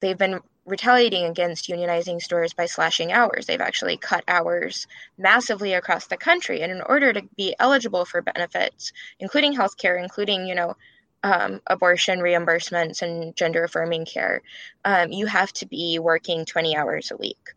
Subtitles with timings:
[0.00, 3.46] they've been retaliating against unionizing stores by slashing hours.
[3.46, 4.86] They've actually cut hours
[5.18, 6.62] massively across the country.
[6.62, 10.76] And in order to be eligible for benefits, including healthcare, including, you know,
[11.22, 14.42] um, abortion reimbursements and gender affirming care,
[14.84, 17.50] um, you have to be working 20 hours a week.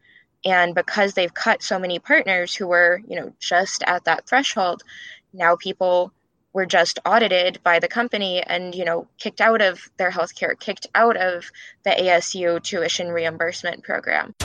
[0.46, 4.84] And because they've cut so many partners who were, you know, just at that threshold,
[5.32, 6.12] now people
[6.54, 10.88] were just audited by the company and you know kicked out of their healthcare, kicked
[10.94, 11.52] out of
[11.84, 14.36] the ASU tuition reimbursement program.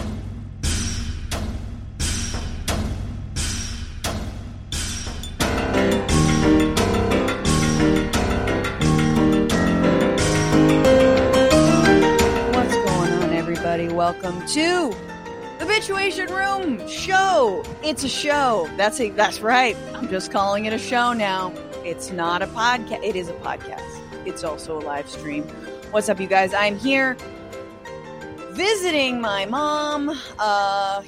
[12.55, 13.89] What's going on, everybody?
[13.89, 14.95] Welcome to
[15.59, 17.63] the Bitchuation Room show.
[17.83, 18.71] It's a show.
[18.79, 19.77] That's a, that's right.
[19.95, 21.53] I'm just calling it a show now.
[21.89, 23.03] It's not a podcast.
[23.03, 24.27] It is a podcast.
[24.27, 25.45] It's also a live stream.
[25.91, 26.53] What's up, you guys?
[26.53, 27.17] I'm here
[28.51, 31.03] visiting my mom, uh,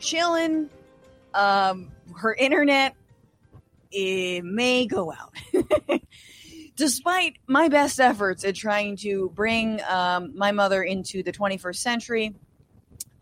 [0.00, 0.68] chilling.
[1.32, 2.94] Um, her internet
[3.90, 5.34] it may go out.
[6.76, 12.34] Despite my best efforts at trying to bring um, my mother into the 21st century,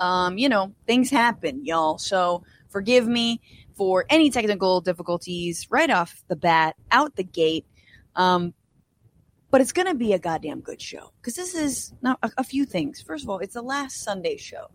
[0.00, 1.98] um, you know, things happen, y'all.
[1.98, 3.40] So forgive me
[3.76, 7.66] for any technical difficulties right off the bat, out the gate.
[8.14, 8.54] Um,
[9.50, 12.44] but it's going to be a goddamn good show because this is not a, a,
[12.44, 13.00] few things.
[13.00, 14.70] First of all, it's the last Sunday show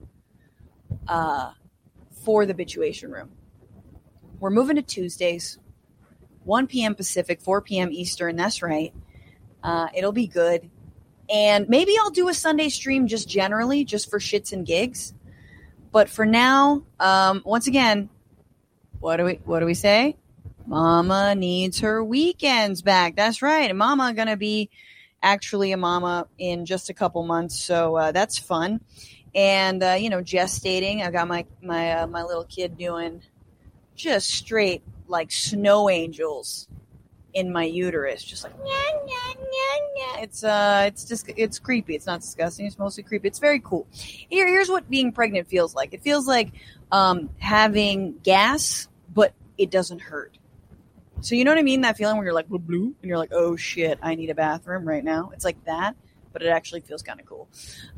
[1.07, 1.51] uh,
[2.23, 3.31] for the Bitchuation Room.
[4.39, 5.59] We're moving to Tuesdays,
[6.45, 6.95] 1 p.m.
[6.95, 7.91] Pacific, 4 p.m.
[7.91, 8.35] Eastern.
[8.35, 8.93] That's right.
[9.63, 10.69] Uh, it'll be good.
[11.29, 15.13] And maybe I'll do a Sunday stream just generally, just for shits and gigs.
[15.91, 18.09] But for now, um, once again,
[19.01, 20.15] what do we what do we say?
[20.65, 23.15] Mama needs her weekends back.
[23.15, 23.75] That's right.
[23.75, 24.69] Mama gonna be
[25.21, 28.79] actually a mama in just a couple months, so uh, that's fun.
[29.33, 31.05] And uh, you know, gestating.
[31.05, 33.23] I got my my uh, my little kid doing
[33.95, 36.67] just straight like snow angels
[37.33, 41.95] in my uterus, just like nya, nya, nya, it's uh, it's just it's creepy.
[41.95, 42.65] It's not disgusting.
[42.65, 43.27] It's mostly creepy.
[43.27, 43.87] It's very cool.
[43.91, 45.93] Here, here's what being pregnant feels like.
[45.93, 46.51] It feels like
[46.91, 48.87] um, having gas
[49.61, 50.37] it doesn't hurt.
[51.21, 51.81] So you know what I mean?
[51.81, 54.87] That feeling where you're like blue, and you're like, oh shit, I need a bathroom
[54.87, 55.29] right now.
[55.33, 55.95] It's like that,
[56.33, 57.47] but it actually feels kind of cool.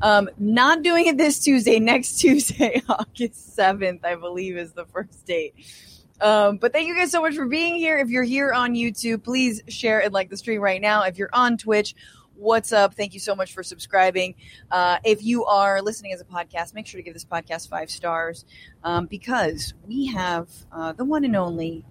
[0.02, 1.80] Um, not doing it this Tuesday.
[1.80, 5.54] Next Tuesday, August seventh, I believe, is the first date.
[6.20, 7.98] Um, but thank you guys so much for being here.
[7.98, 11.02] If you're here on YouTube, please share and like the stream right now.
[11.02, 11.94] If you're on Twitch,
[12.36, 12.94] what's up?
[12.94, 14.34] Thank you so much for subscribing.
[14.70, 17.90] Uh, if you are listening as a podcast, make sure to give this podcast five
[17.90, 18.44] stars
[18.82, 21.84] um, because we have uh, the one and only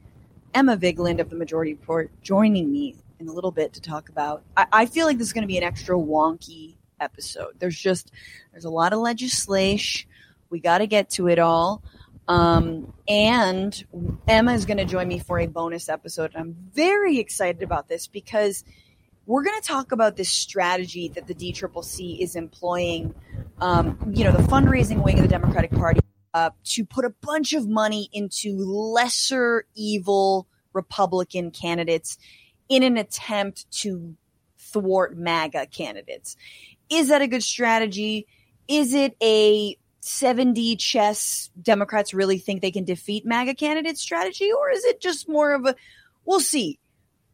[0.53, 4.44] Emma Vigeland of the Majority Report joining me in a little bit to talk about.
[4.56, 7.53] I, I feel like this is going to be an extra wonky episode.
[7.59, 8.12] There's just
[8.52, 10.09] there's a lot of legislation.
[10.50, 11.82] We got to get to it all.
[12.28, 13.84] Um, and
[14.28, 16.32] Emma is going to join me for a bonus episode.
[16.36, 18.64] I'm very excited about this because
[19.25, 23.13] we're going to talk about this strategy that the DCCC is employing,
[23.61, 26.01] um, you know, the fundraising wing of the Democratic Party
[26.34, 32.17] uh, to put a bunch of money into lesser evil Republican candidates
[32.67, 34.16] in an attempt to
[34.57, 36.35] thwart MAGA candidates.
[36.90, 38.28] Is that a good strategy?
[38.67, 44.51] Is it a 7D chess Democrats really think they can defeat MAGA candidate strategy?
[44.51, 45.75] Or is it just more of a,
[46.25, 46.79] we'll see.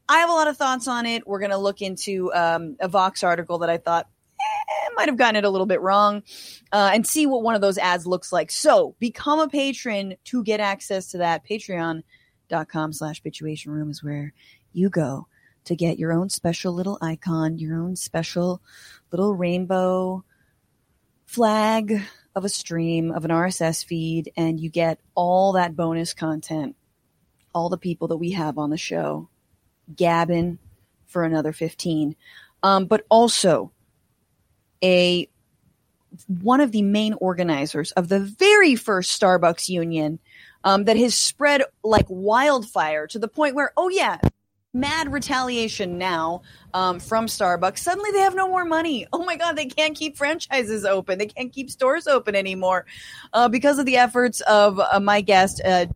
[0.10, 1.28] I have a lot of thoughts on it.
[1.28, 4.10] We're going to look into um, a Vox article that I thought
[4.42, 6.24] eh, might have gotten it a little bit wrong
[6.72, 8.50] uh, and see what one of those ads looks like.
[8.50, 11.46] So become a patron to get access to that.
[11.48, 14.34] Patreon.com slash Bitchuation room is where
[14.74, 15.28] you go
[15.66, 18.64] to get your own special little icon, your own special
[19.12, 20.26] little rainbow
[21.28, 22.02] flag
[22.34, 26.76] of a stream, of an RSS feed, and you get all that bonus content,
[27.54, 29.30] all the people that we have on the show
[29.96, 30.60] Gavin
[31.08, 32.16] for another 15.
[32.62, 33.72] Um, but also
[34.84, 35.30] a
[36.28, 40.20] one of the main organizers of the very first Starbucks union
[40.64, 44.18] um, that has spread like wildfire to the point where, oh yeah,
[44.74, 46.42] mad retaliation now
[46.74, 47.80] um, from Starbucks.
[47.80, 49.08] Suddenly they have no more money.
[49.12, 51.18] Oh my God, they can't keep franchises open.
[51.18, 52.86] They can't keep stores open anymore
[53.34, 55.88] uh, because of the efforts of uh, my guest, uh,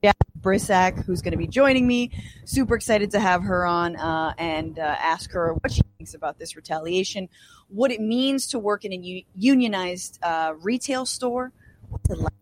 [0.43, 2.11] Brisack, who's going to be joining me.
[2.45, 6.37] Super excited to have her on uh, and uh, ask her what she thinks about
[6.37, 7.29] this retaliation,
[7.69, 11.51] what it means to work in a unionized uh, retail store.
[11.89, 12.33] What's it like?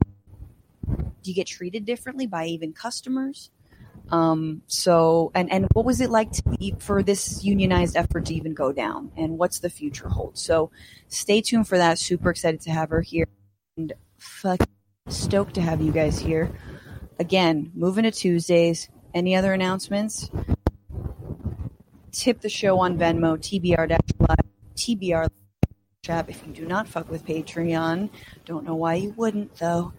[0.88, 3.51] Do you get treated differently by even customers?
[4.09, 8.33] Um, so, and, and what was it like to be, for this unionized effort to
[8.33, 10.38] even go down and what's the future hold?
[10.38, 10.71] So
[11.07, 11.97] stay tuned for that.
[12.00, 13.27] Super excited to have her here
[13.77, 14.68] and fuck
[15.07, 16.51] stoked to have you guys here.
[17.21, 18.89] Again, moving to Tuesdays.
[19.13, 20.31] Any other announcements?
[22.12, 24.39] Tip the show on Venmo, TBR live,
[24.75, 25.27] TBR
[26.01, 26.29] chat.
[26.29, 28.09] If you do not fuck with Patreon,
[28.45, 29.94] don't know why you wouldn't though.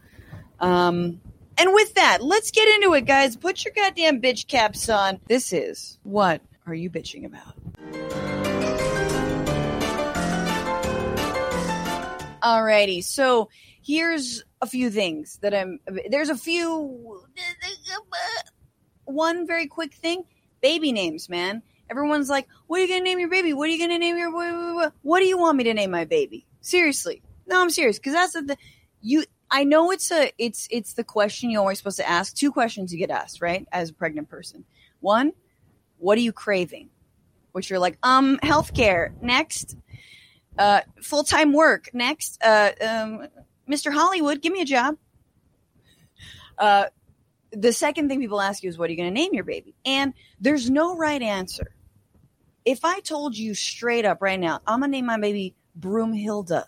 [0.59, 1.21] Um,
[1.57, 3.37] and with that, let's get into it, guys.
[3.37, 5.21] Put your goddamn bitch caps on.
[5.29, 7.55] This is what are you bitching about?
[12.43, 13.49] Alrighty, so
[13.81, 15.81] here's a few things that I'm.
[16.09, 17.21] There's a few.
[19.05, 20.25] One very quick thing:
[20.63, 21.63] baby names, man.
[21.91, 23.53] Everyone's like, "What are you gonna name your baby?
[23.53, 24.33] What are you gonna name your?
[24.33, 28.15] What, what do you want me to name my baby?" Seriously, no, I'm serious because
[28.15, 28.57] that's the
[29.03, 32.35] you I know it's a it's it's the question you're always supposed to ask.
[32.35, 33.67] Two questions you get asked, right?
[33.73, 34.65] As a pregnant person.
[35.01, 35.33] One,
[35.99, 36.89] what are you craving?
[37.51, 39.13] Which you're like, um, healthcare.
[39.21, 39.77] Next.
[40.57, 41.91] Uh, full time work.
[41.93, 42.43] Next.
[42.43, 43.27] Uh, um,
[43.69, 43.93] Mr.
[43.93, 44.97] Hollywood, give me a job.
[46.59, 46.87] Uh,
[47.53, 49.75] the second thing people ask you is, what are you going to name your baby?
[49.85, 51.75] And there's no right answer.
[52.65, 56.65] If I told you straight up right now, I'm going to name my baby Broomhilda,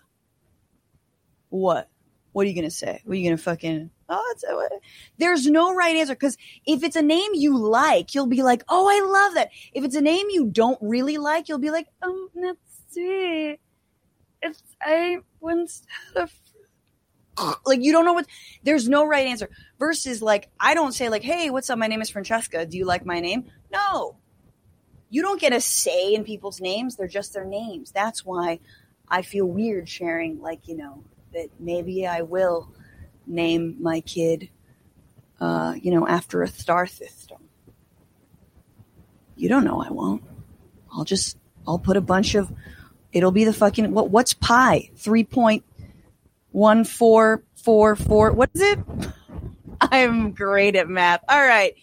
[1.50, 1.88] what?
[2.34, 3.00] what are you going to say?
[3.04, 4.76] What are you going to fucking, oh, it's, uh,
[5.18, 6.16] there's no right answer.
[6.16, 6.36] Cause
[6.66, 9.50] if it's a name you like, you'll be like, oh, I love that.
[9.72, 12.58] If it's a name you don't really like, you'll be like, um, let's
[12.90, 13.56] see.
[14.42, 15.86] If I once
[16.16, 16.28] had a,
[17.64, 18.26] like, you don't know what,
[18.62, 19.50] there's no right answer.
[19.78, 21.78] Versus, like, I don't say, like, hey, what's up?
[21.78, 22.64] My name is Francesca.
[22.66, 23.50] Do you like my name?
[23.72, 24.16] No.
[25.10, 26.96] You don't get a say in people's names.
[26.96, 27.90] They're just their names.
[27.92, 28.60] That's why
[29.08, 32.72] I feel weird sharing, like, you know, that maybe I will
[33.26, 34.48] name my kid,
[35.40, 37.38] uh, you know, after a star system.
[39.36, 40.22] You don't know I won't.
[40.92, 42.52] I'll just, I'll put a bunch of,
[43.12, 44.90] it'll be the fucking, what, what's pi?
[46.54, 48.78] 3.1444, what is it?
[49.80, 51.22] I'm great at math.
[51.28, 51.74] All right.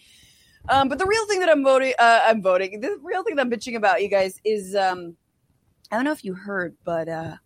[0.68, 3.42] Um, but the real thing that I'm voting, uh, I'm voting, the real thing that
[3.42, 5.16] I'm bitching about, you guys, is, um,
[5.90, 7.36] I don't know if you heard, but, uh,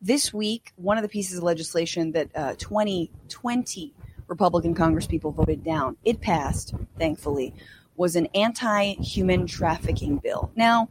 [0.00, 3.94] this week, one of the pieces of legislation that uh, 2020
[4.28, 7.54] Republican Congresspeople voted down, it passed, thankfully,
[7.96, 10.50] was an anti human trafficking bill.
[10.56, 10.88] Now,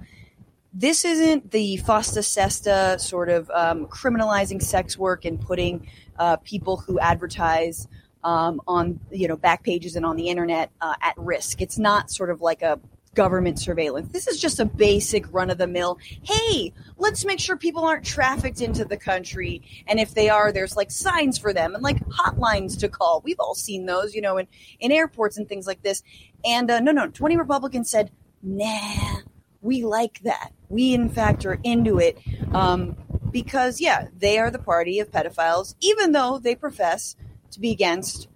[0.73, 5.87] this isn't the FOSTA SESTA sort of um, criminalizing sex work and putting
[6.17, 7.87] uh, people who advertise
[8.23, 11.61] um, on you know back pages and on the internet uh, at risk.
[11.61, 12.79] It's not sort of like a
[13.13, 14.11] government surveillance.
[14.11, 15.99] This is just a basic run of the mill.
[16.23, 19.61] Hey, let's make sure people aren't trafficked into the country.
[19.85, 23.21] And if they are, there's like signs for them and like hotlines to call.
[23.23, 24.47] We've all seen those, you know, in,
[24.79, 26.01] in airports and things like this.
[26.43, 28.09] And uh, no, no, 20 Republicans said,
[28.41, 29.17] nah,
[29.63, 30.51] we like that.
[30.69, 32.19] We, in fact, are into it.
[32.53, 32.95] Um,
[33.31, 37.15] because, yeah, they are the party of pedophiles, even though they profess
[37.51, 38.27] to be against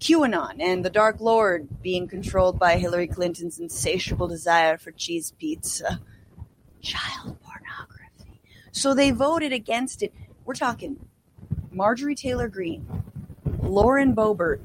[0.00, 6.00] QAnon and the Dark Lord being controlled by Hillary Clinton's insatiable desire for cheese pizza,
[6.82, 8.42] child pornography.
[8.72, 10.12] So they voted against it.
[10.44, 11.08] We're talking
[11.70, 12.86] Marjorie Taylor Greene,
[13.62, 14.60] Lauren Boebert,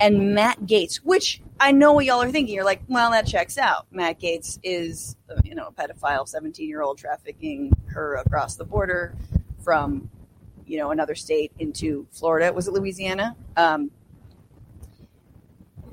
[0.00, 2.54] and Matt Gaetz, which I know what y'all are thinking.
[2.54, 3.86] You're like, well, that checks out.
[3.90, 9.14] Matt Gaetz is, you know, a pedophile 17 year old trafficking her across the border
[9.62, 10.10] from,
[10.66, 12.52] you know, another state into Florida.
[12.52, 13.36] Was it Louisiana?
[13.56, 13.90] Um,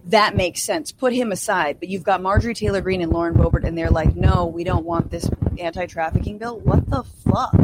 [0.06, 0.92] that makes sense.
[0.92, 1.78] Put him aside.
[1.80, 4.86] But you've got Marjorie Taylor Greene and Lauren Boebert, and they're like, no, we don't
[4.86, 6.60] want this anti-trafficking bill.
[6.60, 7.56] What the fuck?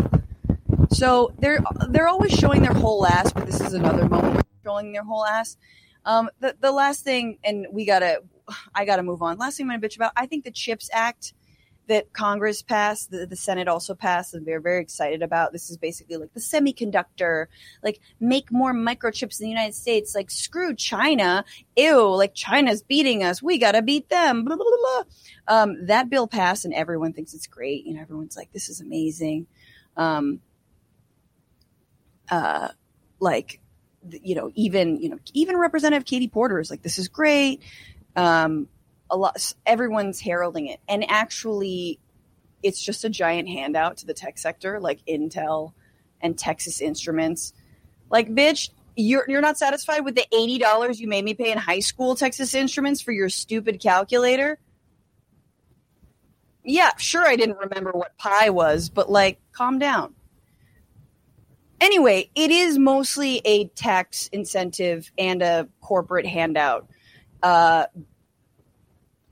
[0.92, 4.92] So they're they're always showing their whole ass, but this is another moment where showing
[4.92, 5.58] their whole ass.
[6.06, 8.22] Um, the the last thing, and we gotta,
[8.74, 9.38] I gotta move on.
[9.38, 10.14] Last thing I'm gonna bitch about.
[10.16, 11.34] I think the Chips Act
[11.88, 15.52] that Congress passed, the, the Senate also passed, and they're very excited about.
[15.52, 17.48] This is basically like the semiconductor,
[17.84, 20.14] like make more microchips in the United States.
[20.14, 21.44] Like screw China,
[21.76, 23.42] ew, like China's beating us.
[23.42, 24.46] We gotta beat them.
[24.46, 25.04] Blah, blah, blah,
[25.48, 27.86] um, that bill passed, and everyone thinks it's great.
[27.86, 29.48] You know, everyone's like, this is amazing.
[29.98, 30.42] Um,
[32.30, 32.70] uh,
[33.20, 33.60] like,
[34.10, 37.62] you know, even you know, even Representative Katie Porter is like, this is great.
[38.16, 38.68] Um,
[39.10, 42.00] a lot everyone's heralding it and actually
[42.62, 45.74] it's just a giant handout to the tech sector like Intel
[46.22, 47.54] and Texas Instruments.
[48.10, 51.80] Like bitch, you're you're not satisfied with the $80 you made me pay in high
[51.80, 54.60] school Texas Instruments for your stupid calculator?
[56.64, 60.14] Yeah, sure I didn't remember what pi was, but like calm down.
[61.82, 66.88] Anyway, it is mostly a tax incentive and a corporate handout
[67.42, 67.86] Uh,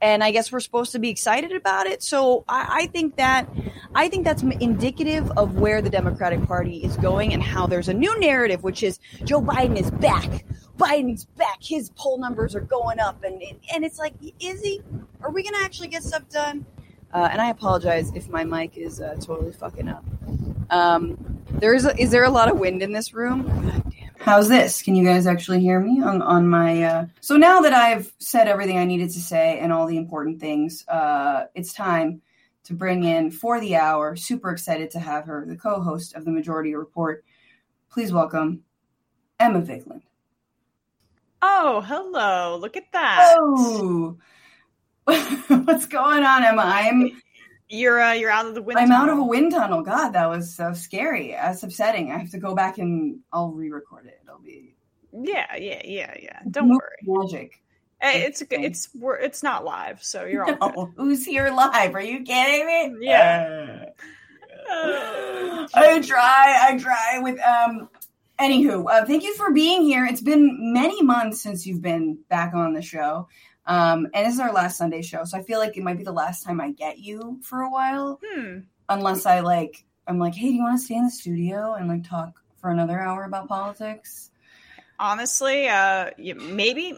[0.01, 2.03] and I guess we're supposed to be excited about it.
[2.03, 3.49] So I, I, think that
[3.95, 7.93] I think that's indicative of where the Democratic Party is going and how there's a
[7.93, 10.45] new narrative, which is Joe Biden is back.
[10.77, 11.57] Biden's back.
[11.61, 13.41] His poll numbers are going up, and
[13.73, 14.81] and it's like, is he?
[15.21, 16.65] Are we gonna actually get stuff done?
[17.11, 20.05] Uh, and I apologize if my mic is uh, totally fucking up.
[20.69, 21.17] Um,
[21.59, 23.83] there is a, is there a lot of wind in this room?
[24.19, 24.81] How's this?
[24.81, 26.83] Can you guys actually hear me on on my?
[26.83, 27.05] Uh...
[27.21, 30.85] So now that I've said everything I needed to say and all the important things,
[30.87, 32.21] uh, it's time
[32.65, 34.15] to bring in for the hour.
[34.15, 37.23] Super excited to have her, the co-host of the Majority Report.
[37.89, 38.63] Please welcome
[39.39, 40.01] Emma Vigeland.
[41.41, 42.57] Oh, hello!
[42.59, 43.35] Look at that.
[43.39, 44.17] Oh,
[45.05, 46.63] what's going on, Emma?
[46.65, 47.21] I'm
[47.69, 48.79] you're uh, you're out of the wind.
[48.79, 49.03] I'm tunnel.
[49.03, 49.81] out of a wind tunnel.
[49.81, 51.31] God, that was so scary.
[51.31, 52.11] That's upsetting.
[52.11, 54.19] I have to go back and I'll re-record it.
[54.23, 54.75] It'll be
[55.23, 56.39] yeah, yeah, yeah, yeah.
[56.49, 56.97] Don't worry.
[57.03, 57.61] Magic.
[57.99, 60.93] Hey, it's it's we're it's not live, so you're all no.
[60.97, 61.95] Who's here live?
[61.95, 63.07] Are you kidding me?
[63.07, 63.85] Yeah.
[64.69, 66.69] Uh, I try.
[66.69, 67.89] I try with um.
[68.39, 70.05] Anywho, uh, thank you for being here.
[70.05, 73.27] It's been many months since you've been back on the show.
[73.67, 76.03] Um, and this is our last Sunday show, so I feel like it might be
[76.03, 78.59] the last time I get you for a while, hmm.
[78.89, 81.87] unless I like I'm like, hey, do you want to stay in the studio and
[81.89, 84.31] like talk for another hour about politics?
[84.99, 86.97] Honestly, uh, maybe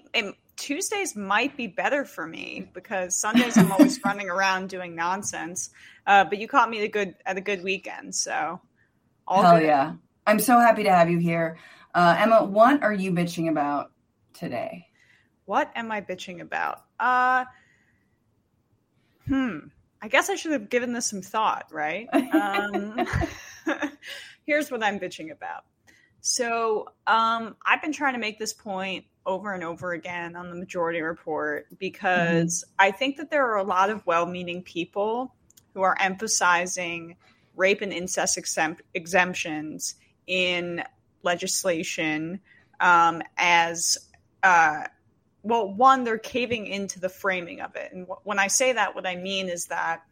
[0.55, 5.71] Tuesdays might be better for me because Sundays I'm always running around doing nonsense.
[6.05, 8.61] Uh, but you caught me at a good at a good weekend, so
[9.27, 9.65] all hell good.
[9.65, 9.93] yeah!
[10.25, 11.57] I'm so happy to have you here,
[11.93, 12.43] uh, Emma.
[12.45, 13.91] What are you bitching about
[14.33, 14.88] today?
[15.49, 16.83] What am I bitching about?
[16.99, 17.45] Uh,
[19.27, 19.57] hmm.
[19.99, 22.07] I guess I should have given this some thought, right?
[22.13, 23.07] Um,
[24.45, 25.63] here's what I'm bitching about.
[26.21, 30.55] So, um, I've been trying to make this point over and over again on the
[30.55, 32.87] majority report because mm-hmm.
[32.87, 35.33] I think that there are a lot of well meaning people
[35.73, 37.15] who are emphasizing
[37.55, 39.95] rape and incest exempt- exemptions
[40.27, 40.83] in
[41.23, 42.39] legislation
[42.79, 43.97] um, as
[44.43, 44.83] uh,
[45.43, 47.91] well, one, they're caving into the framing of it.
[47.93, 50.03] And when I say that, what I mean is that,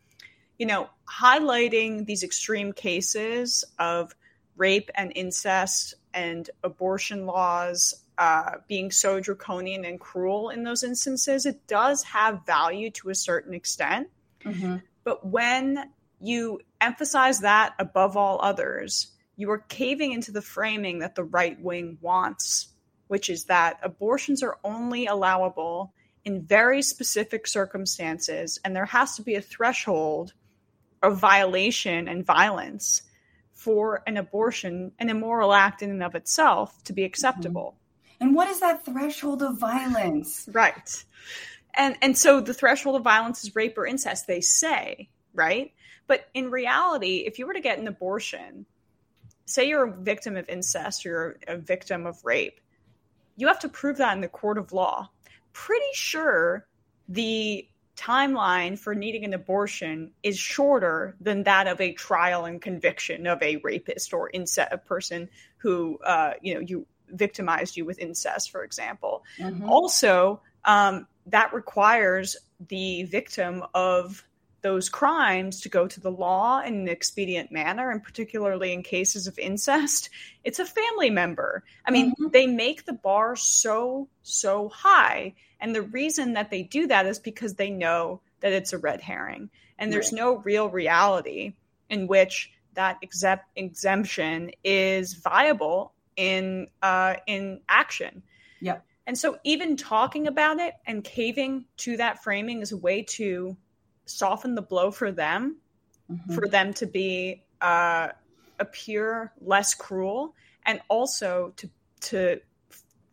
[0.57, 4.15] you know, highlighting these extreme cases of
[4.55, 11.45] rape and incest and abortion laws uh, being so draconian and cruel in those instances,
[11.45, 14.07] it does have value to a certain extent.
[14.43, 14.77] Mm-hmm.
[15.03, 21.13] But when you emphasize that above all others, you are caving into the framing that
[21.13, 22.69] the right wing wants
[23.07, 25.93] which is that abortions are only allowable
[26.25, 30.33] in very specific circumstances, and there has to be a threshold
[31.01, 33.03] of violation and violence
[33.53, 37.75] for an abortion, an immoral act in and of itself, to be acceptable.
[37.75, 38.25] Mm-hmm.
[38.27, 40.49] And what is that threshold of violence?
[40.51, 41.03] Right.
[41.73, 45.71] And and so the threshold of violence is rape or incest, they say, right?
[46.07, 48.65] But in reality, if you were to get an abortion,
[49.45, 52.59] say you're a victim of incest or you're a victim of rape,
[53.37, 55.09] you have to prove that in the court of law.
[55.53, 56.67] Pretty sure
[57.07, 63.25] the timeline for needing an abortion is shorter than that of a trial and conviction
[63.25, 67.99] of a rapist or incest a person who uh, you know you victimized you with
[67.99, 69.23] incest, for example.
[69.39, 69.69] Mm-hmm.
[69.69, 72.35] Also, um, that requires
[72.67, 74.23] the victim of
[74.67, 79.25] those crimes to go to the law in an expedient manner, and particularly in cases
[79.25, 80.09] of incest,
[80.43, 81.63] it's a family member.
[81.85, 82.31] I mean, mm-hmm.
[82.33, 85.35] they make the bar so, so high.
[85.61, 88.99] And the reason that they do that is because they know that it's a red
[88.99, 89.49] herring.
[89.79, 90.19] And there's right.
[90.19, 91.53] no real reality
[91.89, 98.21] in which that exempt- exemption is viable in uh, in action.
[98.59, 98.79] Yeah.
[99.05, 103.55] And so even talking about it and caving to that framing is a way to
[104.07, 105.57] soften the blow for them,
[106.11, 106.33] mm-hmm.
[106.33, 108.09] for them to be uh,
[108.59, 110.35] appear less cruel,
[110.65, 112.39] and also to to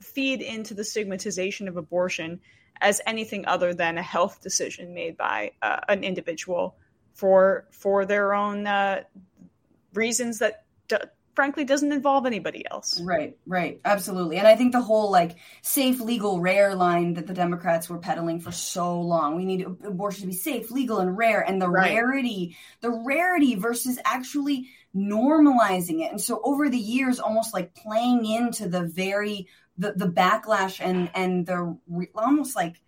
[0.00, 2.40] feed into the stigmatization of abortion
[2.80, 6.76] as anything other than a health decision made by uh, an individual
[7.14, 9.02] for for their own uh,
[9.94, 10.96] reasons that d-
[11.34, 13.00] frankly doesn't involve anybody else.
[13.00, 13.80] Right, right.
[13.84, 14.38] Absolutely.
[14.38, 18.40] And I think the whole like safe, legal, rare line that the Democrats were peddling
[18.40, 19.36] for so long.
[19.36, 21.40] We need abortion to be safe, legal, and rare.
[21.40, 21.94] And the right.
[21.94, 26.10] rarity, the rarity versus actually normalizing it.
[26.10, 31.10] And so over the years, almost like playing into the very the, the backlash and
[31.14, 31.76] and the
[32.14, 32.80] almost like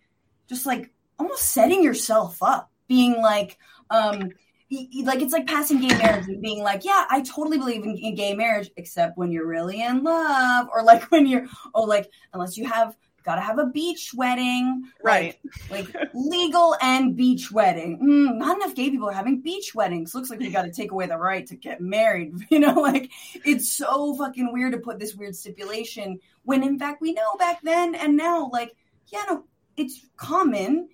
[0.47, 3.57] just like almost setting yourself up, being like,
[3.89, 4.31] um,
[4.69, 8.15] like it's like passing gay marriage and being like, yeah, I totally believe in, in,
[8.15, 12.57] gay marriage, except when you're really in love, or like when you're, oh, like unless
[12.57, 15.37] you have gotta have a beach wedding, right?
[15.69, 17.99] Like, like legal and beach wedding.
[17.99, 20.15] Mm, not enough gay people are having beach weddings.
[20.15, 22.33] Looks like we got to take away the right to get married.
[22.49, 23.11] You know, like
[23.45, 27.61] it's so fucking weird to put this weird stipulation when, in fact, we know back
[27.61, 28.73] then and now, like,
[29.07, 29.43] yeah, no,
[29.75, 30.87] it's common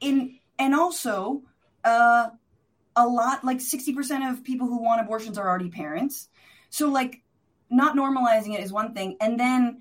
[0.00, 1.42] in, and also,
[1.84, 2.28] uh,
[2.96, 6.28] a lot like 60% of people who want abortions are already parents.
[6.70, 7.22] So like
[7.70, 9.78] not normalizing it is one thing and then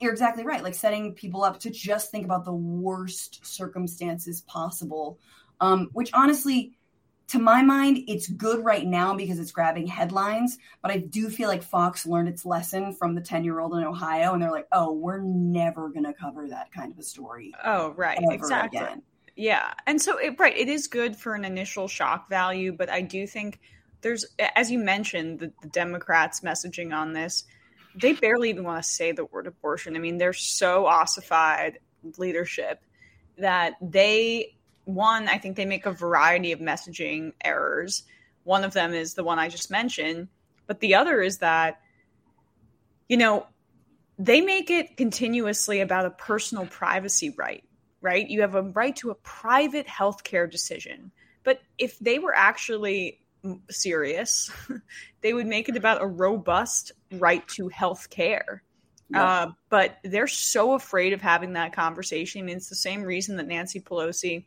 [0.00, 5.18] you're exactly right like setting people up to just think about the worst circumstances possible
[5.60, 6.72] um, which honestly
[7.28, 11.48] to my mind it's good right now because it's grabbing headlines but i do feel
[11.48, 14.68] like fox learned its lesson from the 10 year old in ohio and they're like
[14.72, 19.02] oh we're never going to cover that kind of a story oh right exactly again.
[19.38, 23.00] Yeah and so it, right it is good for an initial shock value but i
[23.00, 23.58] do think
[24.02, 27.44] there's as you mentioned the, the democrats messaging on this
[28.00, 29.96] they barely even want to say the word abortion.
[29.96, 31.78] I mean, they're so ossified
[32.16, 32.82] leadership
[33.38, 34.54] that they
[34.84, 38.04] one, I think they make a variety of messaging errors.
[38.44, 40.28] One of them is the one I just mentioned,
[40.66, 41.80] but the other is that
[43.08, 43.46] you know,
[44.18, 47.64] they make it continuously about a personal privacy right,
[48.00, 48.28] right?
[48.28, 51.10] You have a right to a private healthcare decision.
[51.44, 53.20] But if they were actually
[53.70, 54.50] serious,
[55.20, 58.62] they would make it about a robust right to health care.
[59.14, 62.42] Uh, but they're so afraid of having that conversation.
[62.42, 64.44] I mean, it's the same reason that Nancy Pelosi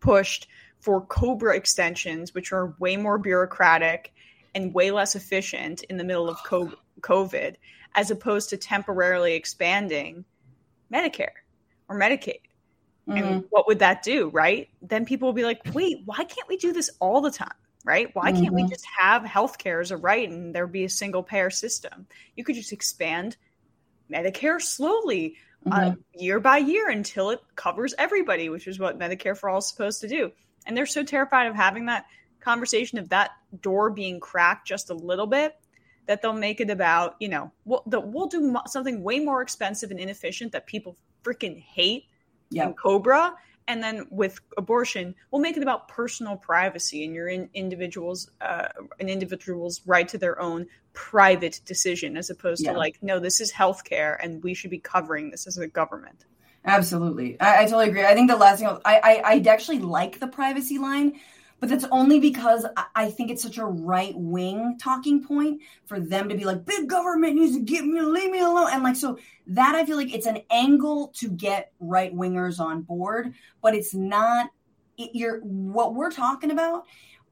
[0.00, 0.48] pushed
[0.80, 4.12] for COBRA extensions, which are way more bureaucratic
[4.54, 6.38] and way less efficient in the middle of
[7.00, 7.54] COVID,
[7.94, 10.24] as opposed to temporarily expanding
[10.92, 11.28] Medicare
[11.88, 12.40] or Medicaid.
[13.10, 13.24] Mm-hmm.
[13.24, 14.68] And what would that do, right?
[14.82, 17.52] Then people will be like, wait, why can't we do this all the time?
[17.84, 18.14] right?
[18.14, 18.54] Why can't mm-hmm.
[18.56, 22.06] we just have healthcare as a right and there be a single payer system?
[22.36, 23.36] You could just expand
[24.10, 25.36] Medicare slowly,
[25.66, 26.20] uh, mm-hmm.
[26.20, 30.00] year by year, until it covers everybody, which is what Medicare for All is supposed
[30.02, 30.32] to do.
[30.66, 32.06] And they're so terrified of having that
[32.40, 35.56] conversation of that door being cracked just a little bit
[36.06, 39.90] that they'll make it about, you know, we'll, the, we'll do something way more expensive
[39.90, 42.06] and inefficient that people freaking hate
[42.50, 42.68] yep.
[42.68, 43.34] in Cobra
[43.70, 48.68] and then with abortion we'll make it about personal privacy and your in, individual's uh,
[48.98, 52.72] an individual's right to their own private decision as opposed yeah.
[52.72, 56.24] to like no this is healthcare and we should be covering this as a government
[56.64, 60.18] absolutely i, I totally agree i think the last thing I, I i actually like
[60.18, 61.20] the privacy line
[61.60, 66.30] but that's only because I think it's such a right wing talking point for them
[66.30, 68.70] to be like, big government needs to get me, leave me alone.
[68.72, 69.18] And like, so
[69.48, 73.94] that I feel like it's an angle to get right wingers on board, but it's
[73.94, 74.50] not,
[74.96, 76.86] it, you're, what we're talking about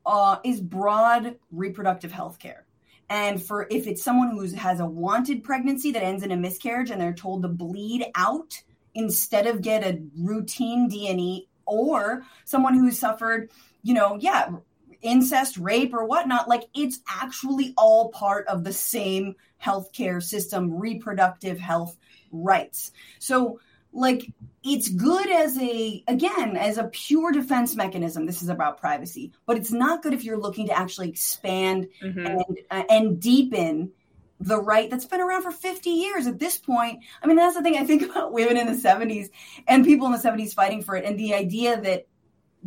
[0.04, 2.66] uh, is broad reproductive health care.
[3.08, 6.90] And for if it's someone who has a wanted pregnancy that ends in a miscarriage
[6.90, 8.62] and they're told to bleed out
[8.94, 13.50] instead of get a routine D&E, or someone who suffered
[13.82, 14.50] you know, yeah,
[15.02, 21.58] incest, rape, or whatnot, like it's actually all part of the same healthcare system, reproductive
[21.58, 21.96] health
[22.32, 22.92] rights.
[23.18, 23.60] So,
[23.92, 24.30] like,
[24.62, 28.26] it's good as a, again, as a pure defense mechanism.
[28.26, 32.26] This is about privacy, but it's not good if you're looking to actually expand mm-hmm.
[32.26, 33.92] and, uh, and deepen
[34.40, 37.02] the right that's been around for 50 years at this point.
[37.22, 39.30] I mean, that's the thing I think about women in the 70s
[39.66, 42.06] and people in the 70s fighting for it, and the idea that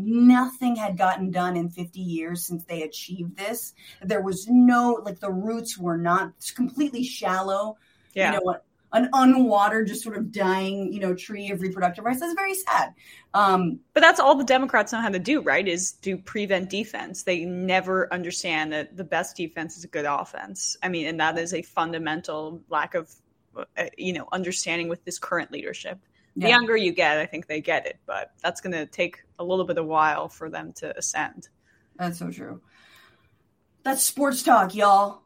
[0.06, 3.74] nothing had gotten done in 50 years since they achieved this.
[4.02, 7.78] There was no, like, the roots were not completely shallow.
[8.14, 8.34] Yeah.
[8.34, 8.58] You know,
[8.94, 12.20] an unwatered, just sort of dying, you know, tree of reproductive rights.
[12.20, 12.94] That's very sad.
[13.34, 15.66] Um, but that's all the Democrats know how to do, right?
[15.66, 17.24] Is do prevent defense.
[17.24, 20.76] They never understand that the best defense is a good offense.
[20.84, 23.10] I mean, and that is a fundamental lack of,
[23.56, 26.00] uh, you know, understanding with this current leadership
[26.36, 26.50] the yeah.
[26.50, 29.66] younger you get, I think they get it, but that's going to take a little
[29.66, 31.50] bit of while for them to ascend.
[31.98, 32.62] That's so true.
[33.84, 35.24] That's sports talk, y'all.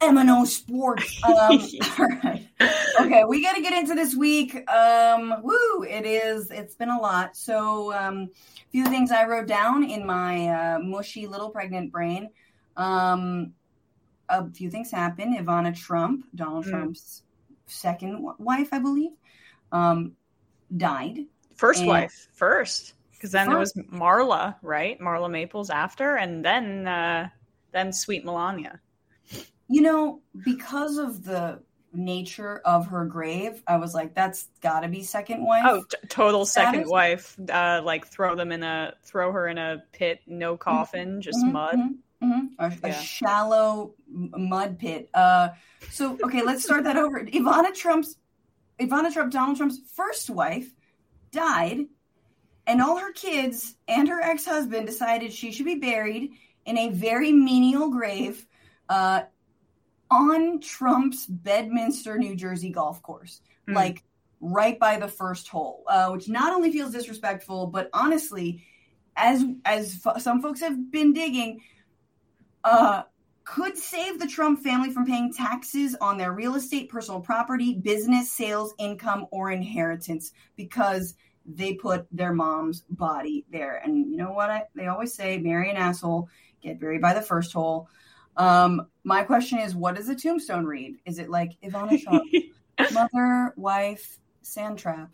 [0.00, 1.20] M&O Sports.
[1.24, 1.60] Um,
[1.98, 2.48] all right.
[3.00, 4.68] Okay, we got to get into this week.
[4.68, 5.84] Um, woo!
[5.84, 6.50] It is.
[6.50, 7.36] It's been a lot.
[7.36, 12.30] So, um, a few things I wrote down in my uh, mushy little pregnant brain.
[12.76, 13.52] Um,
[14.28, 15.38] a few things happened.
[15.38, 16.70] Ivana Trump, Donald mm.
[16.70, 17.22] Trump's
[17.66, 19.12] second wife, I believe,
[19.70, 20.16] um,
[20.76, 21.26] died.
[21.56, 24.98] First and wife, first, because then there was Marla, right?
[25.00, 27.28] Marla Maples after, and then uh,
[27.72, 28.80] then sweet Melania.
[29.68, 31.60] You know, because of the
[31.92, 35.64] nature of her grave, I was like, that's got to be second wife.
[35.66, 37.36] Oh, t- total second wife.
[37.50, 40.62] Uh, like throw them in a throw her in a pit, no mm-hmm.
[40.62, 41.74] coffin, mm-hmm, just mm-hmm, mud.
[41.74, 42.46] Mm-hmm, mm-hmm.
[42.58, 42.98] a, yeah.
[42.98, 45.10] a, shallow mud pit.
[45.12, 45.50] Uh,
[45.90, 47.24] so okay, let's start that over.
[47.24, 48.16] Ivana Trump's
[48.80, 50.70] Ivana Trump, Donald Trump's first wife,
[51.32, 51.86] died,
[52.66, 56.32] and all her kids and her ex husband decided she should be buried
[56.66, 58.46] in a very menial grave
[58.88, 59.22] uh,
[60.10, 63.74] on Trump's Bedminster, New Jersey golf course, mm.
[63.74, 64.04] like
[64.40, 68.64] right by the first hole, uh, which not only feels disrespectful, but honestly,
[69.16, 71.60] as as f- some folks have been digging,
[72.64, 73.02] uh,
[73.48, 78.30] could save the Trump family from paying taxes on their real estate, personal property, business,
[78.30, 81.14] sales, income, or inheritance because
[81.46, 83.80] they put their mom's body there.
[83.82, 84.50] And you know what?
[84.50, 86.28] I, they always say, marry an asshole,
[86.60, 87.88] get buried by the first hole.
[88.36, 90.96] Um, my question is, what does the tombstone read?
[91.06, 92.24] Is it like Ivana Trump,
[92.92, 95.10] mother, wife, sand trap?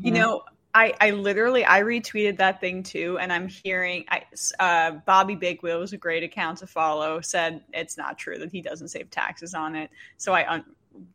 [0.00, 0.42] You, know, know
[0.78, 4.22] I, I literally I retweeted that thing too, and I'm hearing I,
[4.60, 7.20] uh, Bobby Big Wheel was a great account to follow.
[7.20, 10.64] Said it's not true that he doesn't save taxes on it, so I un-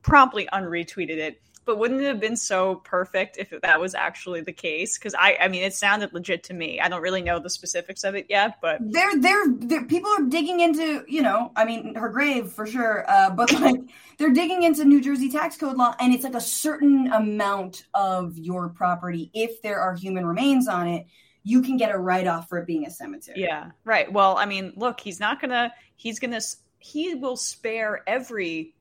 [0.01, 4.51] promptly unretweeted it but wouldn't it have been so perfect if that was actually the
[4.51, 4.97] case?
[4.97, 6.79] Because I, I mean, it sounded legit to me.
[6.79, 10.23] I don't really know the specifics of it yet, but they're they're, they're people are
[10.23, 13.79] digging into, you know, I mean, her grave for sure, uh, but like
[14.17, 18.37] they're digging into New Jersey tax code law, and it's like a certain amount of
[18.37, 21.05] your property if there are human remains on it
[21.43, 23.41] you can get a write off for it being a cemetery.
[23.41, 24.11] Yeah, right.
[24.11, 25.73] Well, I mean, look, he's not gonna.
[25.95, 26.39] He's gonna.
[26.79, 28.73] He will spare every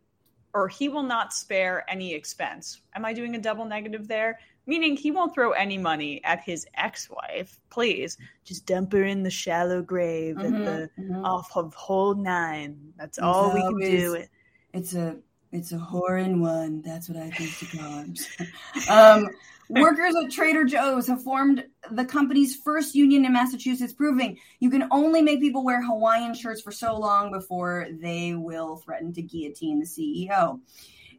[0.55, 2.81] or he will not spare any expense.
[2.95, 4.39] Am I doing a double negative there?
[4.67, 7.59] Meaning he won't throw any money at his ex-wife.
[7.71, 11.25] Please, just dump her in the shallow grave mm-hmm, at the mm-hmm.
[11.25, 12.93] off of hole nine.
[12.97, 14.25] That's it's all we can do.
[14.73, 15.17] It's a
[15.51, 16.81] it's a whore in one.
[16.83, 18.89] That's what I think to call it.
[18.91, 19.29] um,
[19.69, 24.89] Workers at Trader Joe's have formed the company's first union in Massachusetts, proving you can
[24.91, 29.81] only make people wear Hawaiian shirts for so long before they will threaten to guillotine
[29.81, 30.61] the CEO.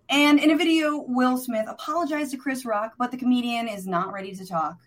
[0.09, 4.13] And in a video, Will Smith apologized to Chris Rock, but the comedian is not
[4.13, 4.77] ready to talk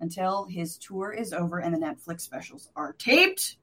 [0.00, 3.56] until his tour is over and the Netflix specials are taped.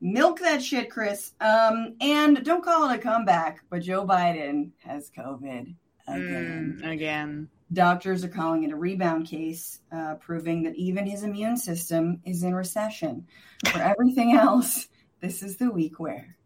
[0.00, 1.32] Milk that shit, Chris.
[1.40, 5.74] Um, and don't call it a comeback, but Joe Biden has COVID
[6.06, 6.80] again.
[6.82, 7.48] Mm, again.
[7.72, 12.44] Doctors are calling it a rebound case, uh, proving that even his immune system is
[12.44, 13.26] in recession.
[13.72, 14.86] For everything else,
[15.20, 16.36] this is the week where.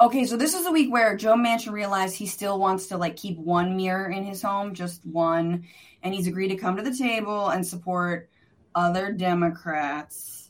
[0.00, 3.16] Okay, so this is the week where Joe Manchin realized he still wants to like
[3.16, 5.64] keep one mirror in his home, just one,
[6.02, 8.28] and he's agreed to come to the table and support
[8.74, 10.43] other Democrats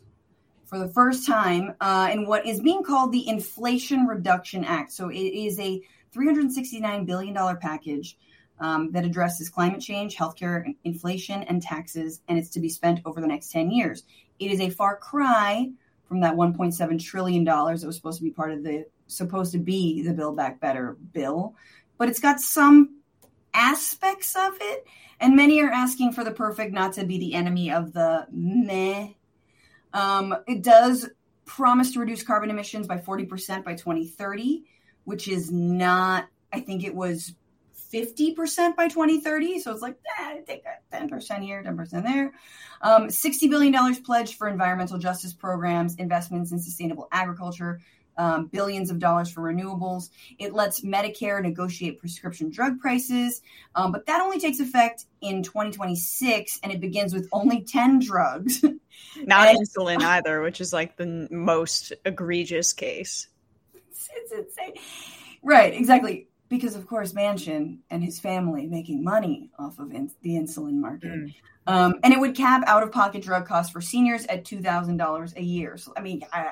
[0.75, 4.91] for the first time uh, in what is being called the Inflation Reduction Act.
[4.91, 5.81] So it is a
[6.13, 8.19] $369 billion package
[8.59, 13.21] um, that addresses climate change, healthcare, inflation, and taxes, and it's to be spent over
[13.21, 14.03] the next 10 years.
[14.41, 15.71] It is a far cry
[16.09, 20.03] from that $1.7 trillion that was supposed to be part of the supposed to be
[20.03, 21.55] the Build Back Better bill,
[21.99, 23.01] but it's got some
[23.53, 24.89] aspects of it.
[25.21, 29.11] And many are asking for the perfect not to be the enemy of the meh
[29.95, 31.09] um, it does
[31.47, 34.65] promise to reduce carbon emissions by 40% by 2030,
[35.05, 37.35] which is not, I think it was
[37.93, 39.61] 50% by 2030.
[39.61, 42.33] So it's like, eh, take that 10% here, 10% there.
[42.83, 47.81] Um, $60 billion pledged for environmental justice programs, investments in sustainable agriculture,
[48.17, 50.11] um, billions of dollars for renewables.
[50.39, 53.43] It lets Medicare negotiate prescription drug prices,
[53.75, 58.63] um, but that only takes effect in 2026 and it begins with only 10 drugs.
[59.25, 63.29] Not and, insulin either, which is like the most egregious case.
[63.75, 64.75] It's, it's insane.
[65.43, 66.29] Right, exactly.
[66.49, 71.11] Because, of course, Manchin and his family making money off of in, the insulin market.
[71.11, 71.35] Mm.
[71.67, 75.43] Um, and it would cap out of pocket drug costs for seniors at $2,000 a
[75.43, 75.77] year.
[75.79, 76.51] So, I mean, I,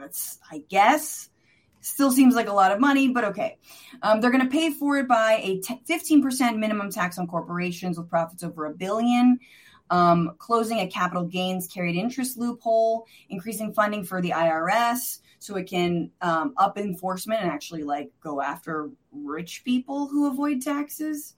[0.00, 1.28] that's, I guess,
[1.80, 3.58] still seems like a lot of money, but okay.
[4.02, 7.98] Um, they're going to pay for it by a t- 15% minimum tax on corporations
[7.98, 9.38] with profits over a billion.
[9.90, 15.68] Um, closing a capital gains carried interest loophole, increasing funding for the IRS so it
[15.68, 21.34] can um, up enforcement and actually like go after rich people who avoid taxes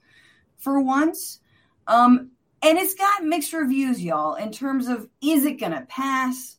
[0.59, 1.40] for once.
[1.87, 2.31] Um,
[2.62, 6.57] and it's got mixed reviews, y'all, in terms of is it going to pass?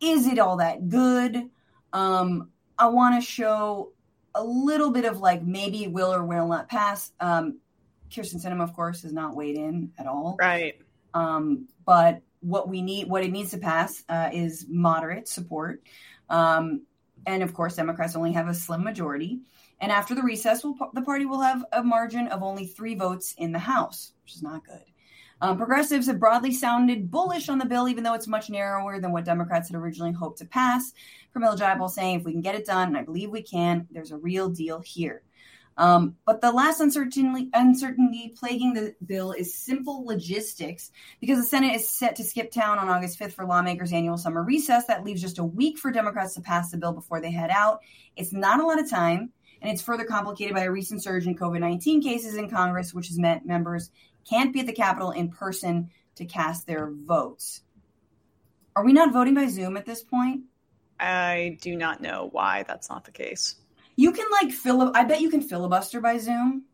[0.00, 1.50] Is it all that good?
[1.92, 3.92] Um, I want to show
[4.34, 7.12] a little bit of like maybe will or will not pass.
[7.20, 7.58] Um,
[8.10, 10.36] Kyrsten Sinema, of course, has not weighed in at all.
[10.38, 10.80] Right.
[11.14, 15.82] Um, but what we need, what it needs to pass, uh, is moderate support.
[16.28, 16.82] Um,
[17.26, 19.40] and of course, Democrats only have a slim majority.
[19.80, 23.34] And after the recess, we'll, the party will have a margin of only three votes
[23.36, 24.84] in the House, which is not good.
[25.40, 29.12] Um, progressives have broadly sounded bullish on the bill, even though it's much narrower than
[29.12, 30.92] what Democrats had originally hoped to pass.
[31.34, 34.12] Pramila Jayapal saying, if we can get it done, and I believe we can, there's
[34.12, 35.22] a real deal here.
[35.78, 41.74] Um, but the last uncertainty, uncertainty plaguing the bill is simple logistics because the Senate
[41.74, 44.86] is set to skip town on August 5th for lawmakers' annual summer recess.
[44.86, 47.80] That leaves just a week for Democrats to pass the bill before they head out.
[48.16, 51.36] It's not a lot of time, and it's further complicated by a recent surge in
[51.36, 53.90] COVID 19 cases in Congress, which has meant members
[54.28, 57.62] can't be at the Capitol in person to cast their votes.
[58.74, 60.42] Are we not voting by Zoom at this point?
[60.98, 63.56] I do not know why that's not the case.
[63.96, 64.92] You can like fill.
[64.94, 66.64] I bet you can filibuster by Zoom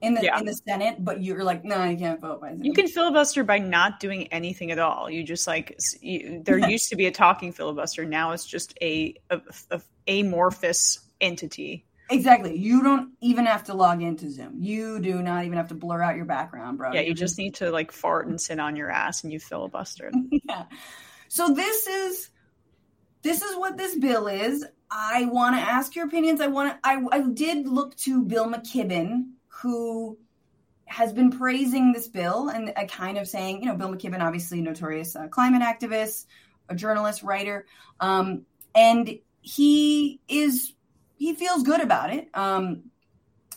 [0.00, 0.38] in the yeah.
[0.38, 2.64] in the Senate, but you're like, no, I can't vote by Zoom.
[2.64, 5.10] You can filibuster by not doing anything at all.
[5.10, 8.04] You just like you, there used to be a talking filibuster.
[8.04, 9.40] Now it's just a, a,
[9.70, 11.84] a amorphous entity.
[12.10, 12.58] Exactly.
[12.58, 14.56] You don't even have to log into Zoom.
[14.58, 16.92] You do not even have to blur out your background, bro.
[16.92, 20.12] Yeah, you, just, need to like fart and sit on your ass and you filibuster.
[20.30, 20.64] yeah.
[21.28, 22.30] So this is
[23.22, 24.64] this is what this bill is.
[24.90, 26.40] I want to ask your opinions.
[26.40, 26.78] I want to.
[26.88, 30.18] I, I did look to Bill McKibben, who
[30.84, 34.60] has been praising this bill and a kind of saying, you know, Bill McKibben, obviously
[34.60, 36.26] notorious uh, climate activist,
[36.68, 37.66] a journalist, writer,
[37.98, 38.42] um,
[38.74, 40.74] and he is
[41.16, 42.28] he feels good about it.
[42.34, 42.90] Um,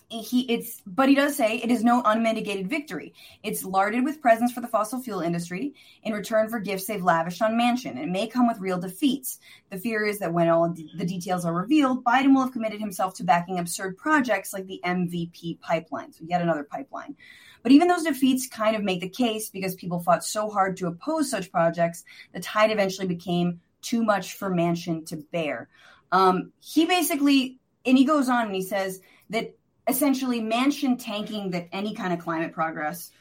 [0.10, 3.14] he it's but he does say it is no unmitigated victory.
[3.44, 7.42] It's larded with presents for the fossil fuel industry in return for gifts they've lavished
[7.42, 8.02] on Manchin.
[8.02, 9.40] It may come with real defeats.
[9.70, 13.16] The fear is that when all the details are revealed, Biden will have committed himself
[13.16, 16.14] to backing absurd projects like the MVP pipeline.
[16.14, 17.16] So yet another pipeline.
[17.64, 20.88] But even those defeats kind of make the case because people fought so hard to
[20.88, 25.68] oppose such projects, the tide eventually became too much for Manchin to bear.
[26.12, 29.56] Um, he basically, and he goes on and he says that
[29.88, 33.12] essentially Manchin tanking that any kind of climate progress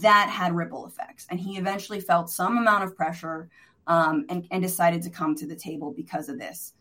[0.00, 1.26] that had ripple effects.
[1.30, 3.48] And he eventually felt some amount of pressure
[3.86, 6.74] um, and, and, decided to come to the table because of this.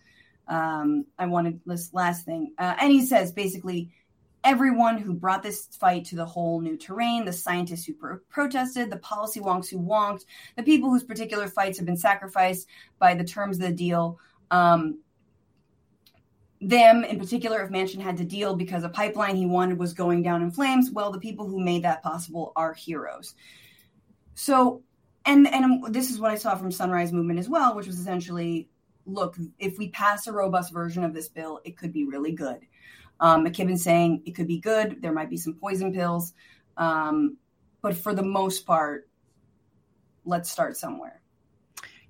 [0.49, 2.53] Um, i wanted this last thing.
[2.57, 3.91] Uh, and he says basically
[4.43, 8.89] everyone who brought this fight to the whole new terrain the scientists who pro- protested
[8.89, 10.23] the policy wonks who wonked
[10.55, 12.67] the people whose particular fights have been sacrificed
[12.99, 14.19] by the terms of the deal
[14.51, 14.99] um,
[16.61, 20.23] them in particular, if Manchin had to deal because a pipeline he wanted was going
[20.23, 23.35] down in flames, well, the people who made that possible are heroes.
[24.33, 24.81] So,
[25.25, 28.69] and and this is what I saw from Sunrise Movement as well, which was essentially,
[29.05, 32.59] look, if we pass a robust version of this bill, it could be really good.
[33.19, 35.01] Um, McKibben saying it could be good.
[35.01, 36.33] There might be some poison pills,
[36.77, 37.37] um,
[37.81, 39.09] but for the most part,
[40.25, 41.21] let's start somewhere.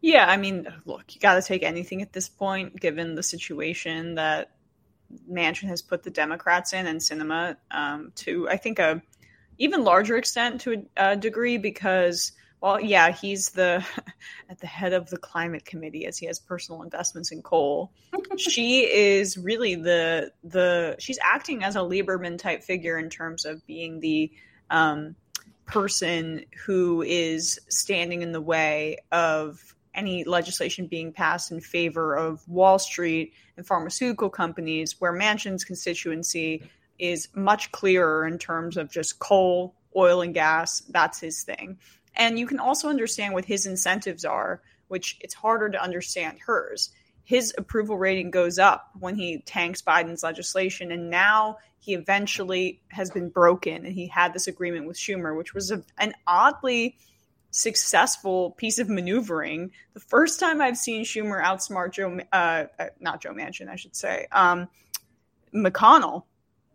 [0.01, 4.15] Yeah, I mean, look, you got to take anything at this point, given the situation
[4.15, 4.51] that
[5.29, 9.01] Manchin has put the Democrats in and Sinema um, to, I think, a
[9.57, 13.83] even larger extent to a, a degree because, well, yeah, he's the
[14.49, 17.91] at the head of the climate committee as he has personal investments in coal.
[18.37, 23.65] she is really the the she's acting as a Lieberman type figure in terms of
[23.65, 24.31] being the
[24.69, 25.15] um,
[25.65, 32.47] person who is standing in the way of any legislation being passed in favor of
[32.47, 36.63] Wall Street and pharmaceutical companies, where Manchin's constituency
[36.99, 40.81] is much clearer in terms of just coal, oil, and gas.
[40.89, 41.77] That's his thing.
[42.15, 46.91] And you can also understand what his incentives are, which it's harder to understand hers.
[47.23, 50.91] His approval rating goes up when he tanks Biden's legislation.
[50.91, 55.53] And now he eventually has been broken and he had this agreement with Schumer, which
[55.53, 56.97] was a, an oddly
[57.51, 59.71] successful piece of maneuvering.
[59.93, 63.95] The first time I've seen Schumer outsmart Joe, uh, uh, not Joe Manchin, I should
[63.95, 64.67] say, um,
[65.53, 66.23] McConnell.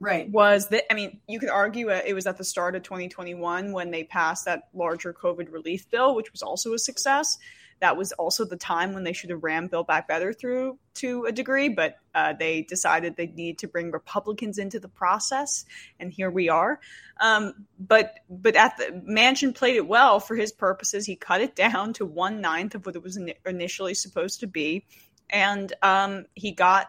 [0.00, 0.28] Right.
[0.30, 3.92] Was that, I mean, you could argue it was at the start of 2021 when
[3.92, 7.38] they passed that larger COVID relief bill, which was also a success
[7.82, 11.24] that was also the time when they should have rammed Build Back Better through to
[11.24, 15.64] a degree, but uh, they decided they need to bring Republicans into the process,
[15.98, 16.78] and here we are.
[17.20, 21.06] Um, but but at the Manchin played it well for his purposes.
[21.06, 24.86] He cut it down to one ninth of what it was initially supposed to be,
[25.28, 26.86] and um, he got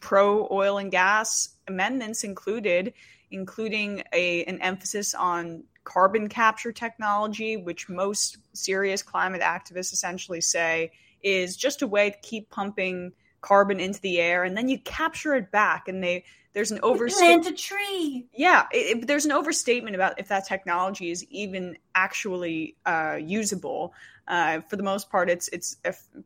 [0.00, 2.92] pro oil and gas amendments included,
[3.30, 10.90] including a an emphasis on carbon capture technology, which most serious climate activists essentially say
[11.22, 15.34] is just a way to keep pumping carbon into the air and then you capture
[15.34, 17.42] it back and they there's an overstatement.
[17.42, 18.26] Plant a tree.
[18.32, 23.92] Yeah, it, it, there's an overstatement about if that technology is even actually uh, usable.
[24.26, 25.76] Uh, for the most part, it's it's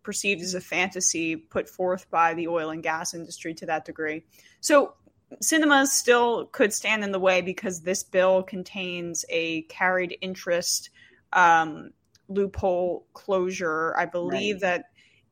[0.03, 4.23] perceived as a fantasy put forth by the oil and gas industry to that degree.
[4.61, 4.95] So
[5.43, 10.91] Sinema still could stand in the way because this bill contains a carried interest
[11.33, 11.91] um,
[12.29, 13.95] loophole closure.
[13.97, 14.61] I believe right.
[14.63, 14.85] that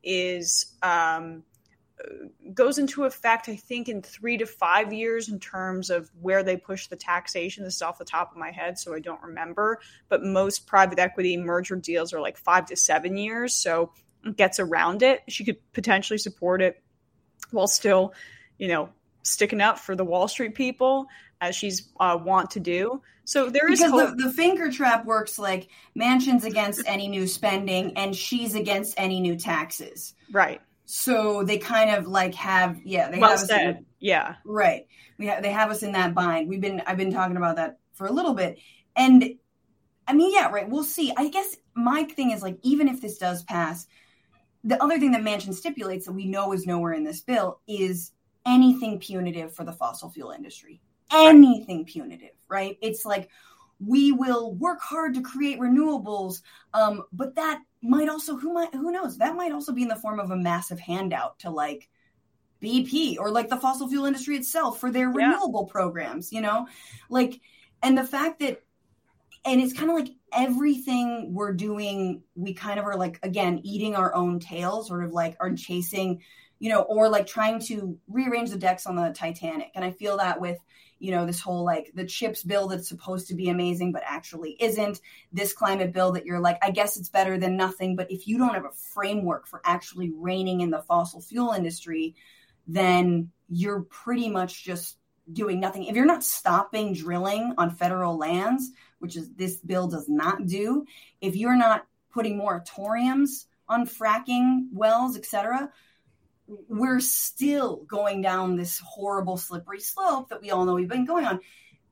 [0.03, 1.43] is um,
[2.53, 6.57] goes into effect, I think, in three to five years in terms of where they
[6.57, 7.63] push the taxation.
[7.63, 9.79] This is off the top of my head, so I don't remember.
[10.09, 13.91] But most private equity merger deals are like five to seven years, so
[14.23, 15.21] it gets around it.
[15.27, 16.81] She could potentially support it
[17.51, 18.13] while still,
[18.57, 18.89] you know,
[19.27, 21.07] sticking up for the Wall Street people
[21.41, 23.01] as she's uh, want to do.
[23.25, 24.15] So there is because.
[24.15, 29.19] The, the finger trap works like Manchin's against any new spending and she's against any
[29.19, 30.13] new taxes.
[30.31, 30.61] Right.
[30.85, 33.67] So they kind of like have yeah they well have said.
[33.67, 34.87] us in, yeah right
[35.17, 36.47] we have they have us in that bind.
[36.47, 38.59] We've been I've been talking about that for a little bit
[38.95, 39.35] and
[40.07, 41.11] I mean yeah right we'll see.
[41.15, 43.85] I guess my thing is like even if this does pass,
[44.63, 48.11] the other thing that Mansion stipulates that we know is nowhere in this bill is
[48.47, 50.81] anything punitive for the fossil fuel industry.
[51.11, 52.77] Anything punitive, right?
[52.81, 53.29] It's like
[53.79, 56.41] we will work hard to create renewables,
[56.73, 59.95] um, but that might also who might who knows that might also be in the
[59.95, 61.87] form of a massive handout to like
[62.61, 65.27] BP or like the fossil fuel industry itself for their yeah.
[65.27, 66.67] renewable programs, you know?
[67.09, 67.39] Like
[67.83, 68.63] and the fact that
[69.45, 73.95] and it's kind of like everything we're doing we kind of are like again eating
[73.95, 76.21] our own tail sort of like are chasing
[76.59, 79.71] you know or like trying to rearrange the decks on the titanic.
[79.75, 80.57] And i feel that with
[80.99, 84.57] you know this whole like the chips bill that's supposed to be amazing but actually
[84.59, 84.99] isn't.
[85.31, 88.37] This climate bill that you're like i guess it's better than nothing but if you
[88.37, 92.15] don't have a framework for actually reining in the fossil fuel industry
[92.67, 94.97] then you're pretty much just
[95.31, 95.85] doing nothing.
[95.85, 100.85] If you're not stopping drilling on federal lands which is this bill does not do
[101.21, 105.71] if you're not putting moratoriums on fracking wells etc
[106.47, 111.25] we're still going down this horrible slippery slope that we all know we've been going
[111.25, 111.39] on.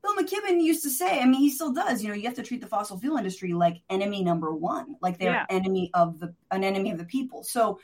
[0.02, 2.42] Bill McKibben used to say, I mean, he still does, you know, you have to
[2.42, 5.46] treat the fossil fuel industry like enemy number one, like they're yeah.
[5.50, 7.42] enemy of the an enemy of the people.
[7.42, 7.80] So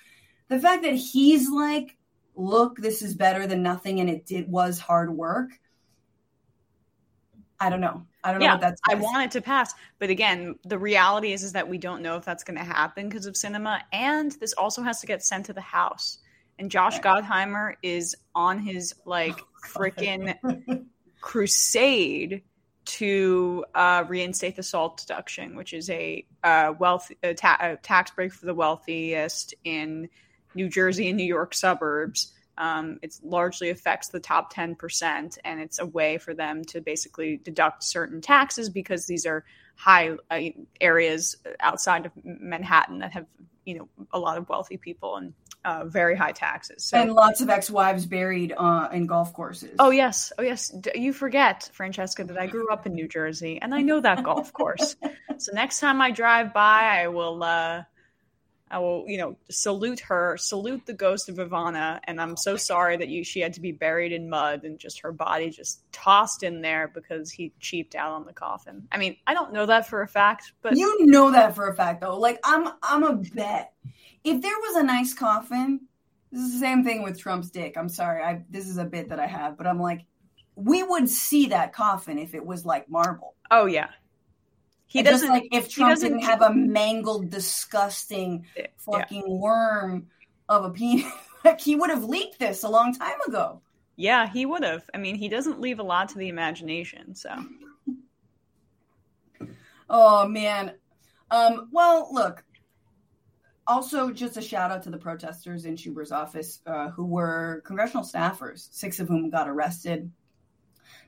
[0.49, 1.97] the fact that he's like,
[2.35, 5.51] look, this is better than nothing and it did was hard work.
[7.59, 8.07] I don't know.
[8.25, 8.81] I don't yeah, know what that's.
[8.89, 12.17] I want it to pass, but again, the reality is is that we don't know
[12.17, 15.47] if that's going to happen because of Sinema, and this also has to get sent
[15.47, 16.19] to the House
[16.63, 20.37] and Josh Gottheimer is on his like freaking
[21.21, 22.43] crusade
[22.85, 28.13] to uh, reinstate the SALT deduction, which is a uh, wealth a ta- a tax
[28.13, 30.09] break for the wealthiest in
[30.55, 32.33] New Jersey and New York suburbs.
[32.57, 37.39] Um, it largely affects the top 10%, and it's a way for them to basically
[37.39, 39.45] deduct certain taxes because these are
[39.75, 40.41] high uh,
[40.81, 43.27] areas outside of Manhattan that have,
[43.65, 45.33] you know, a lot of wealthy people and
[45.65, 46.85] uh, very high taxes.
[46.85, 49.77] So, and lots of ex-wives buried uh, in golf courses.
[49.79, 50.75] Oh yes, oh yes.
[50.95, 54.53] You forget, Francesca, that I grew up in New Jersey and I know that golf
[54.53, 54.97] course.
[55.39, 57.83] So next time I drive by, I will, uh,
[58.71, 62.01] I will, you know, salute her, salute the ghost of Ivana.
[62.05, 65.01] And I'm so sorry that you, she had to be buried in mud and just
[65.03, 68.89] her body just tossed in there because he cheaped out on the coffin.
[68.91, 71.75] I mean, I don't know that for a fact, but you know that for a
[71.77, 72.19] fact though.
[72.19, 73.75] Like I'm, I'm a bet
[74.25, 75.81] if there was a nice coffin,
[76.31, 77.77] this is the same thing with Trump's dick.
[77.77, 80.07] I'm sorry, I this is a bit that I have, but I'm like,
[80.55, 83.35] we would see that coffin if it was like marble.
[83.51, 83.89] Oh yeah.
[84.87, 89.33] He and doesn't like if Trump didn't have a mangled, disgusting fucking yeah.
[89.33, 90.07] worm
[90.49, 91.11] of a penis.
[91.45, 93.61] like he would have leaked this a long time ago.
[93.97, 94.89] Yeah, he would have.
[94.95, 97.31] I mean, he doesn't leave a lot to the imagination, so.
[99.91, 100.75] oh man.
[101.31, 102.45] Um, well, look,
[103.67, 108.05] also, just a shout out to the protesters in Schumer's office uh, who were congressional
[108.05, 110.11] staffers, six of whom got arrested,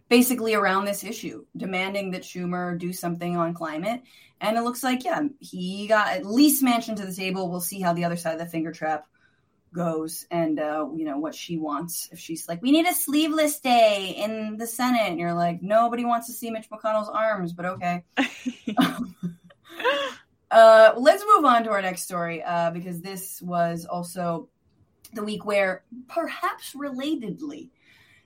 [0.08, 4.02] basically around this issue, demanding that Schumer do something on climate.
[4.40, 7.50] And it looks like, yeah, he got at least Manchin to the table.
[7.50, 9.06] We'll see how the other side of the finger trap
[9.72, 12.08] goes and, uh, you know, what she wants.
[12.12, 16.04] If she's like, we need a sleeveless day in the Senate, and you're like, nobody
[16.04, 18.04] wants to see Mitch McConnell's arms, but okay.
[20.54, 24.48] Uh, let's move on to our next story uh, because this was also
[25.12, 27.70] the week where, perhaps relatedly,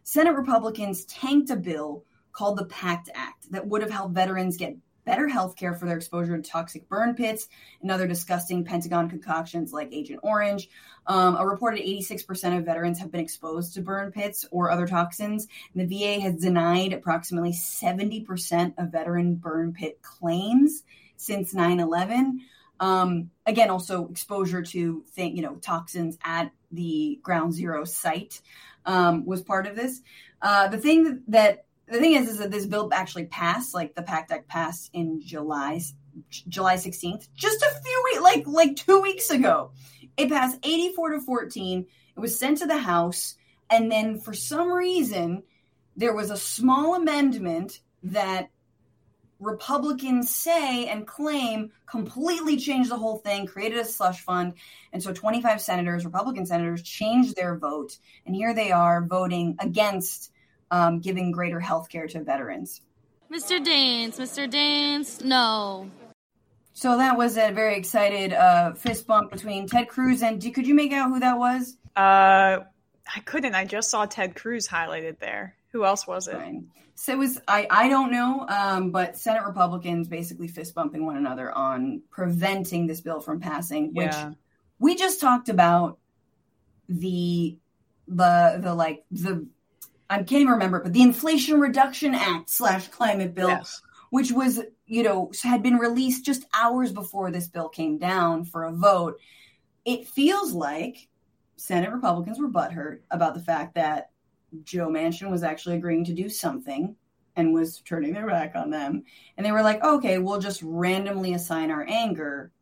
[0.02, 4.76] Senate Republicans tanked a bill called the PACT Act that would have helped veterans get
[5.06, 7.48] better health care for their exposure to toxic burn pits
[7.80, 10.68] and other disgusting Pentagon concoctions like Agent Orange.
[11.06, 15.48] Um, a reported 86% of veterans have been exposed to burn pits or other toxins.
[15.72, 20.82] And the VA has denied approximately 70% of veteran burn pit claims
[21.18, 22.40] since 9 11.
[22.80, 28.40] Um, again, also exposure to think you know toxins at the ground zero site
[28.86, 30.00] um, was part of this.
[30.40, 34.02] Uh, the thing that the thing is, is that this bill actually passed, like the
[34.02, 35.80] PACT Act passed in July,
[36.48, 39.72] July 16th, just a few weeks, like like two weeks ago.
[40.16, 41.86] It passed 84 to 14.
[42.16, 43.36] It was sent to the House,
[43.70, 45.42] and then for some reason,
[45.96, 48.50] there was a small amendment that
[49.40, 54.54] Republicans say and claim completely changed the whole thing, created a slush fund.
[54.92, 57.96] And so 25 senators, Republican senators, changed their vote.
[58.26, 60.32] And here they are voting against
[60.70, 62.80] um, giving greater health care to veterans.
[63.32, 63.64] Mr.
[63.64, 64.50] Daines, Mr.
[64.50, 65.90] Daines, no.
[66.72, 70.40] So that was a very excited uh, fist bump between Ted Cruz and.
[70.54, 71.76] Could you make out who that was?
[71.96, 72.60] Uh,
[73.14, 73.54] I couldn't.
[73.54, 75.54] I just saw Ted Cruz highlighted there.
[75.72, 76.34] Who else was it?
[76.36, 76.68] Fine.
[76.94, 81.16] So it was I I don't know, um, but Senate Republicans basically fist bumping one
[81.16, 84.32] another on preventing this bill from passing, which Yeah.
[84.78, 85.98] we just talked about
[86.88, 87.56] the
[88.08, 89.46] the the like the
[90.10, 93.80] I can't even remember, but the Inflation Reduction Act slash climate bill, Yes.
[94.10, 98.64] which was you know had been released just hours before this bill came down for
[98.64, 99.20] a vote.
[99.84, 101.08] It feels like
[101.58, 104.10] Senate Republicans were butthurt about the fact that
[104.62, 106.94] Joe Manchin was actually agreeing to do something
[107.36, 109.02] and was turning their back on them.
[109.36, 112.52] And they were like, okay, we'll just randomly assign our anger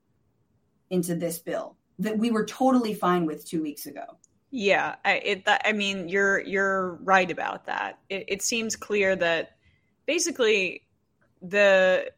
[0.90, 4.04] into this bill that we were totally fine with two weeks ago.
[4.50, 5.42] Yeah, I, it.
[5.46, 7.98] I mean, you're you're right about that.
[8.08, 9.56] It, it seems clear that
[10.06, 10.82] basically
[11.42, 12.10] the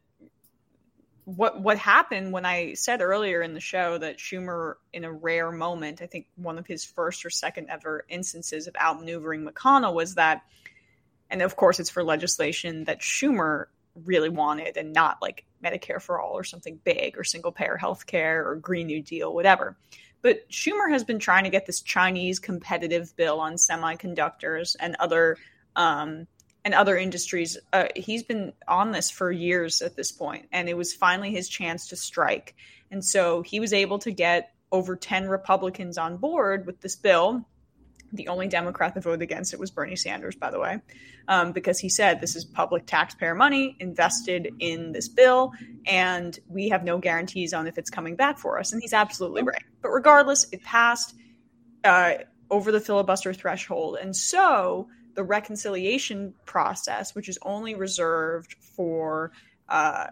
[1.35, 5.51] what what happened when I said earlier in the show that Schumer, in a rare
[5.51, 10.15] moment, I think one of his first or second ever instances of outmaneuvering McConnell was
[10.15, 10.43] that,
[11.29, 13.65] and of course it's for legislation that Schumer
[14.05, 18.05] really wanted and not like Medicare for all or something big or single payer health
[18.05, 19.77] care or Green New Deal, whatever.
[20.21, 25.37] But Schumer has been trying to get this Chinese competitive bill on semiconductors and other
[25.75, 26.27] um,
[26.65, 27.57] and other industries.
[27.71, 31.47] Uh, he's been on this for years at this point, and it was finally his
[31.47, 32.55] chance to strike.
[32.91, 37.45] And so he was able to get over 10 Republicans on board with this bill.
[38.11, 40.81] The only Democrat that voted against it was Bernie Sanders, by the way,
[41.27, 45.53] um, because he said this is public taxpayer money invested in this bill,
[45.85, 48.73] and we have no guarantees on if it's coming back for us.
[48.73, 49.63] And he's absolutely right.
[49.81, 51.13] But regardless, it passed
[51.83, 52.13] uh,
[52.49, 53.97] over the filibuster threshold.
[54.01, 59.31] And so the reconciliation process, which is only reserved for
[59.67, 60.07] uh,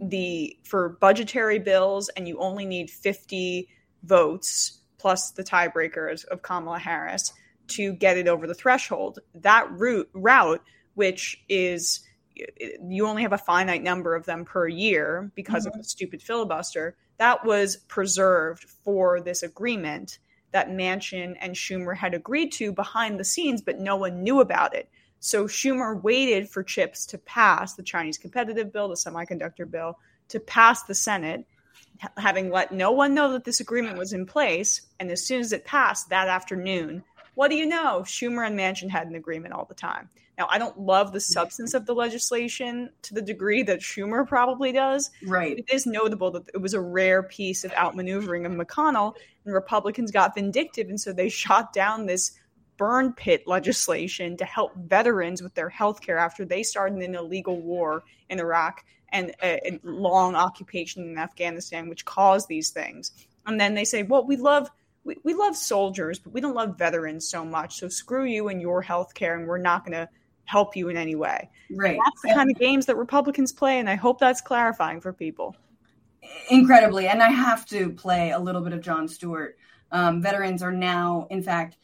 [0.00, 3.68] the for budgetary bills, and you only need 50
[4.02, 7.32] votes plus the tiebreakers of Kamala Harris
[7.68, 9.20] to get it over the threshold.
[9.34, 10.62] That route route,
[10.94, 12.00] which is
[12.86, 16.96] you only have a finite number of them per year because of the stupid filibuster.
[17.18, 20.18] That was preserved for this agreement
[20.52, 24.74] that Manchin and Schumer had agreed to behind the scenes, but no one knew about
[24.74, 24.88] it.
[25.20, 29.98] So Schumer waited for chips to pass the Chinese competitive bill, the semiconductor bill,
[30.28, 31.46] to pass the Senate,
[32.16, 34.80] having let no one know that this agreement was in place.
[34.98, 38.02] And as soon as it passed that afternoon, what do you know?
[38.04, 40.08] Schumer and Manchin had an agreement all the time.
[40.40, 44.72] Now, I don't love the substance of the legislation to the degree that Schumer probably
[44.72, 45.58] does, Right.
[45.58, 50.10] it is notable that it was a rare piece of outmaneuvering of McConnell, and Republicans
[50.10, 52.32] got vindictive, and so they shot down this
[52.78, 57.60] burn pit legislation to help veterans with their health care after they started an illegal
[57.60, 63.12] war in Iraq and a, a long occupation in Afghanistan, which caused these things.
[63.44, 64.70] And then they say, well, we love.
[65.02, 67.78] We, we love soldiers, but we don't love veterans so much.
[67.78, 70.08] So screw you and your health care, and we're not going to
[70.50, 71.48] help you in any way.
[71.70, 71.98] Right.
[72.04, 75.56] That's the kind of games that Republicans play, and I hope that's clarifying for people.
[76.50, 79.56] incredibly and i have to play a little bit of jon stewart
[79.92, 81.76] um, veterans are now in fact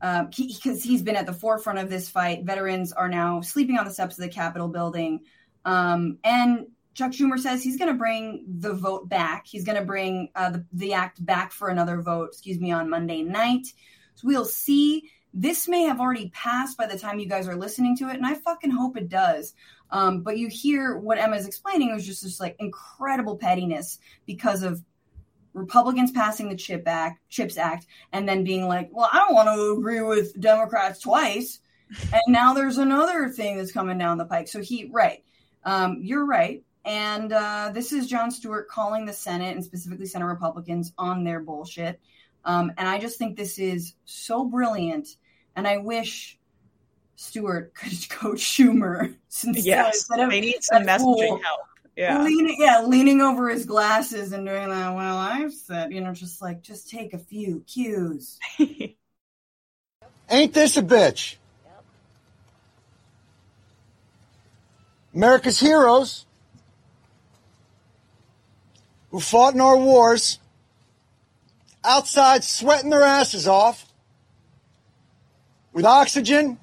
[0.00, 3.78] because he, 'cause he's been at the forefront of this fight veterans are now sleeping
[3.78, 5.20] on the steps of the capitol building
[5.64, 9.84] um, and chuck schumer says he's going to bring the vote back he's going to
[9.84, 13.66] bring uh, the, the act back for another vote excuse me on monday night
[14.14, 17.96] so we'll see this may have already passed by the time you guys are listening
[17.96, 19.54] to it and i fucking hope it does.
[19.92, 24.62] Um, but you hear what Emma's explaining it was just this like incredible pettiness because
[24.62, 24.82] of
[25.54, 29.48] Republicans passing the Chip Act, Chips Act, and then being like, "Well, I don't want
[29.48, 31.60] to agree with Democrats twice,"
[32.12, 34.48] and now there's another thing that's coming down the pike.
[34.48, 35.22] So he, right,
[35.64, 40.26] um, you're right, and uh, this is Jon Stewart calling the Senate and specifically Senate
[40.26, 42.00] Republicans on their bullshit,
[42.44, 45.16] um, and I just think this is so brilliant,
[45.56, 46.38] and I wish
[47.16, 51.40] Stewart could coach Schumer since Yes, instead of oh, they need some that messaging fool-
[51.42, 51.60] help.
[51.94, 52.22] Yeah.
[52.22, 54.94] Leaning, yeah, leaning over his glasses and doing that.
[54.94, 58.38] Well, I've said, you know, just like, just take a few cues.
[60.30, 61.36] Ain't this a bitch?
[65.14, 66.24] America's heroes
[69.10, 70.38] who fought in our wars
[71.84, 73.91] outside sweating their asses off
[75.72, 76.58] with oxygen,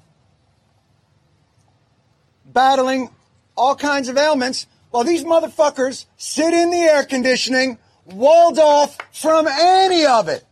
[2.44, 3.10] battling
[3.56, 9.46] all kinds of ailments, while these motherfuckers sit in the air conditioning, walled off from
[9.48, 10.44] any of it.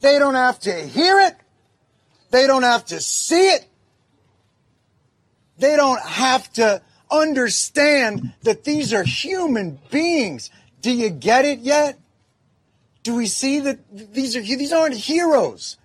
[0.00, 1.36] They don't have to hear it.
[2.30, 3.66] They don't have to see it.
[5.58, 10.50] They don't have to understand that these are human beings.
[10.80, 11.98] Do you get it yet?
[13.02, 15.78] Do we see that these are these aren't heroes?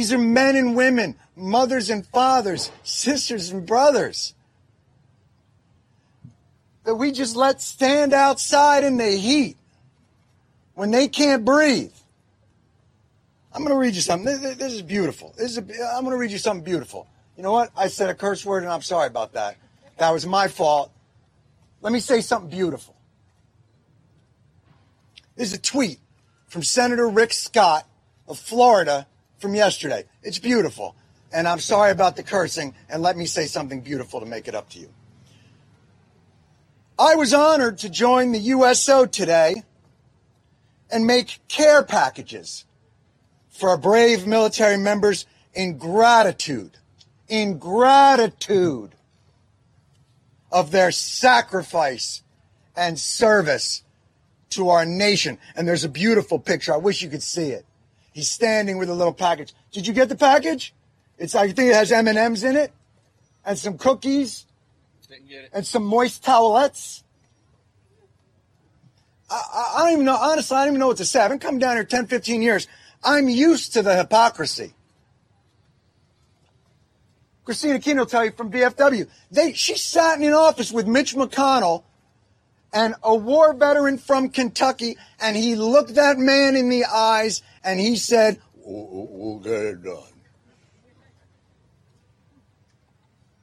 [0.00, 4.32] These are men and women, mothers and fathers, sisters and brothers
[6.84, 9.58] that we just let stand outside in the heat
[10.72, 11.92] when they can't breathe.
[13.52, 14.24] I'm going to read you something.
[14.24, 15.34] This, this is beautiful.
[15.36, 15.60] This is a,
[15.94, 17.06] I'm going to read you something beautiful.
[17.36, 17.70] You know what?
[17.76, 19.58] I said a curse word and I'm sorry about that.
[19.98, 20.90] That was my fault.
[21.82, 22.96] Let me say something beautiful.
[25.36, 25.98] This is a tweet
[26.46, 27.86] from Senator Rick Scott
[28.26, 29.06] of Florida
[29.40, 30.04] from yesterday.
[30.22, 30.94] It's beautiful.
[31.32, 34.54] And I'm sorry about the cursing, and let me say something beautiful to make it
[34.54, 34.90] up to you.
[36.98, 39.62] I was honored to join the USO today
[40.90, 42.64] and make care packages
[43.48, 45.24] for our brave military members
[45.54, 46.76] in gratitude,
[47.28, 48.94] in gratitude
[50.52, 52.22] of their sacrifice
[52.76, 53.82] and service
[54.50, 55.38] to our nation.
[55.54, 56.74] And there's a beautiful picture.
[56.74, 57.64] I wish you could see it.
[58.12, 59.54] He's standing with a little package.
[59.72, 60.74] Did you get the package?
[61.18, 62.72] It's I think it has M&Ms in it
[63.44, 64.46] and some cookies
[65.52, 67.02] and some moist towelettes.
[69.30, 71.20] I, I, I, don't even know, honestly, I don't even know what to say.
[71.20, 72.66] I've been coming down here 10, 15 years.
[73.04, 74.74] I'm used to the hypocrisy.
[77.44, 79.08] Christina Keene will tell you from VFW.
[79.30, 81.84] They, she sat in an office with Mitch McConnell
[82.72, 87.80] and a war veteran from Kentucky, and he looked that man in the eyes and
[87.80, 90.02] he said, We'll, we'll get it done.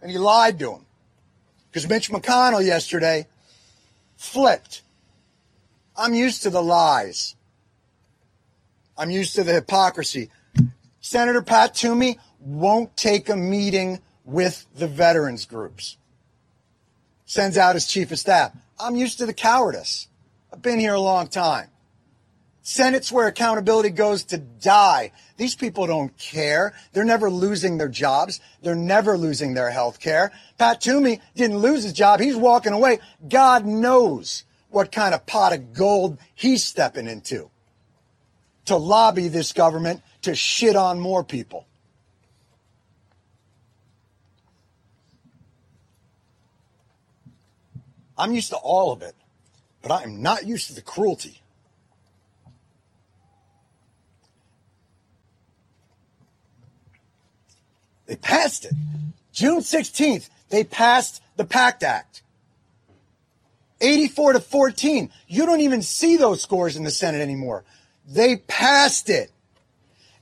[0.01, 0.85] And he lied to him.
[1.71, 3.27] Because Mitch McConnell yesterday
[4.15, 4.83] flipped.
[5.95, 7.35] I'm used to the lies.
[8.97, 10.29] I'm used to the hypocrisy.
[11.01, 15.97] Senator Pat Toomey won't take a meeting with the veterans groups.
[17.25, 18.51] Sends out his chief of staff.
[18.79, 20.07] I'm used to the cowardice.
[20.51, 21.69] I've been here a long time.
[22.67, 25.13] Senate's where accountability goes to die.
[25.37, 26.73] These people don't care.
[26.91, 28.41] They're never losing their jobs.
[28.61, 30.33] They're never losing their health care.
[30.57, 32.19] Pat Toomey didn't lose his job.
[32.19, 32.99] He's walking away.
[33.25, 37.49] God knows what kind of pot of gold he's stepping into
[38.65, 41.65] to lobby this government to shit on more people.
[48.17, 49.15] I'm used to all of it,
[49.81, 51.41] but I am not used to the cruelty.
[58.07, 58.73] They passed it.
[59.31, 62.23] June 16th, they passed the PACT Act.
[63.79, 65.09] 84 to 14.
[65.27, 67.63] You don't even see those scores in the Senate anymore.
[68.07, 69.31] They passed it.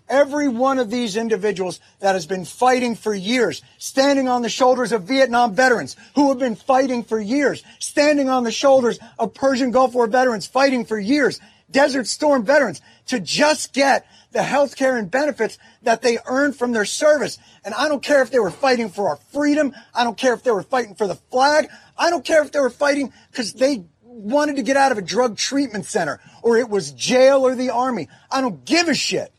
[0.08, 4.92] Every one of these individuals that has been fighting for years, standing on the shoulders
[4.92, 9.72] of Vietnam veterans who have been fighting for years, standing on the shoulders of Persian
[9.72, 11.40] Gulf War veterans fighting for years,
[11.72, 14.06] Desert Storm veterans to just get
[14.36, 17.40] the health care and benefits that they earned from their service.
[17.64, 19.74] And I don't care if they were fighting for our freedom.
[19.94, 21.70] I don't care if they were fighting for the flag.
[21.98, 25.02] I don't care if they were fighting because they wanted to get out of a
[25.02, 28.10] drug treatment center or it was jail or the army.
[28.30, 29.32] I don't give a shit.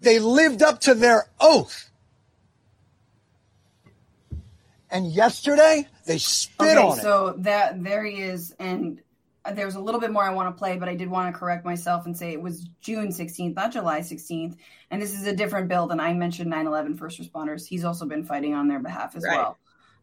[0.00, 1.88] They lived up to their oath.
[4.90, 7.02] And yesterday they spit okay, on it.
[7.02, 9.00] So that there he is, and
[9.52, 11.64] there's a little bit more I want to play, but I did want to correct
[11.64, 14.56] myself and say it was June 16th, not July 16th.
[14.90, 17.66] And this is a different bill than I mentioned 9 11 first responders.
[17.66, 19.36] He's also been fighting on their behalf as Right.
[19.36, 19.58] well.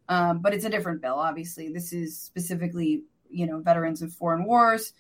[0.10, 1.70] Um, but it's a different bill, obviously.
[1.72, 4.94] This is specifically, you know, veterans of foreign wars.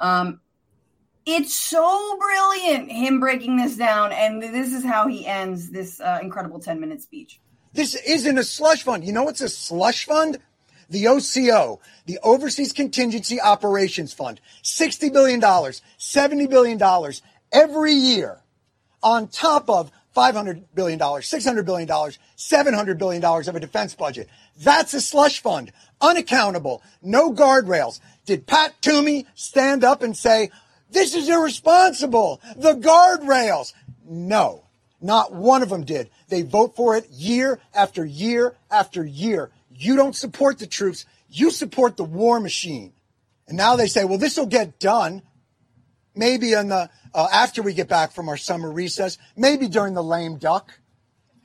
[0.00, 0.40] Um,
[1.26, 4.12] it's so brilliant, him breaking this down.
[4.12, 7.40] And this is how he ends this uh, incredible 10 minute speech.
[7.72, 9.04] This isn't a slush fund.
[9.04, 10.38] You know what's a slush fund?
[10.92, 17.12] The OCO, the Overseas Contingency Operations Fund, $60 billion, $70 billion
[17.50, 18.40] every year
[19.02, 24.28] on top of $500 billion, $600 billion, $700 billion of a defense budget.
[24.58, 25.72] That's a slush fund,
[26.02, 28.00] unaccountable, no guardrails.
[28.26, 30.50] Did Pat Toomey stand up and say,
[30.90, 33.72] this is irresponsible, the guardrails?
[34.04, 34.64] No,
[35.00, 36.10] not one of them did.
[36.28, 39.50] They vote for it year after year after year.
[39.74, 42.92] You don't support the troops, you support the war machine.
[43.48, 45.22] And now they say, well, this will get done
[46.14, 50.02] maybe in the uh, after we get back from our summer recess, maybe during the
[50.02, 50.78] lame duck,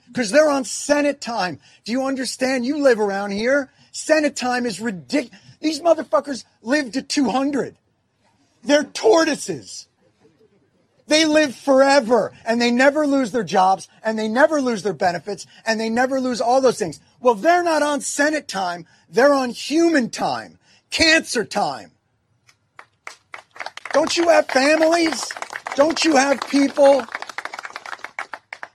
[0.07, 1.59] because they're on Senate time.
[1.83, 2.65] Do you understand?
[2.65, 3.71] You live around here.
[3.91, 5.39] Senate time is ridiculous.
[5.59, 7.77] These motherfuckers live to 200.
[8.63, 9.86] They're tortoises.
[11.07, 15.47] They live forever and they never lose their jobs and they never lose their benefits
[15.65, 16.99] and they never lose all those things.
[17.21, 18.85] Well, they're not on Senate time.
[19.09, 21.91] They're on human time, cancer time.
[23.93, 25.31] Don't you have families?
[25.75, 27.03] Don't you have people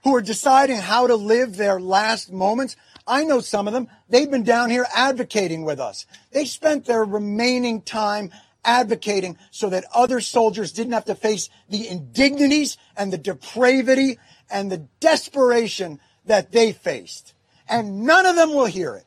[0.03, 2.75] who are deciding how to live their last moments?
[3.05, 3.89] I know some of them.
[4.09, 6.05] They've been down here advocating with us.
[6.31, 8.31] They spent their remaining time
[8.65, 14.17] advocating so that other soldiers didn't have to face the indignities and the depravity
[14.49, 17.33] and the desperation that they faced.
[17.67, 19.05] And none of them will hear it.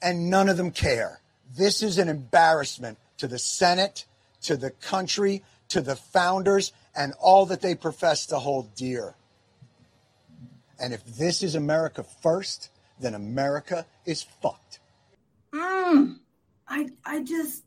[0.00, 1.20] And none of them care.
[1.56, 4.04] This is an embarrassment to the Senate,
[4.42, 9.14] to the country, to the founders, and all that they profess to hold dear.
[10.80, 12.70] And if this is America first,
[13.00, 14.78] then America is fucked.
[15.52, 16.18] Mm,
[16.68, 17.64] I I just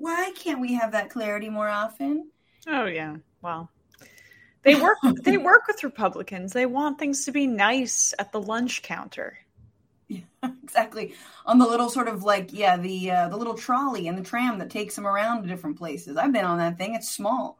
[0.00, 2.30] why can't we have that clarity more often?
[2.66, 3.16] Oh yeah.
[3.42, 3.70] Well,
[4.62, 6.52] they work they work with Republicans.
[6.52, 9.38] They want things to be nice at the lunch counter.
[10.08, 10.20] Yeah,
[10.62, 11.14] exactly.
[11.46, 14.58] On the little sort of like yeah, the uh, the little trolley and the tram
[14.58, 16.16] that takes them around to different places.
[16.16, 16.94] I've been on that thing.
[16.94, 17.58] It's small.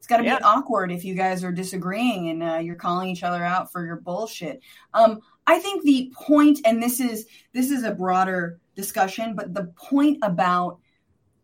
[0.00, 0.38] It's got to yeah.
[0.38, 3.84] be awkward if you guys are disagreeing and uh, you're calling each other out for
[3.84, 4.62] your bullshit.
[4.94, 9.64] Um, I think the point, and this is this is a broader discussion, but the
[9.76, 10.78] point about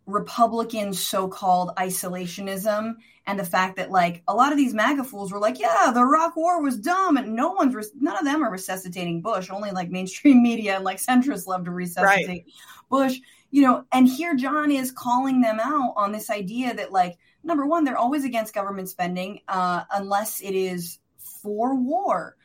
[0.06, 2.94] Republican so-called isolationism
[3.26, 6.00] and the fact that like a lot of these MAGA fools were like, yeah, the
[6.00, 9.50] Iraq War was dumb, and no one's res- none of them are resuscitating Bush.
[9.50, 12.44] Only like mainstream media and like centrists love to resuscitate right.
[12.88, 13.18] Bush.
[13.50, 17.66] You know, and here Jon is calling them out on this idea that like number
[17.66, 22.36] one, they're always against government spending uh, unless it is for war.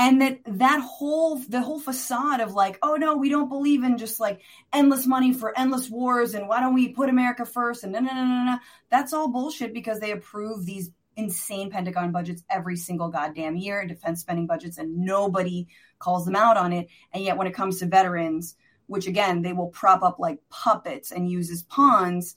[0.00, 3.98] And that that whole the whole facade of like, oh no, we don't believe in
[3.98, 4.40] just like
[4.72, 7.82] endless money for endless wars, and why don't we put America first?
[7.82, 8.58] And no, no, no, no, no.
[8.90, 14.20] That's all bullshit because they approve these insane Pentagon budgets every single goddamn year, defense
[14.20, 15.66] spending budgets, and nobody
[15.98, 16.86] calls them out on it.
[17.12, 18.54] And yet, when it comes to veterans,
[18.86, 22.36] which again they will prop up like puppets and use as pawns,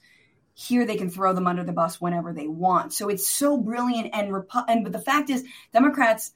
[0.55, 2.91] here they can throw them under the bus whenever they want.
[2.91, 6.33] So it's so brilliant and repu- and but the fact is Democrats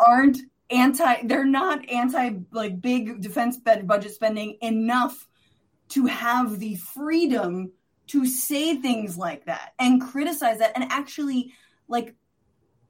[0.00, 0.38] aren't
[0.70, 5.28] anti they're not anti like big defense budget spending enough
[5.88, 7.70] to have the freedom
[8.06, 11.52] to say things like that and criticize that and actually
[11.88, 12.14] like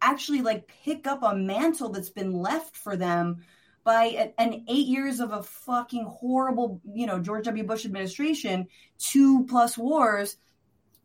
[0.01, 3.43] actually like pick up a mantle that's been left for them
[3.85, 7.65] by an eight years of a fucking horrible, you know, George W.
[7.65, 8.69] Bush administration,
[8.99, 10.37] two plus wars.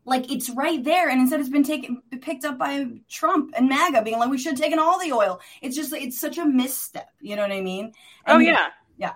[0.04, 4.02] Like it's right there, and instead it's been taken picked up by Trump and MAGA,
[4.02, 7.10] being like, "We should have taken all the oil." It's just it's such a misstep.
[7.20, 7.92] You know what I mean?
[8.26, 9.14] Oh, and oh yeah, yeah.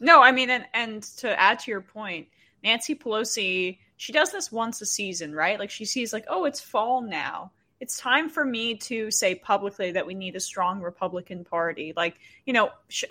[0.00, 2.26] No, I mean, and and to add to your point,
[2.64, 5.58] Nancy Pelosi, she does this once a season, right?
[5.58, 7.52] Like she sees like, oh, it's fall now
[7.82, 11.92] it's time for me to say publicly that we need a strong Republican Party.
[11.96, 12.14] Like,
[12.46, 13.02] you know, sh-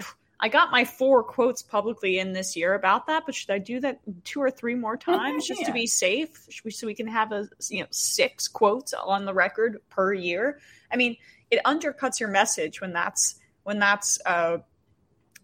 [0.42, 3.80] I got my four quotes publicly in this year about that, but should I do
[3.82, 5.68] that two or three more times just yeah.
[5.68, 9.82] to be safe, so we can have a you know six quotes on the record
[9.90, 10.60] per year?
[10.92, 11.18] I mean,
[11.52, 14.58] it undercuts your message when that's when that's uh,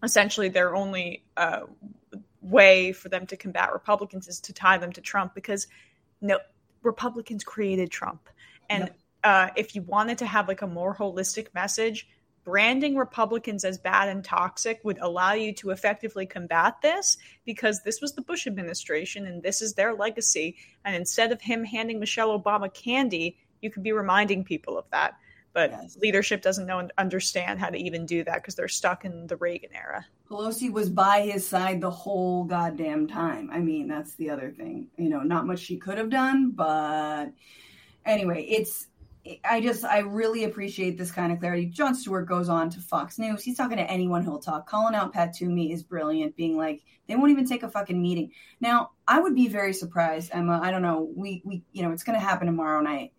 [0.02, 1.62] essentially their only uh,
[2.42, 5.68] way for them to combat Republicans is to tie them to Trump because
[6.20, 6.40] no
[6.82, 8.28] Republicans created Trump
[8.68, 8.84] and.
[8.84, 12.08] Yep uh, if you wanted to have like a more holistic message,
[12.48, 18.00] branding Republicans as bad and toxic would allow you to effectively combat this because this
[18.00, 20.56] was the Bush administration and this is their legacy.
[20.82, 25.18] And instead of him handing Michelle Obama candy, you could be reminding people of that.
[25.52, 25.98] But yes.
[26.00, 29.36] leadership doesn't know and understand how to even do that because they're stuck in the
[29.36, 30.06] Reagan era.
[30.30, 33.50] Pelosi was by his side the whole goddamn time.
[33.52, 34.86] I mean, that's the other thing.
[34.96, 37.26] You know, not much she could have done, but
[38.06, 38.86] anyway, it's
[39.44, 41.66] I just I really appreciate this kind of clarity.
[41.66, 43.42] Jon Stewart goes on to Fox News.
[43.42, 44.68] He's talking to anyone who'll talk.
[44.68, 48.32] Calling out Pat Toomey is brilliant, being like, they won't even take a fucking meeting.
[48.60, 50.60] Now, I would be very surprised, Emma.
[50.62, 51.10] I don't know.
[51.16, 53.12] We we you know, it's gonna happen tomorrow night.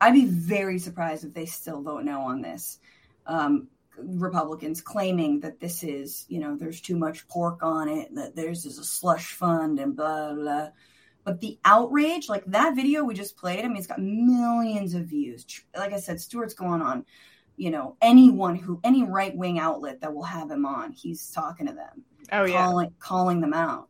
[0.00, 2.78] I'd be very surprised if they still vote no on this.
[3.26, 3.68] um,
[3.98, 8.66] Republicans claiming that this is, you know, there's too much pork on it, that there's
[8.66, 10.68] is a slush fund and blah, blah.
[11.26, 15.06] But the outrage, like that video we just played, I mean, it's got millions of
[15.06, 15.44] views.
[15.76, 17.04] Like I said, Stewart's going on,
[17.56, 21.66] you know, anyone who, any right wing outlet that will have him on, he's talking
[21.66, 22.04] to them.
[22.30, 22.92] Oh, calling, yeah.
[23.00, 23.88] Calling them out.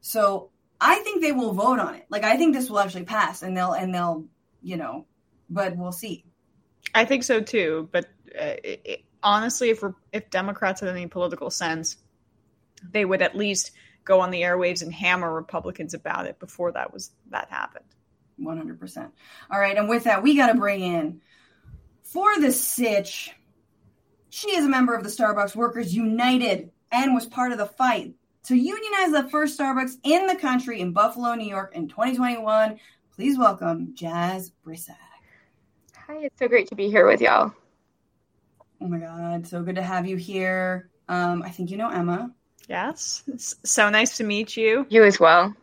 [0.00, 0.50] So
[0.80, 2.06] I think they will vote on it.
[2.08, 4.24] Like, I think this will actually pass and they'll, and they'll,
[4.60, 5.06] you know,
[5.48, 6.24] but we'll see.
[6.92, 7.88] I think so too.
[7.92, 8.06] But
[8.36, 11.98] uh, it, honestly, if if Democrats had any political sense,
[12.90, 13.70] they would at least
[14.04, 17.84] go on the airwaves and hammer Republicans about it before that was that happened.
[18.36, 19.12] One hundred percent.
[19.50, 21.20] All right, and with that, we got to bring in
[22.02, 23.32] for the sitch.
[24.30, 28.14] She is a member of the Starbucks Workers United and was part of the fight
[28.44, 32.78] to unionize the first Starbucks in the country in Buffalo, New York in 2021.
[33.14, 34.96] Please welcome Jaz Brisack.
[36.06, 37.52] Hi, it's so great to be here with y'all.
[38.80, 40.90] Oh my God, so good to have you here.
[41.08, 42.30] Um, I think you know Emma.
[42.68, 44.86] Yes, it's so nice to meet you.
[44.88, 45.54] You as well.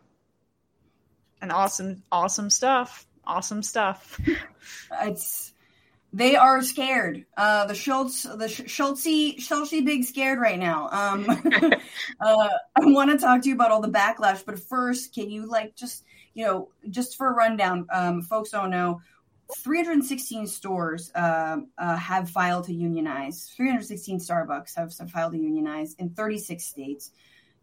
[1.40, 3.06] And awesome, awesome stuff.
[3.24, 4.20] Awesome stuff.
[5.02, 5.52] it's
[6.12, 7.24] they are scared.
[7.36, 10.88] Uh, the Schultz, the Schultzy, Schultzy, big scared right now.
[10.90, 11.26] Um,
[12.20, 15.46] uh, I want to talk to you about all the backlash, but first, can you
[15.46, 17.86] like just you know just for a rundown?
[17.92, 19.00] Um, folks don't know
[19.56, 23.50] 316 stores uh, uh, have filed to unionize.
[23.56, 27.10] 316 Starbucks have, have, filed to unionize in 36 states.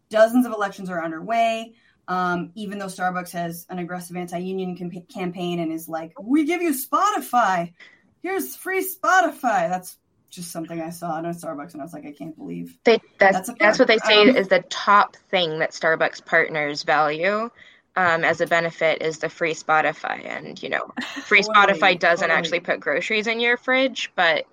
[0.08, 1.74] Dozens of elections are underway.
[2.08, 6.60] Um, even though Starbucks has an aggressive anti-union camp- campaign and is like, "We give
[6.60, 7.72] you Spotify.
[8.20, 9.96] Here's free Spotify." That's
[10.28, 12.98] just something I saw at a Starbucks, and I was like, "I can't believe." They
[13.18, 17.48] that's that's, that's what they say um, is the top thing that Starbucks partners value
[17.96, 20.24] um, as a benefit is the free Spotify.
[20.24, 20.92] And, you know,
[21.24, 24.46] free Spotify doesn't actually put groceries in your fridge, but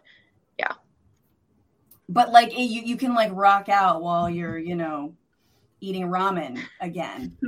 [0.57, 0.73] yeah.
[2.09, 5.13] But like you, you can like rock out while you're, you know,
[5.79, 7.37] eating ramen again.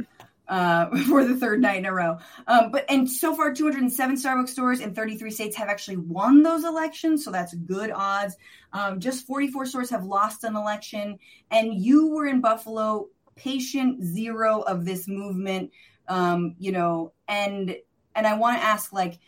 [0.49, 2.17] Uh, for the third night in a row.
[2.47, 6.63] Um, but and so far, 207 Starbucks stores in 33 states have actually won those
[6.63, 8.35] elections, so that's good odds.
[8.73, 11.19] Um, just 44 stores have lost an election,
[11.51, 13.09] and you were in Buffalo
[13.39, 15.71] patient zero of this movement
[16.07, 17.75] um, you know and
[18.15, 19.19] and i want to ask like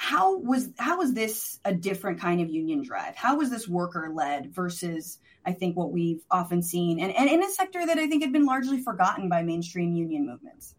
[0.00, 3.16] how was how was this a different kind of union drive?
[3.16, 7.42] How was this worker led versus i think what we've often seen and, and in
[7.42, 10.76] a sector that i think had been largely forgotten by mainstream union movements?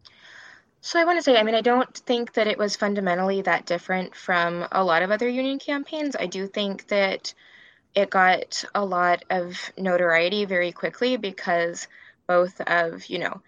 [0.79, 3.65] So i want to say i mean i don't think that it was fundamentally that
[3.65, 6.15] different from a lot of other union campaigns.
[6.17, 7.33] I do think that
[7.93, 11.89] it got a lot of notoriety very quickly because
[12.29, 13.41] both of, you know,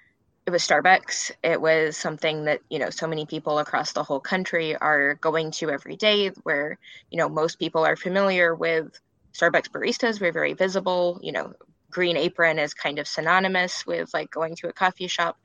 [0.48, 1.32] it was Starbucks.
[1.44, 5.52] It was something that, you know, so many people across the whole country are going
[5.52, 6.80] to every day where,
[7.12, 9.00] you know, most people are familiar with
[9.34, 10.20] Starbucks baristas.
[10.20, 11.20] We're very visible.
[11.22, 11.54] You know,
[11.92, 15.38] green apron is kind of synonymous with like going to a coffee shop.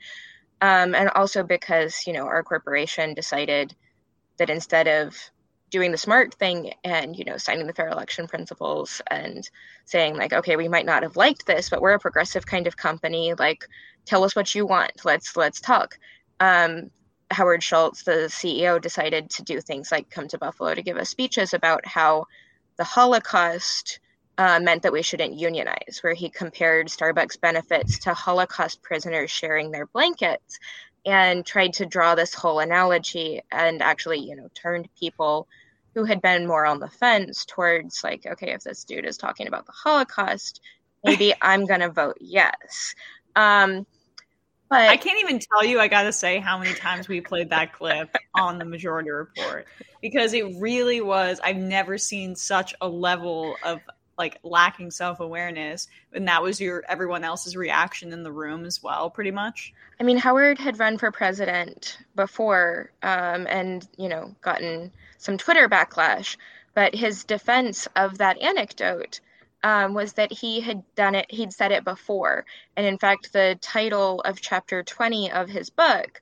[0.62, 3.76] Um, and also because, you know, our corporation decided
[4.38, 5.14] that instead of
[5.70, 9.50] doing the smart thing and you know signing the fair election principles and
[9.84, 12.76] saying like okay we might not have liked this but we're a progressive kind of
[12.76, 13.34] company.
[13.34, 13.66] Like
[14.04, 14.92] tell us what you want.
[15.04, 15.98] Let's let's talk.
[16.40, 16.90] Um,
[17.30, 21.08] howard schultz the ceo decided to do things like come to buffalo to give us
[21.08, 22.24] speeches about how
[22.76, 23.98] the holocaust
[24.38, 29.70] uh, meant that we shouldn't unionize where he compared starbucks benefits to holocaust prisoners sharing
[29.70, 30.60] their blankets
[31.06, 35.46] and tried to draw this whole analogy and actually, you know, turned people
[35.94, 39.46] who had been more on the fence towards like, okay, if this dude is talking
[39.46, 40.60] about the Holocaust,
[41.04, 42.94] maybe I'm going to vote yes.
[43.36, 43.86] Um,
[44.68, 47.50] but I can't even tell you, I got to say, how many times we played
[47.50, 49.64] that clip on the Majority Report
[50.02, 51.40] because it really was.
[51.42, 53.80] I've never seen such a level of
[54.18, 58.82] like lacking self awareness, and that was your everyone else's reaction in the room as
[58.82, 59.72] well, pretty much.
[60.00, 65.68] I mean, Howard had run for president before, um, and you know, gotten some Twitter
[65.68, 66.36] backlash,
[66.74, 69.20] but his defense of that anecdote
[69.62, 72.44] um, was that he had done it, he'd said it before,
[72.76, 76.20] and in fact, the title of chapter twenty of his book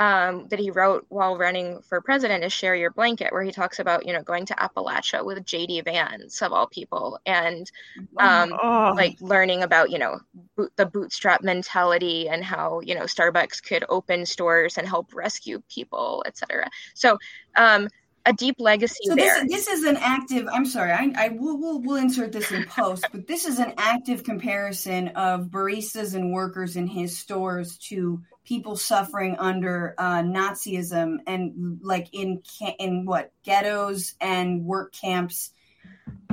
[0.00, 3.80] um, that he wrote while running for president is Share Your Blanket, where he talks
[3.80, 7.70] about, you know, going to Appalachia with JD Vance, of all people, and
[8.16, 8.94] um, oh.
[8.96, 10.18] like learning about, you know,
[10.56, 15.62] boot, the bootstrap mentality and how, you know, Starbucks could open stores and help rescue
[15.68, 16.70] people, etc.
[16.94, 17.18] So,
[17.54, 17.90] um,
[18.26, 19.42] a deep legacy so there.
[19.46, 20.48] This, this is an active.
[20.52, 20.92] I'm sorry.
[20.92, 25.08] I, I will we'll, we'll insert this in post, but this is an active comparison
[25.08, 32.08] of baristas and workers in his stores to people suffering under uh, Nazism and like
[32.12, 32.42] in
[32.78, 35.50] in what ghettos and work camps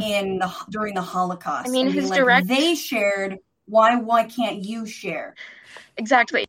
[0.02, 1.68] in the during the Holocaust.
[1.68, 3.40] I mean, and being his like, direct- they shared.
[3.66, 5.36] Why why can't you share?
[5.98, 6.47] Exactly.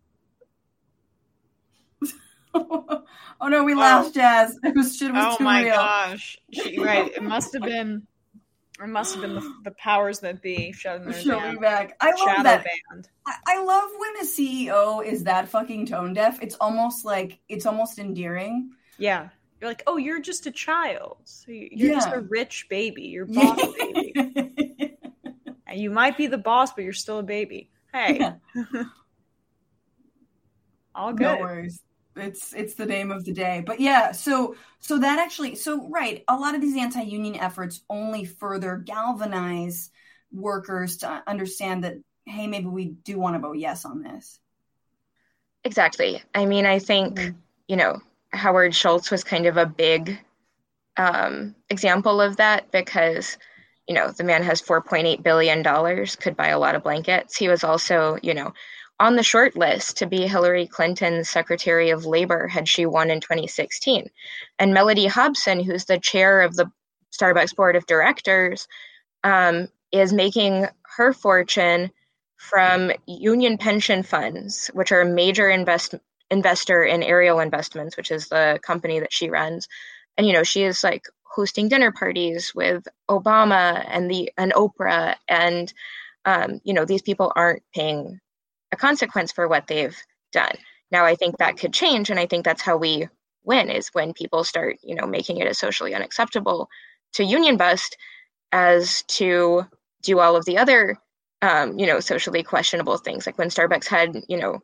[2.55, 3.79] oh no, we oh.
[3.79, 4.53] laughed, Jaz.
[4.65, 5.75] It was shit was Oh too my real.
[5.75, 6.39] gosh!
[6.53, 8.07] She, right, it must have been.
[8.81, 11.57] It must have been the, the powers that be shutting their She'll down.
[11.57, 11.97] back.
[12.01, 12.65] I love Shadow that.
[12.93, 13.09] band.
[13.27, 16.41] I, I love when a CEO is that fucking tone deaf.
[16.41, 18.71] It's almost like it's almost endearing.
[18.97, 19.31] Yeah,
[19.61, 21.19] you're like, oh, you're just a child.
[21.25, 23.03] So you- you're just a rich baby.
[23.03, 24.13] You're boss baby.
[25.67, 27.71] And You might be the boss, but you're still a baby.
[27.93, 28.35] Hey, Yeah.
[30.95, 31.41] all no good.
[31.41, 31.81] worries.
[32.19, 33.63] It's it's the name of the day.
[33.65, 38.25] But yeah, so so that actually so right, a lot of these anti-union efforts only
[38.25, 39.91] further galvanize
[40.33, 41.97] workers to understand that
[42.27, 44.39] hey, maybe we do want to vote yes on this.
[45.65, 46.23] Exactly.
[46.35, 47.35] I mean, I think, Mhm.
[47.69, 48.01] you know,
[48.33, 50.19] Howard Schultz was kind of a big
[50.97, 53.39] um, example of that because,
[53.87, 55.63] you know, the man has $4.8 billion,
[56.17, 57.37] could buy a lot of blankets.
[57.37, 58.53] He was also, you know,
[59.01, 63.21] on the short list to be Hillary Clinton's Secretary of Labor had she won in
[63.21, 64.09] 2016.
[64.59, 66.71] And Mellody Hobson, who's the chair of the
[67.13, 68.67] Starbucks Board of Directors,
[69.23, 71.91] um, is making her fortune
[72.37, 75.95] from union pension funds, which are a major invest
[76.31, 79.69] investor in Ariel Investments, which is the company that she runs.
[80.17, 85.17] And you know, she is like hosting dinner parties with Obama and the and Oprah,
[85.29, 85.73] and
[86.25, 88.21] um, you know, these people aren't paying
[88.73, 89.97] a consequence for what they've
[90.33, 90.57] done.
[90.91, 93.09] Now, I think that could change, and I think that's how we
[93.45, 96.69] win is when people start, you know, making it as socially unacceptable
[97.15, 97.97] to union bust
[98.53, 99.65] as to
[100.03, 100.99] do all of the other
[101.43, 103.27] um, you know, socially questionable things.
[103.27, 104.61] Like when Starbucks had, you know,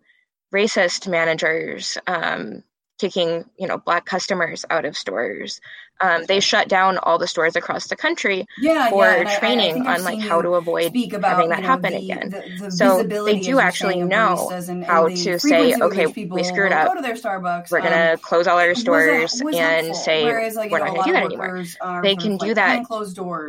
[0.52, 2.62] racist managers um,
[2.98, 5.60] kicking, you know, black customers out of stores.
[6.00, 9.34] Um, they shut down all the stores across the country Yeah, for yeah, and I-
[9.34, 11.98] I- training on like how to avoid speak about having that you know, happen the,
[11.98, 12.30] again.
[12.30, 16.72] The, the So they do actually know and, how and to say, okay, we screwed
[16.72, 16.88] up.
[16.88, 17.70] Go to their Starbucks.
[17.70, 19.94] We're um, gonna close all our stores was and helpful.
[19.94, 21.64] say Whereas, like, we're not going to do that anymore.
[22.02, 22.84] They can do that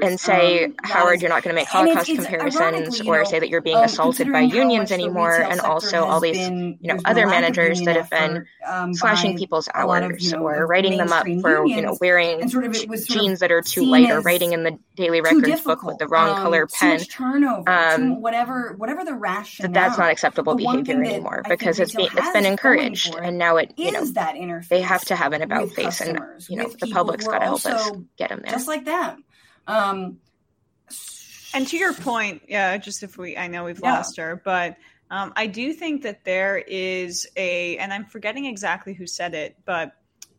[0.01, 3.61] and say, um, Howard, you're not going to make Holocaust comparisons or say that you're
[3.61, 7.09] being um, assaulted by unions anymore, and also all these you know there's been a
[7.09, 11.11] other managers that have been um, slashing people's a lot of, hours or writing them
[11.11, 13.51] up for you know unions, wearing and sort of it was sort of jeans that
[13.51, 16.35] are too light or writing in the daily too records book with the wrong um,
[16.37, 16.97] color too pen.
[16.97, 19.71] much turnover, Um, too, whatever, whatever the rationale.
[19.71, 23.19] that that's not acceptable behavior anymore because it's retail been it's has been encouraged it
[23.23, 24.67] and now it you know is that interface.
[24.67, 26.19] they have to have an about face and
[26.49, 29.23] you know the public's got to help us get them there just like them.
[29.67, 30.19] Um,
[31.53, 33.93] And to your point, yeah, just if we, I know we've Yeah.
[33.93, 34.75] lost her, but
[35.09, 39.55] um, I do think that there is a, and I'm forgetting exactly who said it,
[39.63, 39.93] but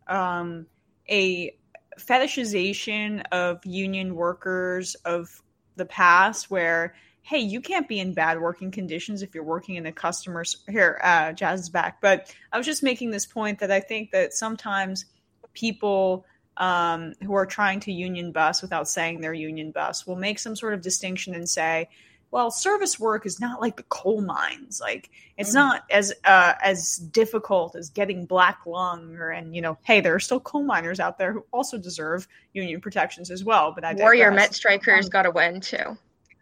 [0.06, 0.66] um,
[1.08, 1.56] a
[1.98, 5.42] fetishization of union workers of
[5.76, 9.84] the past where, hey, you can't be in bad working conditions if you're working in
[9.84, 10.58] the customer's.
[10.68, 12.00] Here, uh, Jaz is back.
[12.00, 15.06] But I was just making this point that I think that sometimes
[15.52, 16.24] people
[16.56, 20.56] um, who are trying to union bus without saying they're union bus will make some
[20.56, 21.88] sort of distinction and say,
[22.30, 24.80] well, service work is not like the coal mines.
[24.80, 25.54] Like it's Mhm.
[25.54, 30.14] not as uh, as difficult as getting black lung or and you know, hey, there
[30.14, 33.72] are still coal miners out there who also deserve union protections as well.
[33.72, 34.48] But I warrior digress.
[34.48, 35.96] met strikers Um, got to win too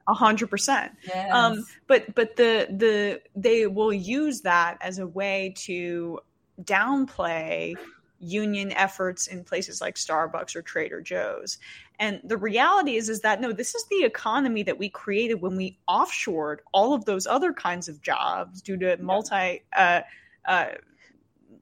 [0.06, 0.92] a hundred percent.
[1.32, 6.20] Um, but but the the they will use that as a way to
[6.62, 7.74] downplay
[8.20, 11.58] union efforts in places like Starbucks or Trader Joe's.
[11.98, 15.56] And the reality is is that no, this is the economy that we created when
[15.56, 20.00] we offshored all of those other kinds of jobs due to multi uh,
[20.44, 20.66] uh,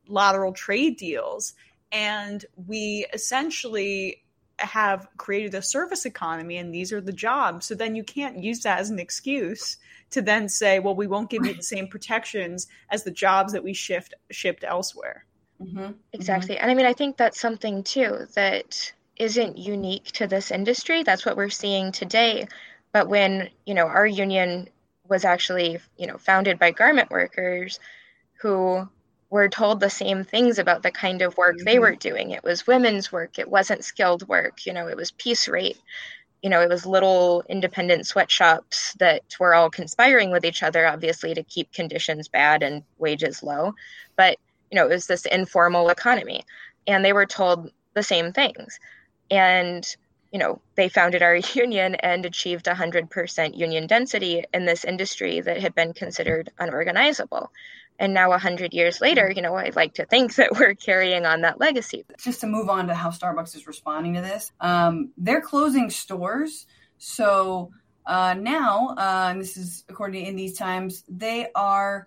[0.08, 1.54] lateral trade deals,
[1.90, 4.22] and we essentially
[4.58, 8.60] have created a service economy and these are the jobs so then you can't use
[8.60, 9.76] that as an excuse
[10.10, 13.64] to then say well we won't give you the same protections as the jobs that
[13.64, 15.24] we shift shipped elsewhere
[15.62, 15.94] Mhm.
[16.12, 16.58] Exactly.
[16.58, 21.02] And I mean, I think that's something too that isn't unique to this industry.
[21.02, 22.46] That's what we're seeing today.
[22.92, 24.68] But when, you know, our union
[25.08, 27.78] was actually, you know, founded by garment workers
[28.40, 28.88] who
[29.30, 31.80] were told the same things about the kind of work they Mhm.
[31.80, 32.30] were doing.
[32.32, 35.78] It was women's work, it wasn't skilled work, you know, it was piece rate.
[36.42, 41.34] You know, it was little independent sweatshops that were all conspiring with each other, obviously,
[41.34, 43.74] to keep conditions bad and wages low.
[44.16, 44.38] But
[44.70, 46.44] you know, it was this informal economy.
[46.86, 48.78] And they were told the same things.
[49.32, 49.84] And,
[50.30, 55.60] you know, they founded our union and achieved 100% union density in this industry that
[55.60, 57.50] had been considered unorganizable.
[57.98, 61.40] And now, 100 years later, you know, I'd like to think that we're carrying on
[61.42, 62.04] that legacy.
[62.18, 66.66] just to move on to how Starbucks is responding to this, um, they're closing stores
[66.98, 67.70] So
[68.06, 72.06] uh, now, uh, and this is according to In These Times, they are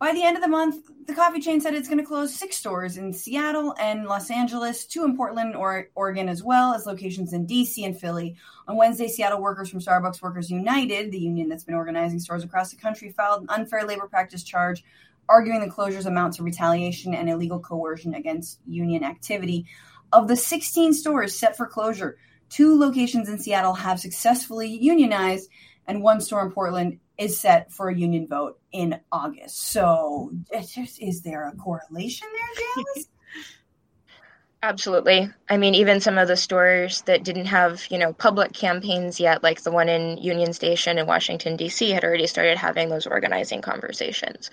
[0.00, 2.56] by the end of the month, the coffee chain said it's going to close six
[2.56, 7.34] stores in Seattle and Los Angeles, two in Portland, or Oregon, as well as locations
[7.34, 8.34] in DC and Philly.
[8.66, 12.70] On Wednesday, Seattle workers from Starbucks Workers United, the union that's been organizing stores across
[12.70, 14.82] the country, filed an unfair labor practice charge,
[15.28, 19.66] arguing the closures amount to retaliation and illegal coercion against union activity.
[20.14, 22.16] Of the 16 stores set for closure,
[22.48, 25.50] two locations in Seattle have successfully unionized,
[25.86, 29.58] and one store in Portland is set for a union vote in August.
[29.70, 33.08] So, is there a correlation there, Janice?
[34.62, 35.28] Absolutely.
[35.48, 39.42] I mean, even some of the stores that didn't have, you know, public campaigns yet,
[39.42, 43.62] like the one in Union Station in Washington, D.C., had already started having those organizing
[43.62, 44.50] conversations.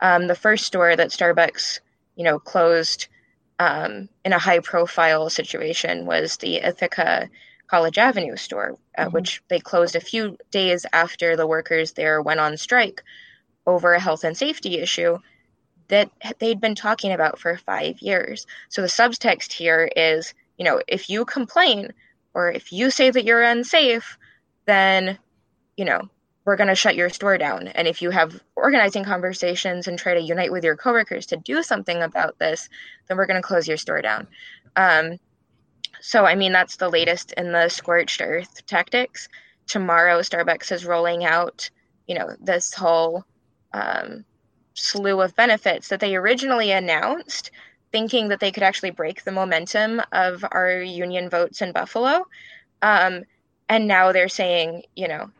[0.00, 1.80] Um, the first store that Starbucks,
[2.16, 3.08] you know, closed
[3.58, 7.28] um, in a high profile situation was the Ithaca
[7.72, 9.12] College Avenue store, uh, mm-hmm.
[9.12, 13.02] which they closed a few days after the workers there went on strike
[13.66, 15.16] over a health and safety issue
[15.88, 18.46] that they'd been talking about for five years.
[18.68, 21.94] So the subtext here is, you know, if you complain
[22.34, 24.18] or if you say that you're unsafe,
[24.66, 25.18] then,
[25.78, 26.10] you know,
[26.44, 27.68] we're going to shut your store down.
[27.68, 31.62] And if you have organizing conversations and try to unite with your coworkers to do
[31.62, 32.68] something about this,
[33.08, 34.26] then we're going to close your store down.
[34.76, 35.18] Um,
[36.02, 39.28] so, I mean, that's the latest in the scorched earth tactics.
[39.68, 41.70] Tomorrow, Starbucks is rolling out,
[42.08, 43.24] you know, this whole
[43.72, 44.24] um,
[44.74, 47.52] slew of benefits that they originally announced,
[47.92, 52.26] thinking that they could actually break the momentum of our union votes in Buffalo.
[52.82, 53.22] Um,
[53.68, 55.30] and now they're saying, you know,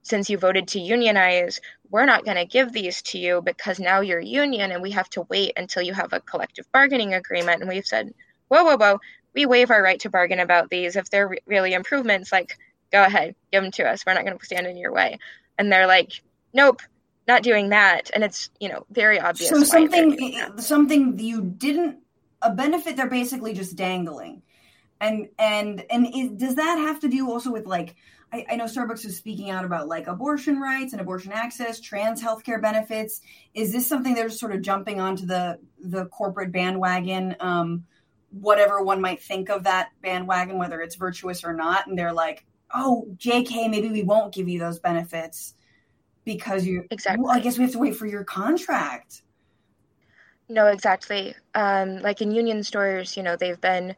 [0.00, 1.60] since you voted to unionize,
[1.90, 5.10] we're not going to give these to you because now you're union and we have
[5.10, 7.60] to wait until you have a collective bargaining agreement.
[7.60, 8.14] And we've said,
[8.48, 8.98] whoa, whoa, whoa,
[9.36, 10.96] we waive our right to bargain about these.
[10.96, 12.58] If they're re- really improvements, like,
[12.90, 14.04] go ahead, give them to us.
[14.04, 15.18] We're not going to stand in your way.
[15.58, 16.22] And they're like,
[16.54, 16.80] nope,
[17.28, 18.10] not doing that.
[18.14, 19.50] And it's, you know, very obvious.
[19.50, 21.98] So something, something you didn't,
[22.40, 24.42] a benefit they're basically just dangling.
[25.00, 27.94] And, and, and it, does that have to do also with like,
[28.32, 32.22] I, I know Starbucks is speaking out about like abortion rights and abortion access, trans
[32.22, 33.20] healthcare benefits.
[33.52, 37.36] Is this something they're sort of jumping onto the, the corporate bandwagon?
[37.40, 37.84] Um,
[38.30, 41.86] whatever one might think of that bandwagon, whether it's virtuous or not.
[41.86, 45.54] And they're like, oh, JK, maybe we won't give you those benefits
[46.24, 47.24] because you exactly.
[47.24, 49.22] Well, I guess we have to wait for your contract.
[50.48, 51.34] No, exactly.
[51.54, 53.96] Um, like in union stores, you know, they've been,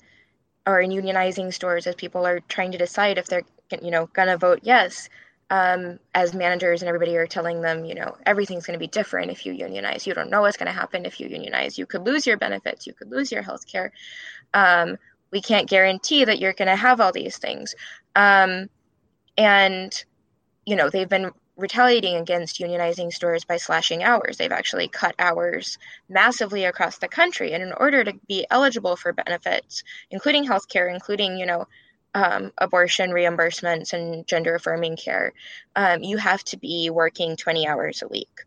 [0.67, 3.43] or in unionizing stores, as people are trying to decide if they're,
[3.83, 5.09] you know, gonna vote yes
[5.51, 9.31] um, as managers and everybody are telling them, you know, everything's going to be different
[9.31, 10.07] if you unionize.
[10.07, 11.79] You don't know what's going to happen if you unionize.
[11.79, 12.87] You could lose your benefits.
[12.87, 13.93] You could lose your health care.
[14.53, 14.99] Um,
[15.31, 17.75] we can't guarantee that you're going to have all these things.
[18.15, 18.69] Um,
[19.37, 20.05] and,
[20.67, 24.37] you know, they've been retaliating against unionizing stores by slashing hours.
[24.37, 25.79] They've actually cut hours
[26.09, 27.53] massively across the country.
[27.53, 31.67] And in order to be eligible for benefits, including health care, including, you know,
[32.19, 35.33] um, abortion reimbursements and gender affirming care,
[35.77, 38.41] um, you have to be working 20 hours a week.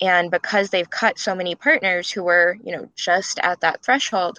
[0.00, 4.38] And because they've cut so many partners who were, you know, just at that threshold,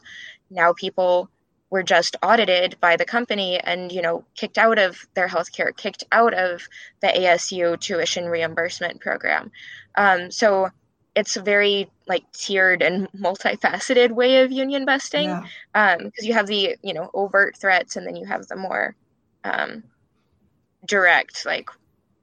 [0.49, 1.29] now people
[1.69, 6.05] were just audited by the company and, you know, kicked out of their healthcare, kicked
[6.11, 6.61] out of
[7.01, 9.51] the ASU tuition reimbursement program.
[9.95, 10.69] Um, so
[11.17, 15.95] it's a very like tiered and multifaceted way of union busting because yeah.
[15.95, 18.95] um, you have the you know overt threats and then you have the more
[19.43, 19.83] um,
[20.85, 21.69] direct like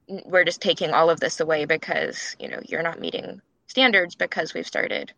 [0.07, 4.53] we're just taking all of this away because you know you're not meeting standards because
[4.53, 5.11] we've started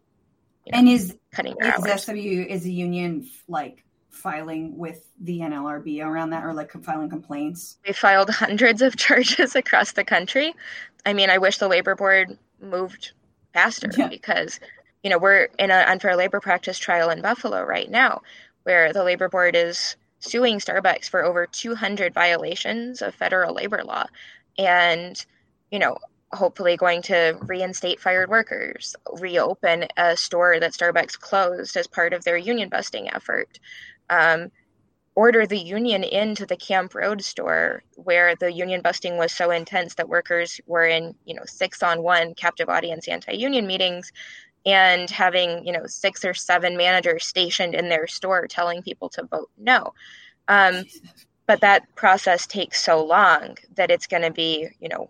[0.66, 2.04] you know, and is cutting your is hours.
[2.06, 7.78] SW is a union like filing with the NLRB around that or like filing complaints?
[7.86, 10.56] We filed hundreds of charges across the country.
[11.06, 13.12] I mean, I wish the labor board moved
[13.54, 14.08] faster yeah.
[14.08, 14.60] because
[15.04, 18.22] you know we're in an unfair labor practice trial in Buffalo right now
[18.64, 24.06] where the labor board is suing Starbucks for over 200 violations of federal labor law
[24.58, 25.26] and
[25.72, 25.98] you know
[26.34, 32.24] hopefully going to reinstate fired workers reopen a store that Starbucks closed as part of
[32.24, 33.60] their union busting effort
[34.10, 34.52] um,
[35.18, 39.96] order the union into the Camp Road store where the union busting was so intense
[39.96, 44.12] that workers were in, you know, six on one captive audience anti-union meetings
[44.68, 49.24] and having, you know, six or seven managers stationed in their store telling people to
[49.24, 49.92] vote no.
[50.50, 50.84] Um,
[51.48, 55.10] but that process takes so long that it's going to be, you know,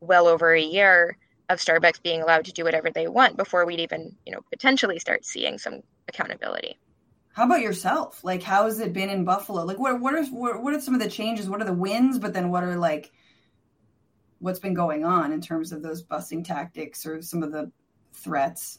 [0.00, 1.16] well over a year
[1.48, 4.98] of Starbucks being allowed to do whatever they want before we'd even, you know, potentially
[4.98, 6.76] start seeing some accountability.
[7.32, 8.22] How about yourself?
[8.22, 9.64] Like, how has it been in Buffalo?
[9.64, 11.48] Like, what what are what, are some of the changes?
[11.48, 12.18] What are the wins?
[12.18, 13.10] But then, what are like,
[14.38, 17.70] what's been going on in terms of those busing tactics or some of the
[18.12, 18.78] threats?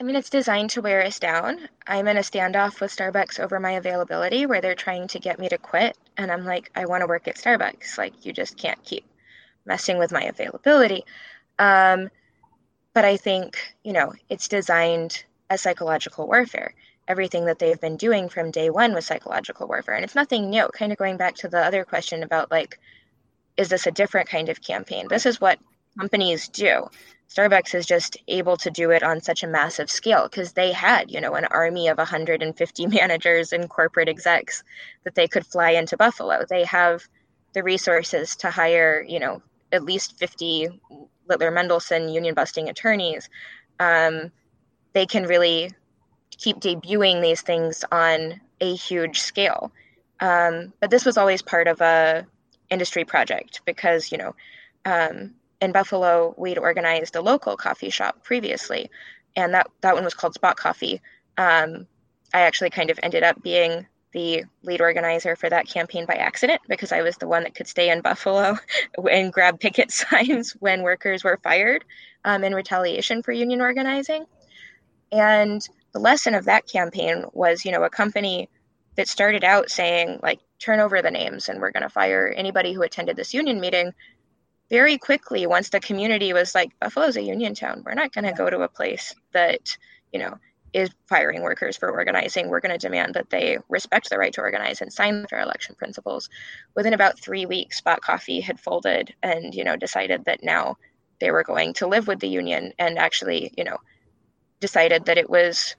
[0.00, 1.68] I mean, it's designed to wear us down.
[1.86, 5.50] I'm in a standoff with Starbucks over my availability where they're trying to get me
[5.50, 5.98] to quit.
[6.16, 7.98] And I'm like, I want to work at Starbucks.
[7.98, 9.04] Like, you just can't keep
[9.66, 11.04] messing with my availability.
[11.58, 12.08] Um,
[12.94, 16.74] but I think, you know, it's designed as psychological warfare.
[17.10, 19.96] Everything that they've been doing from day one was psychological warfare.
[19.96, 20.68] And it's nothing new.
[20.72, 22.78] Kind of going back to the other question about, like,
[23.56, 25.08] is this a different kind of campaign?
[25.08, 25.58] This is what
[25.98, 26.88] companies do.
[27.28, 31.10] Starbucks is just able to do it on such a massive scale because they had,
[31.10, 34.62] you know, an army of 150 managers and corporate execs
[35.02, 36.44] that they could fly into Buffalo.
[36.48, 37.02] They have
[37.54, 39.42] the resources to hire, you know,
[39.72, 40.68] at least 50
[41.28, 43.28] Littler Mendelson union busting attorneys.
[43.80, 44.30] Um,
[44.92, 45.72] they can really
[46.40, 49.70] keep debuting these things on a huge scale.
[50.20, 52.26] Um, but this was always part of a
[52.70, 54.34] industry project because, you know,
[54.84, 58.90] um, in Buffalo, we'd organized a local coffee shop previously,
[59.36, 61.00] and that that one was called Spot Coffee.
[61.36, 61.86] Um,
[62.32, 66.60] I actually kind of ended up being the lead organizer for that campaign by accident
[66.68, 68.56] because I was the one that could stay in Buffalo
[69.10, 71.84] and grab picket signs when workers were fired
[72.24, 74.24] um, in retaliation for union organizing.
[75.12, 78.48] And the lesson of that campaign was, you know, a company
[78.96, 82.72] that started out saying like turn over the names and we're going to fire anybody
[82.72, 83.92] who attended this union meeting
[84.68, 87.82] very quickly once the community was like buffalo's a union town.
[87.84, 89.76] We're not going to go to a place that
[90.12, 90.38] you know
[90.72, 92.48] is firing workers for organizing.
[92.48, 95.40] We're going to demand that they respect the right to organize and sign the fair
[95.40, 96.28] election principles.
[96.76, 100.76] Within about three weeks spot coffee had folded and you know decided that now
[101.20, 103.78] they were going to live with the union and actually you know
[104.60, 105.74] decided that it was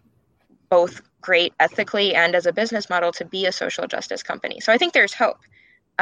[0.71, 4.73] both great ethically and as a business model to be a social justice company so
[4.73, 5.37] i think there's hope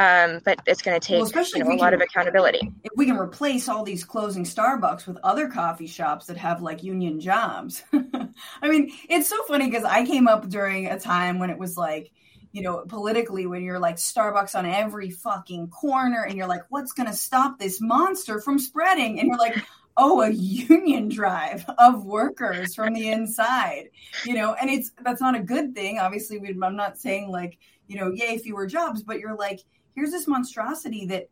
[0.00, 2.72] um, but it's going to take well, you know, a lot of accountability.
[2.84, 6.82] If we can replace all these closing Starbucks with other coffee shops that have like
[6.82, 11.50] union jobs, I mean, it's so funny because I came up during a time when
[11.50, 12.12] it was like,
[12.52, 16.92] you know, politically, when you're like Starbucks on every fucking corner, and you're like, what's
[16.92, 19.20] going to stop this monster from spreading?
[19.20, 19.62] And you're like,
[20.00, 23.90] oh, a union drive of workers from the inside,
[24.24, 25.98] you know, and it's that's not a good thing.
[25.98, 29.60] Obviously, we, I'm not saying like, you know, yay, fewer jobs, but you're like,
[29.94, 31.28] here's this monstrosity that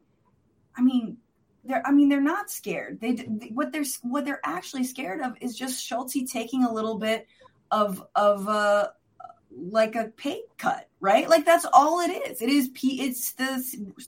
[0.76, 1.16] i mean
[1.64, 3.00] they're i mean they're not scared.
[3.00, 3.12] They,
[3.52, 7.26] what they're what they're actually scared of is just Schultz taking a little bit
[7.70, 8.88] of of uh
[9.50, 11.28] like a pay cut right?
[11.28, 12.42] Like that's all it is.
[12.42, 13.62] It is p it's the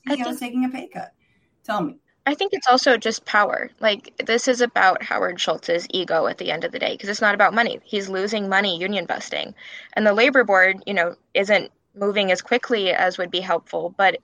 [0.07, 1.13] ceo think, taking a pay cut.
[1.65, 3.71] Tell me I think it's also just power.
[3.81, 7.21] Like this is about Howard Schultz's ego at the end of the day because it's
[7.21, 7.81] not about money.
[7.85, 9.55] He's losing money union busting.
[9.95, 14.19] And the labor board, you know, isn't moving as quickly as would be helpful, but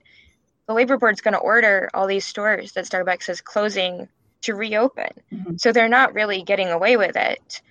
[0.66, 4.08] the labor board's going to order all these stores that Starbucks is closing
[4.42, 5.10] to reopen.
[5.32, 5.56] Mm-hmm.
[5.56, 7.62] So they're not really getting away with it.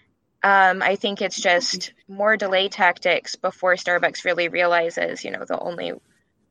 [0.43, 5.59] Um, I think it's just more delay tactics before Starbucks really realizes, you know, the
[5.59, 5.93] only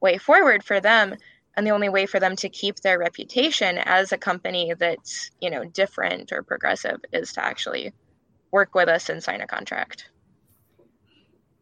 [0.00, 1.14] way forward for them
[1.56, 5.50] and the only way for them to keep their reputation as a company that's, you
[5.50, 7.92] know, different or progressive is to actually
[8.50, 10.10] work with us and sign a contract.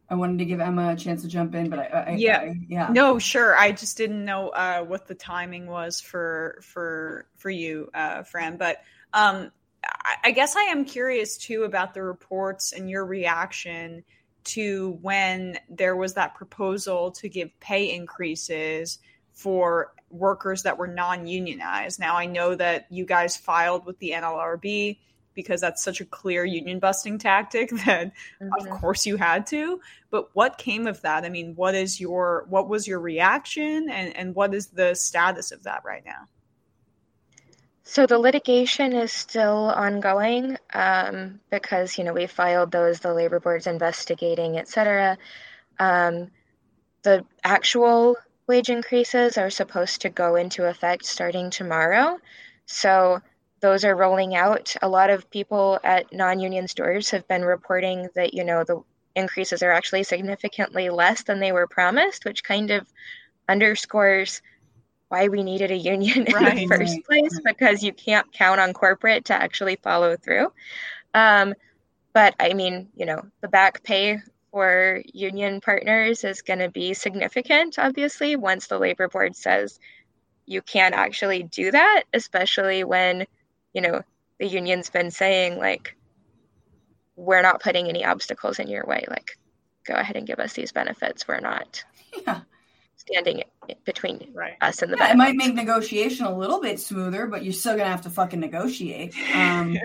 [0.09, 2.55] I wanted to give Emma a chance to jump in, but I, I yeah, I,
[2.67, 3.57] yeah, no, sure.
[3.57, 8.57] I just didn't know uh, what the timing was for for for you, uh, Fran.
[8.57, 8.83] But
[9.13, 9.51] um,
[9.83, 14.03] I, I guess I am curious too about the reports and your reaction
[14.43, 18.99] to when there was that proposal to give pay increases
[19.33, 21.99] for workers that were non-unionized.
[21.99, 24.97] Now I know that you guys filed with the NLRB
[25.33, 28.11] because that's such a clear union busting tactic that
[28.41, 28.49] mm-hmm.
[28.59, 29.79] of course you had to
[30.09, 34.15] but what came of that i mean what is your what was your reaction and
[34.15, 36.27] and what is the status of that right now
[37.85, 43.39] so the litigation is still ongoing um, because you know we filed those the labor
[43.39, 45.17] board's investigating etc
[45.79, 46.29] um,
[47.01, 48.15] the actual
[48.47, 52.17] wage increases are supposed to go into effect starting tomorrow
[52.65, 53.21] so
[53.63, 54.75] those are rolling out.
[54.81, 58.81] A lot of people at non-union stores have been reporting that you know the
[59.15, 62.85] increases are actually significantly less than they were promised, which kind of
[63.47, 64.41] underscores
[65.07, 68.59] why we needed a union right, in the first right, place because you can't count
[68.59, 70.51] on corporate to actually follow through.
[71.13, 71.53] Um,
[72.11, 74.19] but I mean, you know, the back pay
[74.53, 79.79] for union partners is going to be significant, obviously, once the labor board says
[80.45, 83.25] you can't actually do that, especially when
[83.73, 84.03] you know,
[84.39, 85.97] the union's been saying like
[87.15, 89.03] we're not putting any obstacles in your way.
[89.09, 89.31] Like
[89.87, 91.27] go ahead and give us these benefits.
[91.27, 91.83] We're not
[92.27, 92.41] Yeah.
[92.95, 93.41] standing
[93.85, 94.53] between Right.
[94.61, 97.75] us and the Yeah, it might make negotiation a little bit smoother, but you're still
[97.75, 99.15] gonna have to fucking negotiate.
[99.33, 99.75] Um,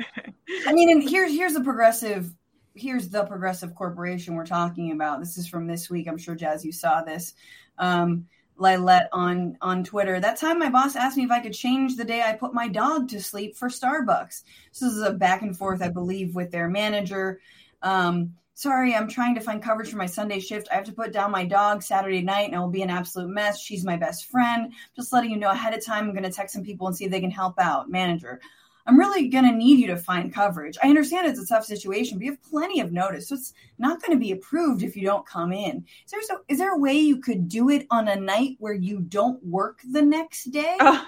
[0.66, 2.30] I mean, and here's here's the progressive
[2.78, 5.20] here's the progressive corporation we're talking about.
[5.20, 6.08] This is from this week.
[6.08, 7.34] I'm sure Jaz, you saw this.
[7.78, 8.26] Um,
[8.58, 10.18] Lilette on on Twitter.
[10.18, 12.68] That time, my boss asked me if I could change the day I put my
[12.68, 14.42] dog to sleep for Starbucks.
[14.72, 17.40] So this is a back and forth, I believe, with their manager.
[17.82, 20.68] Um, sorry, I'm trying to find coverage for my Sunday shift.
[20.72, 23.28] I have to put down my dog Saturday night, and it will be an absolute
[23.28, 23.60] mess.
[23.60, 24.72] She's my best friend.
[24.96, 26.06] Just letting you know ahead of time.
[26.06, 27.88] I'm going to text some people and see if they can help out.
[27.88, 28.40] Manager.
[28.88, 30.78] I'm really going to need you to find coverage.
[30.82, 33.28] I understand it's a tough situation, but you have plenty of notice.
[33.28, 35.84] So it's not going to be approved if you don't come in.
[36.06, 38.72] Is there, so, is there a way you could do it on a night where
[38.72, 40.78] you don't work the next day?
[40.80, 41.06] Ugh.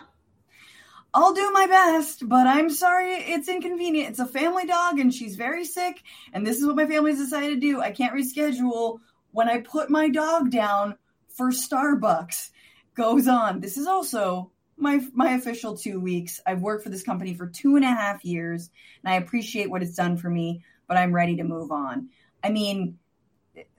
[1.15, 4.11] I'll do my best, but I'm sorry it's inconvenient.
[4.11, 6.03] It's a family dog and she's very sick,
[6.35, 7.81] and this is what my family's decided to do.
[7.81, 9.01] I can't reschedule
[9.33, 10.97] when I put my dog down
[11.29, 12.51] for Starbucks.
[12.95, 13.61] Goes on.
[13.61, 16.41] This is also my my official two weeks.
[16.47, 18.71] I've worked for this company for two and a half years,
[19.05, 22.09] and I appreciate what it's done for me, but I'm ready to move on.
[22.43, 22.99] I mean,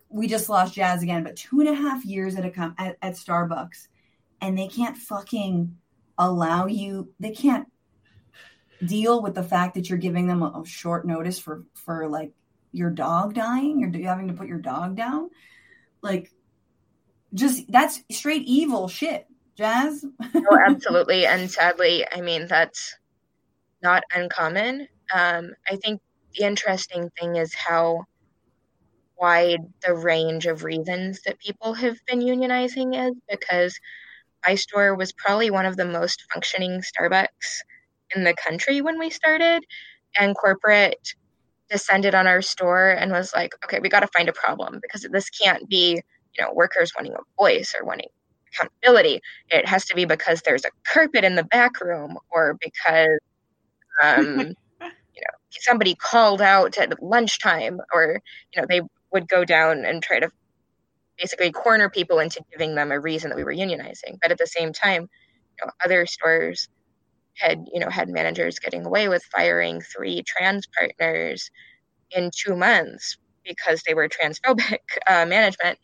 [0.09, 2.97] we just lost Jaz again, but two and a half years at a com- at,
[3.01, 3.87] at Starbucks,
[4.41, 5.77] and they can't fucking
[6.17, 7.11] allow you.
[7.19, 7.67] They can't
[8.85, 12.33] deal with the fact that you're giving them a, a short notice for for like
[12.71, 13.79] your dog dying.
[13.79, 15.29] You're having to put your dog down,
[16.01, 16.31] like
[17.33, 19.27] just that's straight evil shit.
[19.57, 20.03] Jaz.
[20.35, 21.25] oh, absolutely.
[21.25, 22.95] And sadly, I mean, that's
[23.83, 24.87] not uncommon.
[25.13, 26.01] Um, I think
[26.35, 28.05] the interesting thing is how
[29.19, 33.79] wide the range of reasons that people have been unionizing is because
[34.47, 37.59] my store was probably one of the most functioning Starbucks
[38.15, 39.63] in the country when we started,
[40.19, 41.13] and corporate
[41.69, 45.07] descended on our store and was like, okay, we got to find a problem because
[45.11, 46.01] this can't be,
[46.37, 48.09] you know, workers wanting a voice or wanting
[48.53, 49.21] accountability.
[49.49, 53.19] It has to be because there's a carpet in the back room or because
[54.01, 54.27] um,
[54.81, 58.21] you know somebody called out at lunchtime or
[58.53, 60.29] you know they would go down and try to
[61.17, 64.17] basically corner people into giving them a reason that we were unionizing.
[64.21, 66.67] But at the same time, you know, other stores
[67.37, 71.49] had you know had managers getting away with firing three trans partners
[72.11, 74.79] in two months because they were transphobic
[75.09, 75.79] uh, management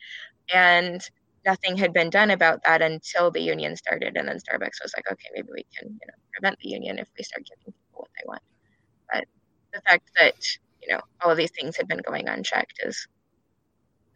[0.54, 1.02] and
[1.48, 5.12] nothing had been done about that until the union started and then starbucks was like
[5.12, 8.10] okay maybe we can you know prevent the union if we start giving people what
[8.18, 8.44] they want
[9.12, 9.26] but
[9.74, 10.36] the fact that
[10.82, 13.08] you know all of these things had been going unchecked is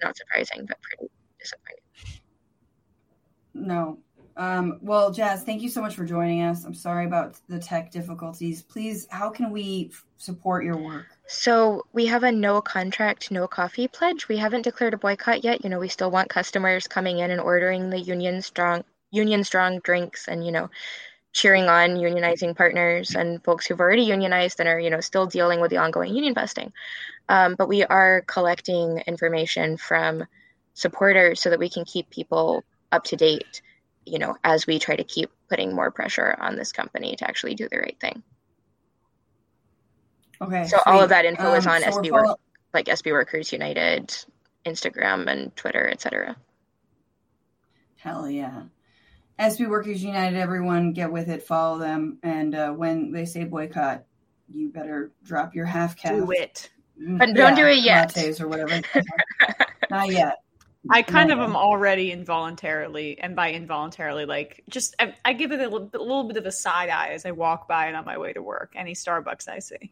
[0.03, 1.83] not surprising but pretty disappointing
[3.53, 3.99] No.
[4.37, 6.63] Um, well, Jaz, thank you so much for joining us.
[6.63, 8.61] I'm sorry about the tech difficulties.
[8.61, 11.05] Please, how can we f- support your work?
[11.27, 14.27] So we have a no contract, no coffee pledge.
[14.27, 15.63] We haven't declared a boycott yet.
[15.63, 19.79] You know, we still want customers coming in and ordering the union strong union strong
[19.79, 20.69] drinks and, you know,
[21.33, 25.61] cheering on unionizing partners and folks who've already unionized and are, you know, still dealing
[25.61, 26.73] with the ongoing union busting.
[27.29, 30.25] Um, but we are collecting information from
[30.73, 33.61] supporters so that we can keep people up to date,
[34.05, 37.55] you know, as we try to keep putting more pressure on this company to actually
[37.55, 38.23] do the right thing.
[40.41, 40.65] Okay.
[40.67, 42.39] So all of that info is Um, on so SB Work follow-
[42.73, 44.07] like SB Workers United,
[44.65, 46.35] Instagram and Twitter, etc.
[47.97, 48.63] Hell yeah.
[49.37, 52.17] SB Workers United, everyone get with it, follow them.
[52.23, 54.03] And uh, when they say boycott,
[54.53, 56.11] you better drop your half caf.
[56.13, 56.69] Do it.
[56.97, 58.13] But don't do it yet.
[58.13, 58.79] Lattes or whatever.
[59.89, 60.37] Not yet.
[60.89, 65.51] I kind Not of am already involuntarily, and by involuntarily, like just I, I give
[65.51, 67.95] it a little, a little bit of a side eye as I walk by and
[67.95, 68.73] on my way to work.
[68.75, 69.91] Any Starbucks I see.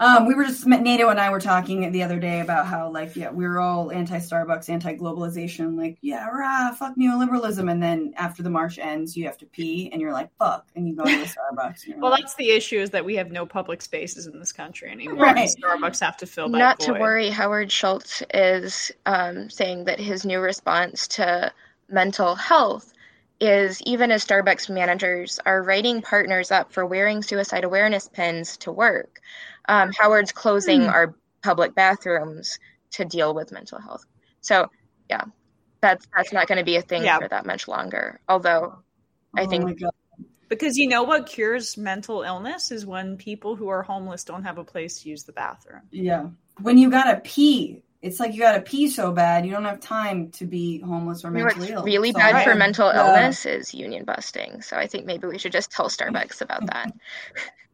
[0.00, 3.16] Um, we were just NATO and I were talking the other day about how like
[3.16, 8.12] yeah we were all anti Starbucks, anti globalization, like yeah rah fuck neoliberalism, and then
[8.16, 11.04] after the march ends, you have to pee, and you're like fuck, and you go
[11.04, 11.24] to the
[11.56, 11.86] Starbucks.
[11.88, 14.52] And Well, like, that's the issue is that we have no public spaces in this
[14.52, 15.24] country anymore.
[15.24, 15.48] Right.
[15.48, 17.00] Starbucks have to fill that Not to void.
[17.00, 21.52] worry, Howard Schultz is um, saying that his new response to
[21.88, 22.92] mental health
[23.40, 28.72] is even as Starbucks managers are writing partners up for wearing suicide awareness pins to
[28.72, 29.20] work,
[29.68, 30.88] um, Howard's closing Hmm.
[30.88, 32.58] our public bathrooms
[32.92, 34.04] to deal with mental health.
[34.40, 34.70] So,
[35.08, 35.22] yeah,
[35.80, 37.18] that's that's not going to be a thing Yeah.
[37.18, 38.20] for that much longer.
[38.28, 38.78] Although,
[39.36, 39.78] I oh think.
[40.48, 44.56] Because you know what cures mental illness is when people who are homeless don't have
[44.56, 45.82] a place to use the bathroom.
[45.90, 46.28] yeah,
[46.62, 50.30] when you gotta pee, it's like you gotta pee so bad you don't have time
[50.30, 51.84] to be homeless or you mentally ill.
[51.84, 53.06] really So bad I- for mental yeah.
[53.08, 54.62] illness is union busting.
[54.62, 56.92] So I think maybe we should just tell Starbucks about that.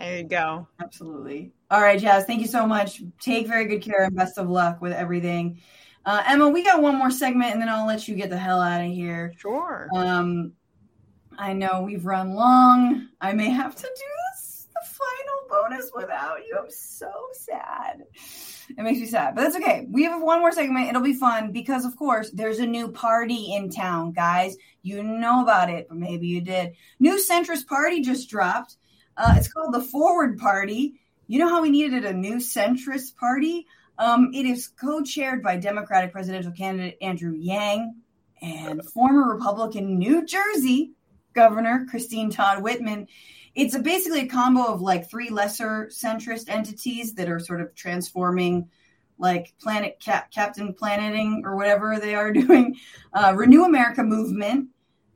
[0.00, 0.66] There you go.
[0.80, 1.52] Absolutely.
[1.70, 2.24] All right, Jaz.
[2.24, 3.02] Thank you so much.
[3.20, 5.60] Take very good care and best of luck with everything.
[6.06, 8.62] Uh, Emma, we got one more segment, and then I'll let you get the hell
[8.62, 9.34] out of here.
[9.36, 9.88] Sure.
[9.94, 10.52] Um,
[11.36, 13.08] I know we've run long.
[13.20, 16.56] I may have to do this the final bonus without you.
[16.58, 18.04] I'm so sad.
[18.70, 19.86] It makes me sad, but that's okay.
[19.90, 20.88] We have one more segment.
[20.88, 24.56] It'll be fun because, of course, there's a new party in town, guys.
[24.82, 26.72] You know about it, but maybe you did.
[26.98, 28.76] New centrist party just dropped.
[29.16, 30.94] Uh, it's called the Forward Party.
[31.26, 33.66] You know how we needed a new centrist party?
[33.98, 37.94] Um, it is co-chaired by Democratic presidential candidate Andrew Yang
[38.40, 40.92] and former Republican New Jersey
[41.34, 43.06] Governor Christine Todd Whitman.
[43.54, 47.74] It's a, basically a combo of like three lesser centrist entities that are sort of
[47.74, 48.68] transforming,
[49.18, 52.76] like Planet Cap, Captain Planeting or whatever they are doing.
[53.12, 54.68] Uh, Renew America movement,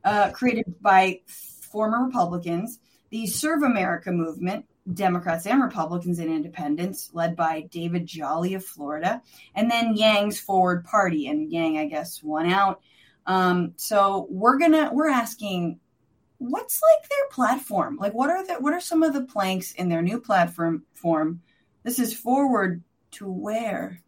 [0.03, 2.79] uh, created by former Republicans.
[3.15, 9.21] The Serve America movement, Democrats and Republicans and independents, led by David Jolly of Florida,
[9.55, 12.81] and then Yang's Forward Party, and Yang, I guess, won out.
[13.25, 15.79] Um, so we're gonna we're asking,
[16.39, 17.95] what's like their platform?
[17.95, 20.83] Like, what are the what are some of the planks in their new platform?
[20.93, 21.41] Form.
[21.83, 24.01] This is forward to where?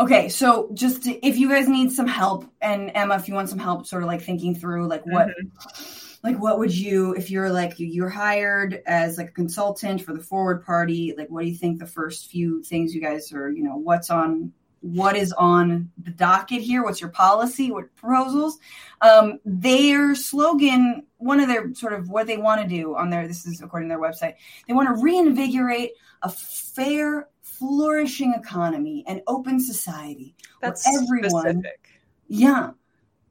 [0.00, 3.50] Okay, so just to, if you guys need some help, and Emma, if you want
[3.50, 6.16] some help, sort of like thinking through like what, mm-hmm.
[6.22, 10.22] like what would you if you're like you're hired as like a consultant for the
[10.22, 13.62] Forward Party, like what do you think the first few things you guys are, you
[13.62, 16.82] know, what's on what is on the docket here?
[16.82, 17.70] What's your policy?
[17.70, 18.58] What proposals?
[19.02, 23.28] Um, their slogan, one of their sort of what they want to do on their
[23.28, 24.36] this is according to their website,
[24.66, 25.90] they want to reinvigorate
[26.22, 27.28] a fair
[27.60, 32.00] flourishing economy and open society That's where everyone, specific.
[32.26, 32.70] yeah,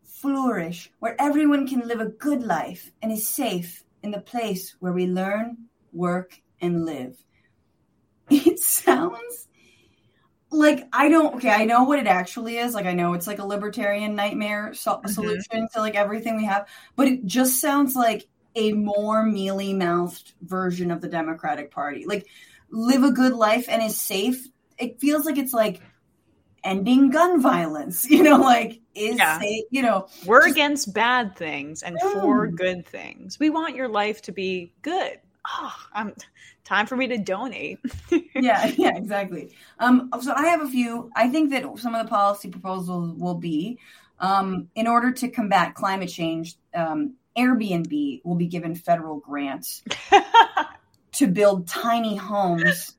[0.04, 4.94] flourish, where everyone can live a good life and is safe in the place where
[4.94, 5.58] we learn,
[5.92, 7.18] work, and live.
[8.30, 9.48] It sounds
[10.52, 11.38] like I don't.
[11.38, 12.76] Okay, I know what it actually is.
[12.76, 15.10] Like I know it's like a libertarian nightmare so- mm-hmm.
[15.10, 20.34] solution to like everything we have, but it just sounds like a more mealy mouthed
[20.42, 22.06] version of the Democratic Party.
[22.06, 22.28] Like
[22.72, 24.48] live a good life and is safe,
[24.78, 25.82] it feels like it's like
[26.64, 28.06] ending gun violence.
[28.10, 29.40] You know, like is yeah.
[29.40, 30.08] safe, you know.
[30.26, 33.40] We're just, against bad things and for good things.
[33.40, 35.20] We want your life to be good.
[35.48, 36.14] Oh, I'm
[36.70, 37.80] time for me to donate.
[38.36, 39.56] yeah, yeah, exactly.
[39.80, 41.12] Um, so I have a few.
[41.16, 43.80] I think that some of the policy proposals will be
[44.20, 46.56] um, in order to combat climate change.
[46.74, 49.82] Um, Airbnb will be given federal grants
[51.20, 52.96] to build tiny homes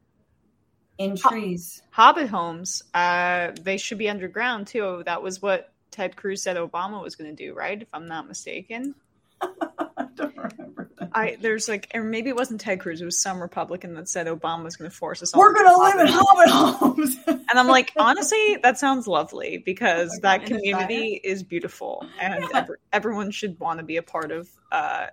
[0.99, 1.83] in trees.
[1.91, 2.83] Hobbit homes.
[2.93, 5.03] Uh, they should be underground too.
[5.07, 7.81] That was what Ted Cruz said Obama was going to do, right?
[7.81, 8.95] If I'm not mistaken.
[9.41, 11.09] I don't remember that.
[11.15, 13.01] I there's like, or maybe it wasn't Ted Cruz.
[13.01, 15.35] It was some Republican that said Obama was going to force us.
[15.35, 17.17] We're going to live in Hobbit homes.
[17.27, 22.59] and I'm like, honestly, that sounds lovely because oh that community is beautiful, and yeah.
[22.59, 25.07] every, everyone should want to be a part of uh,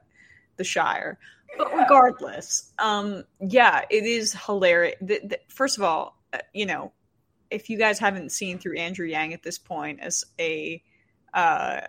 [0.57, 1.17] the Shire.
[1.57, 4.95] But regardless, um, yeah, it is hilarious.
[5.02, 6.91] The, the, first of all, uh, you know,
[7.49, 10.82] if you guys haven't seen through Andrew Yang at this point as a,
[11.34, 11.82] uh,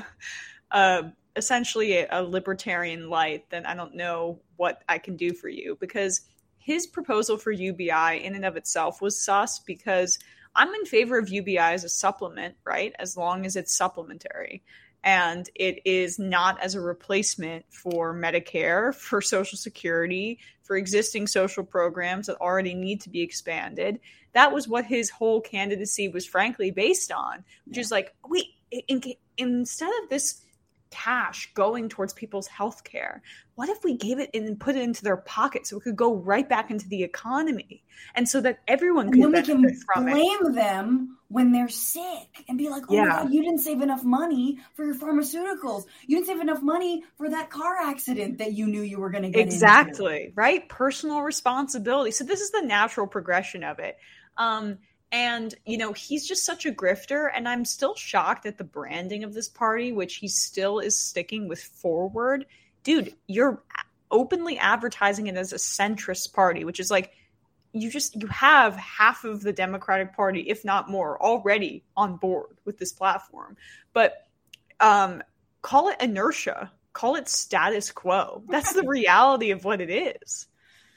[0.70, 1.02] uh,
[1.36, 5.76] essentially a, a libertarian light, then I don't know what I can do for you
[5.80, 6.22] because
[6.58, 10.18] his proposal for UBI in and of itself was sus because
[10.56, 12.92] I'm in favor of UBI as a supplement, right?
[12.98, 14.64] As long as it's supplementary
[15.06, 21.62] and it is not as a replacement for Medicare, for Social Security, for existing social
[21.62, 24.00] programs that already need to be expanded.
[24.32, 29.00] That was what his whole candidacy was frankly based on, which is like, wait, in,
[29.00, 30.42] in, instead of this
[30.96, 33.22] cash going towards people's health care.
[33.54, 36.14] What if we gave it and put it into their pocket so it could go
[36.14, 40.54] right back into the economy and so that everyone could benefit we can blame it.
[40.54, 43.08] them when they're sick and be like, oh yeah.
[43.08, 45.84] God, you didn't save enough money for your pharmaceuticals.
[46.06, 49.24] You didn't save enough money for that car accident that you knew you were going
[49.24, 50.32] to get Exactly, into.
[50.34, 50.66] right?
[50.66, 52.10] Personal responsibility.
[52.10, 53.98] So this is the natural progression of it.
[54.38, 54.78] Um,
[55.16, 57.30] and, you know, he's just such a grifter.
[57.34, 61.48] And I'm still shocked at the branding of this party, which he still is sticking
[61.48, 62.44] with forward.
[62.84, 63.62] Dude, you're
[64.10, 67.12] openly advertising it as a centrist party, which is like,
[67.72, 72.56] you just you have half of the democratic party if not more already on board
[72.64, 73.54] with this platform
[73.92, 74.26] but
[74.80, 75.22] um
[75.60, 80.46] call it inertia call it status quo that's the reality of what it is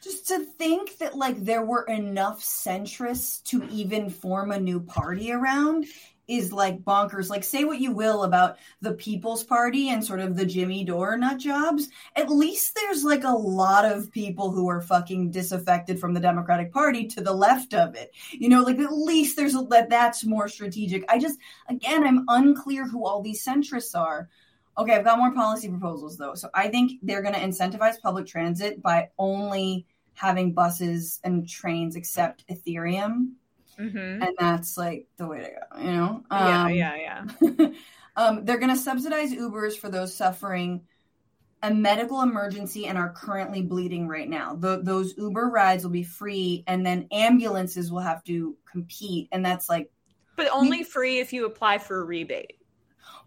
[0.04, 5.32] just to think that like there were enough centrists to even form a new party
[5.32, 5.86] around
[6.30, 7.30] is like bonkers.
[7.30, 11.18] Like, say what you will about the People's Party and sort of the Jimmy Dore
[11.18, 11.90] nut jobs.
[12.16, 16.72] At least there's like a lot of people who are fucking disaffected from the Democratic
[16.72, 18.12] Party to the left of it.
[18.32, 21.04] You know, like at least there's that that's more strategic.
[21.10, 24.30] I just, again, I'm unclear who all these centrists are.
[24.78, 26.36] Okay, I've got more policy proposals though.
[26.36, 31.96] So I think they're going to incentivize public transit by only having buses and trains
[31.96, 33.32] accept Ethereum
[33.80, 34.22] Mm-hmm.
[34.22, 36.96] and that's like the way to go you know yeah, Um, yeah,
[37.42, 37.68] yeah.
[38.18, 40.82] um, they're going to subsidize ubers for those suffering
[41.64, 46.04] a medical emergency and are currently bleeding right now Tho- those uber rides will be
[46.04, 49.90] free and then ambulances will have to compete and that's like
[50.36, 52.59] But only free if you apply for a rebate.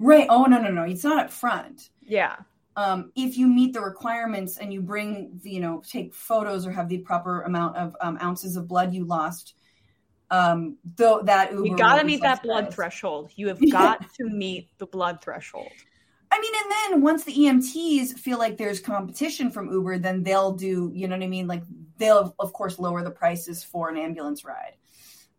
[0.02, 2.36] Right oh no no no it's not up front Yeah.
[2.76, 6.88] um, if you meet the requirements and you bring, you know, take photos or have
[6.88, 9.54] the proper amount of um, ounces of blood you lost,
[10.30, 13.30] um, though that Uber You got to meet that blood threshold.
[13.36, 15.70] You have got to meet the blood threshold.
[16.30, 20.52] I mean, and then once the EMTs feel like there's competition from Uber, then they'll
[20.52, 21.46] do, you know what I mean?
[21.46, 21.62] Like
[21.98, 24.76] they'll, of course, lower the prices for an ambulance ride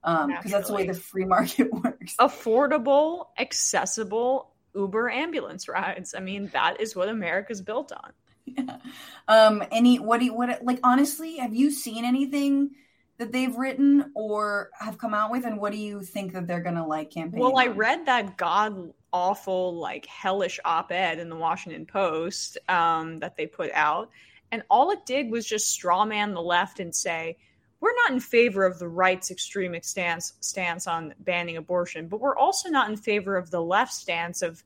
[0.03, 2.15] because that's the way the free market works.
[2.19, 6.14] Affordable, accessible Uber ambulance rides.
[6.16, 8.14] I mean, that is what America's built on.
[8.45, 8.78] Yeah.
[9.26, 12.72] Um, any what do you what like honestly, have you seen anything
[13.18, 16.60] that they've written or have come out with, and what do you think that they're
[16.62, 17.40] gonna like campaign?
[17.40, 23.20] Well, I read that god awful, like hellish op ed in the Washington Post um,
[23.20, 24.10] that they put out.
[24.52, 27.38] And all it did was just strawman the left and say,
[27.84, 32.38] we're not in favor of the right's extreme stance, stance on banning abortion, but we're
[32.38, 34.64] also not in favor of the left stance of,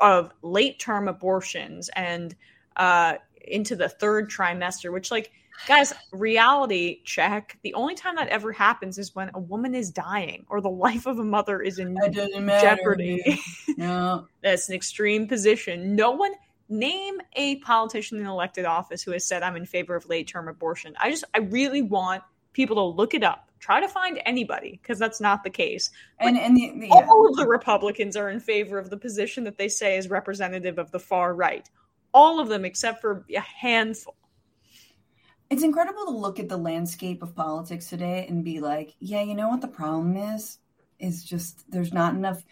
[0.00, 2.36] of late term abortions and
[2.76, 5.32] uh, into the third trimester, which, like,
[5.66, 7.58] guys, reality check.
[7.64, 11.06] The only time that ever happens is when a woman is dying or the life
[11.06, 12.28] of a mother is in matter.
[12.60, 13.40] jeopardy.
[13.76, 14.28] No.
[14.44, 15.96] That's an extreme position.
[15.96, 16.34] No one
[16.68, 20.48] name a politician in elected office who has said I'm in favor of late term
[20.48, 20.94] abortion.
[21.00, 22.22] I just I really want
[22.52, 23.48] people to look it up.
[23.60, 25.90] Try to find anybody because that's not the case.
[26.20, 27.06] And and the, the- yeah.
[27.08, 30.78] All of the Republicans are in favor of the position that they say is representative
[30.78, 31.68] of the far right.
[32.14, 34.14] All of them except for a handful.
[35.50, 39.34] it's incredible to look at the landscape of politics today and be like, yeah, you
[39.34, 40.58] know what the problem is?
[40.98, 42.42] Is just there's not enough.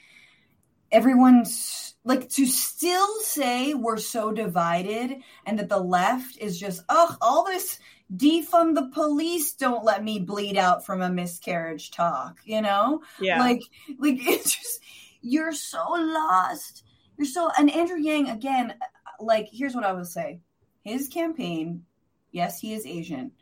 [0.93, 7.17] Everyone's like to still say we're so divided and that the left is just, oh,
[7.21, 7.79] all this
[8.15, 13.03] defund the police, don't let me bleed out from a miscarriage talk, you know?
[13.21, 13.41] Yeah.
[13.41, 13.63] Like,
[13.99, 14.81] like it's just
[15.21, 16.85] you're so lost.
[17.19, 18.75] You're so and Andrew Yang again.
[19.19, 20.41] Like, here's what I will say:
[20.83, 21.85] his campaign,
[22.31, 23.33] yes, he is Asian.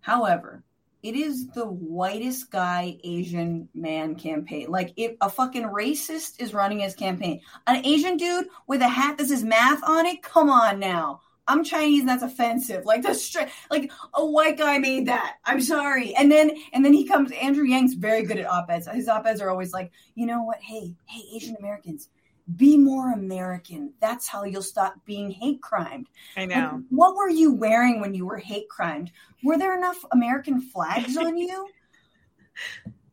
[0.00, 0.62] However,
[1.02, 4.66] it is the whitest guy Asian man campaign.
[4.68, 9.18] Like, if a fucking racist is running his campaign, an Asian dude with a hat
[9.18, 11.20] that says math on it, come on now.
[11.48, 12.84] I'm Chinese and that's offensive.
[12.84, 15.36] Like that's straight, like a white guy made that.
[15.46, 16.14] I'm sorry.
[16.14, 17.32] And then and then he comes.
[17.32, 18.86] Andrew Yang's very good at op-eds.
[18.86, 20.60] His op-eds are always like, you know what?
[20.60, 22.10] Hey, hey, Asian Americans,
[22.56, 23.92] be more American.
[24.00, 26.06] That's how you'll stop being hate crimed.
[26.36, 26.82] I And know.
[26.90, 29.10] what were you wearing when you were hate crimed?
[29.44, 31.68] Were there enough American flags on you?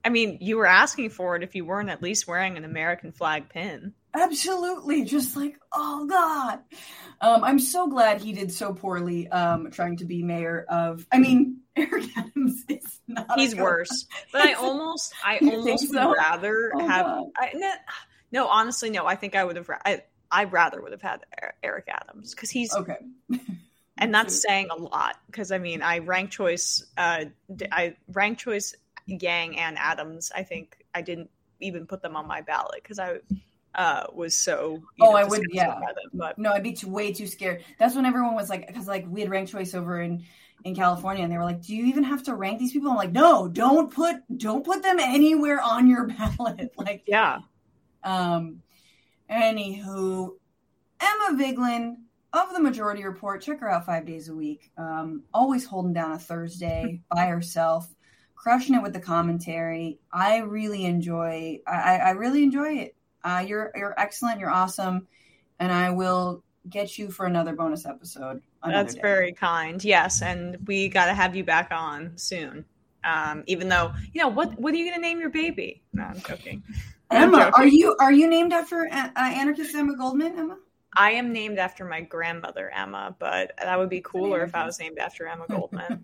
[0.04, 3.12] I mean, you were asking for it if you weren't at least wearing an American
[3.12, 3.94] flag pin.
[4.14, 5.04] Absolutely.
[5.04, 6.60] Just like, oh God.
[7.22, 11.06] Um, I'm so glad he did so poorly um, trying to be mayor of.
[11.12, 13.38] I mean, Eric Adams is not.
[13.38, 14.06] He's good- worse.
[14.32, 16.08] But I almost, I You think almost so?
[16.10, 17.06] would rather Oh, have.
[17.06, 17.26] God.
[17.38, 17.52] I,
[18.32, 19.06] no, honestly, no.
[19.06, 19.70] I think I would have.
[19.70, 22.98] ra- I, I rather would have had Er- Eric Adams because he's, Okay.
[23.98, 25.16] and that's saying a lot.
[25.28, 27.26] Because I mean, I rank choice, uh,
[27.72, 28.76] I rank choice
[29.06, 30.32] Yang and Adams.
[30.36, 31.30] I think I didn't
[31.62, 33.20] even put them on my ballot because I
[33.76, 34.82] uh, was so.
[35.02, 35.68] Oh, know, I would- yeah.
[35.80, 35.96] them.
[36.14, 37.64] But No, I'd be too, way too scared.
[37.80, 40.24] That's when everyone was like, because like we had ranked choice over in
[40.64, 42.96] in California, and they were like, "Do you even have to rank these people?" I'm
[42.96, 46.08] like, "No, don't put don't put them anywhere on your
[46.38, 47.40] ballot." like, yeah,
[48.06, 48.62] Um,
[49.30, 50.32] anywho,
[51.02, 51.96] Emma Vigeland
[52.34, 53.42] of the Majority Report.
[53.42, 54.72] Check her out five days a week.
[54.78, 57.94] Um, always holding down a Thursday by herself,
[58.36, 60.00] crushing it with the commentary.
[60.14, 61.60] I really enjoy.
[61.68, 62.96] I, I really enjoy it.
[63.24, 64.40] Uh, you're you're excellent.
[64.40, 65.08] You're awesome,
[65.60, 68.42] and I will get you for another bonus episode.
[68.64, 69.02] another That's day.
[69.02, 69.84] very kind.
[69.84, 72.66] Yes, and we got to have you back on soon.
[73.04, 75.84] Um, even though you know what, what are you going to name your baby?
[75.94, 76.64] No, I'm joking.
[77.12, 80.38] Emma, are you are you named after uh, anarchist Emma Goldman?
[80.38, 80.58] Emma.
[80.98, 84.80] I am named after my grandmother Emma, but that would be cooler if I was
[84.80, 86.04] named after Emma Goldman.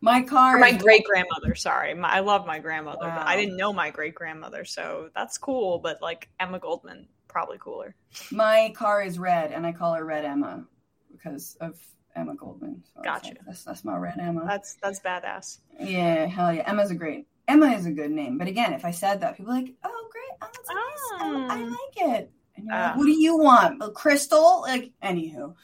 [0.00, 0.56] My car.
[0.56, 1.54] Or my great grandmother.
[1.54, 5.38] Sorry, my, I love my grandmother, but I didn't know my great grandmother, so that's
[5.38, 5.78] cool.
[5.78, 7.94] But like Emma Goldman, probably cooler.
[8.30, 10.64] My car is red, and I call her Red Emma
[11.10, 11.78] because of
[12.14, 12.84] Emma Goldman.
[12.94, 13.28] So Gotcha.
[13.28, 14.44] like, That's that's my Red Emma.
[14.46, 15.58] That's that's badass.
[15.80, 16.62] Yeah, hell yeah.
[16.66, 17.26] Emma's a great.
[17.46, 20.08] Emma is a good name, but again, if I said that, people are like, "Oh,
[20.10, 21.20] great, oh, that's nice.
[21.20, 21.76] Oh, I Ah.
[21.76, 22.96] like it." And you're like, Ah.
[22.96, 25.54] "What do you want, a crystal?" Like, anywho,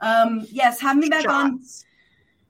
[0.00, 1.62] um, yes, have me back on.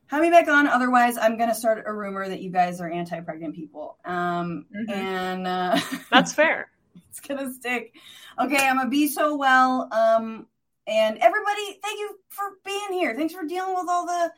[0.06, 0.66] Have me back on.
[0.66, 3.96] Otherwise, I'm gonna start a rumor that you guys are anti-pregnant people.
[4.04, 4.90] Um, Mhm.
[4.90, 5.78] and uh,
[6.10, 6.70] That's fair.
[7.08, 7.94] it's gonna stick.
[8.40, 9.88] Okay, I'm gonna be so well.
[9.92, 10.46] Um,
[10.88, 13.14] and everybody, thank you for being here.
[13.14, 14.32] Thanks for dealing with all the,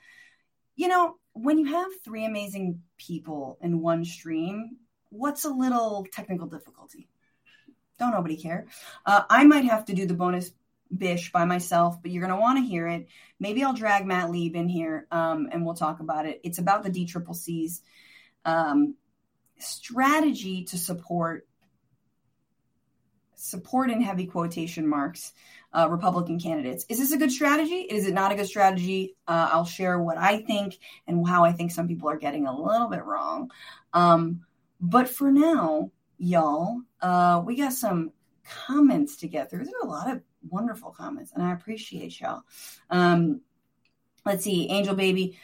[0.76, 4.76] you know, when you have three amazing people in one stream,
[5.10, 7.08] what's a little technical difficulty?
[7.98, 8.66] Don't nobody care.
[9.04, 10.52] Uh, I might have to do the bonus
[10.96, 13.08] bish by myself, but you're gonna want to hear it.
[13.40, 16.40] Maybe I'll drag Matt Lieb in here, um, and we'll talk about it.
[16.44, 17.82] It's about the D Triple C's
[18.44, 18.94] um,
[19.58, 21.46] strategy to support
[23.34, 25.32] support in heavy quotation marks
[25.72, 26.84] uh, Republican candidates.
[26.88, 27.80] Is this a good strategy?
[27.80, 29.16] Is it not a good strategy?
[29.26, 32.56] Uh, I'll share what I think and how I think some people are getting a
[32.56, 33.50] little bit wrong.
[33.92, 34.42] Um,
[34.80, 38.12] but for now, y'all, uh, we got some
[38.44, 39.64] comments to get through.
[39.64, 42.42] There are a lot of wonderful comments, and I appreciate y'all.
[42.90, 43.40] Um,
[44.26, 45.38] let's see, Angel Baby.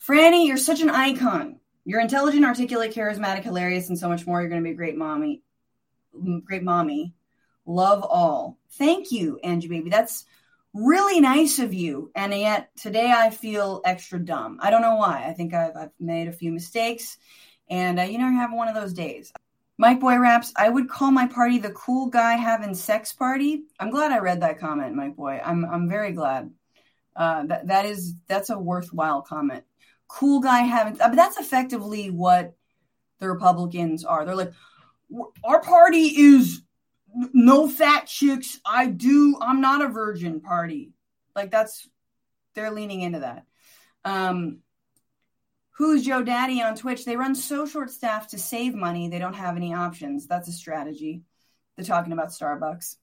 [0.00, 1.60] Franny, you're such an icon.
[1.84, 4.40] You're intelligent, articulate, charismatic, hilarious, and so much more.
[4.40, 5.42] You're going to be a great mommy.
[6.44, 7.14] Great mommy.
[7.66, 8.58] Love all.
[8.72, 9.90] Thank you, Angie Baby.
[9.90, 10.24] That's
[10.74, 12.10] really nice of you.
[12.14, 14.58] And yet today I feel extra dumb.
[14.60, 15.24] I don't know why.
[15.26, 17.16] I think I've, I've made a few mistakes.
[17.70, 19.32] And, uh, you know, you're having one of those days.
[19.78, 23.62] Mike Boy Raps, I would call my party the cool guy having sex party.
[23.80, 25.40] I'm glad I read that comment, Mike Boy.
[25.44, 26.50] I'm, I'm very glad.
[27.16, 29.64] Uh, that, that is, that's a worthwhile comment.
[30.08, 32.54] Cool guy having, I mean, that's effectively what
[33.20, 34.24] the Republicans are.
[34.24, 34.52] They're like,
[35.44, 36.62] our party is
[37.32, 38.60] no fat chicks.
[38.66, 39.36] I do.
[39.40, 40.92] I'm not a virgin party.
[41.34, 41.88] Like that's
[42.54, 43.44] they're leaning into that.
[44.04, 44.58] Um,
[45.72, 47.04] who's Joe Daddy on Twitch?
[47.04, 49.08] They run so short staffed to save money.
[49.08, 50.26] They don't have any options.
[50.26, 51.22] That's a strategy.
[51.76, 52.96] They're talking about Starbucks.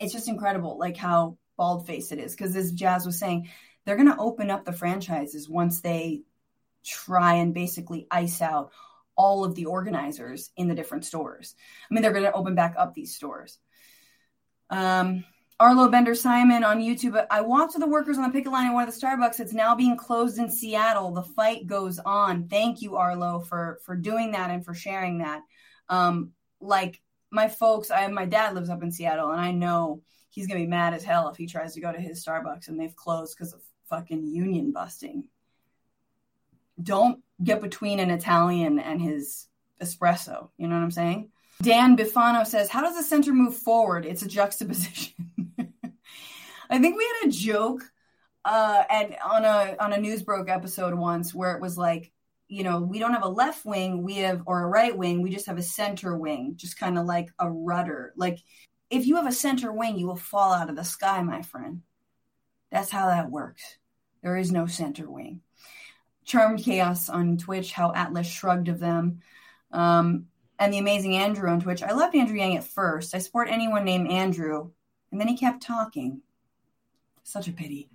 [0.00, 2.34] It's just incredible, like how bald faced it is.
[2.34, 3.50] Because as Jaz was saying,
[3.84, 6.22] they're going to open up the franchises once they
[6.84, 8.72] try and basically ice out
[9.20, 11.54] all of the organizers in the different stores.
[11.90, 13.58] I mean, they're going to open back up these stores.
[14.70, 15.24] Um,
[15.58, 17.22] Arlo Bender Simon on YouTube.
[17.30, 19.38] I walked to the workers on the picket line in one of the Starbucks.
[19.38, 21.12] It's now being closed in Seattle.
[21.12, 22.48] The fight goes on.
[22.48, 25.42] Thank you, Arlo, for for doing that and for sharing that.
[25.90, 26.30] Um,
[26.62, 26.98] like
[27.30, 30.66] my folks, I my dad lives up in Seattle, and I know he's gonna be
[30.66, 33.52] mad as hell if he tries to go to his Starbucks and they've closed because
[33.52, 33.60] of
[33.90, 35.24] fucking union busting.
[36.82, 39.46] Don't get between an Italian and his
[39.80, 40.50] espresso.
[40.56, 41.30] You know what I'm saying?
[41.62, 44.06] Dan Bifano says, How does the center move forward?
[44.06, 45.14] It's a juxtaposition.
[46.70, 47.82] I think we had a joke
[48.44, 52.12] uh, and on a on a Newsbroke episode once where it was like,
[52.48, 55.30] you know, we don't have a left wing, we have or a right wing, we
[55.30, 58.12] just have a center wing, just kind of like a rudder.
[58.16, 58.38] Like
[58.88, 61.82] if you have a center wing, you will fall out of the sky, my friend.
[62.70, 63.62] That's how that works.
[64.22, 65.40] There is no center wing.
[66.30, 69.20] Charmed Chaos on Twitch, how Atlas shrugged of them.
[69.72, 70.26] Um,
[70.60, 71.82] and the amazing Andrew on Twitch.
[71.82, 73.16] I loved Andrew Yang at first.
[73.16, 74.70] I support anyone named Andrew.
[75.10, 76.20] And then he kept talking.
[77.24, 77.90] Such a pity.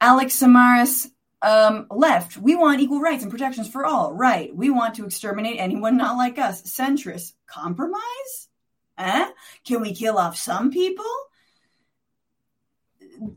[0.00, 1.06] Alex Samaras
[1.42, 2.36] um, left.
[2.36, 4.12] We want equal rights and protections for all.
[4.12, 4.54] Right.
[4.54, 6.62] We want to exterminate anyone not like us.
[6.62, 7.34] Centrist.
[7.46, 8.48] Compromise?
[8.98, 9.30] Eh?
[9.64, 11.04] Can we kill off some people?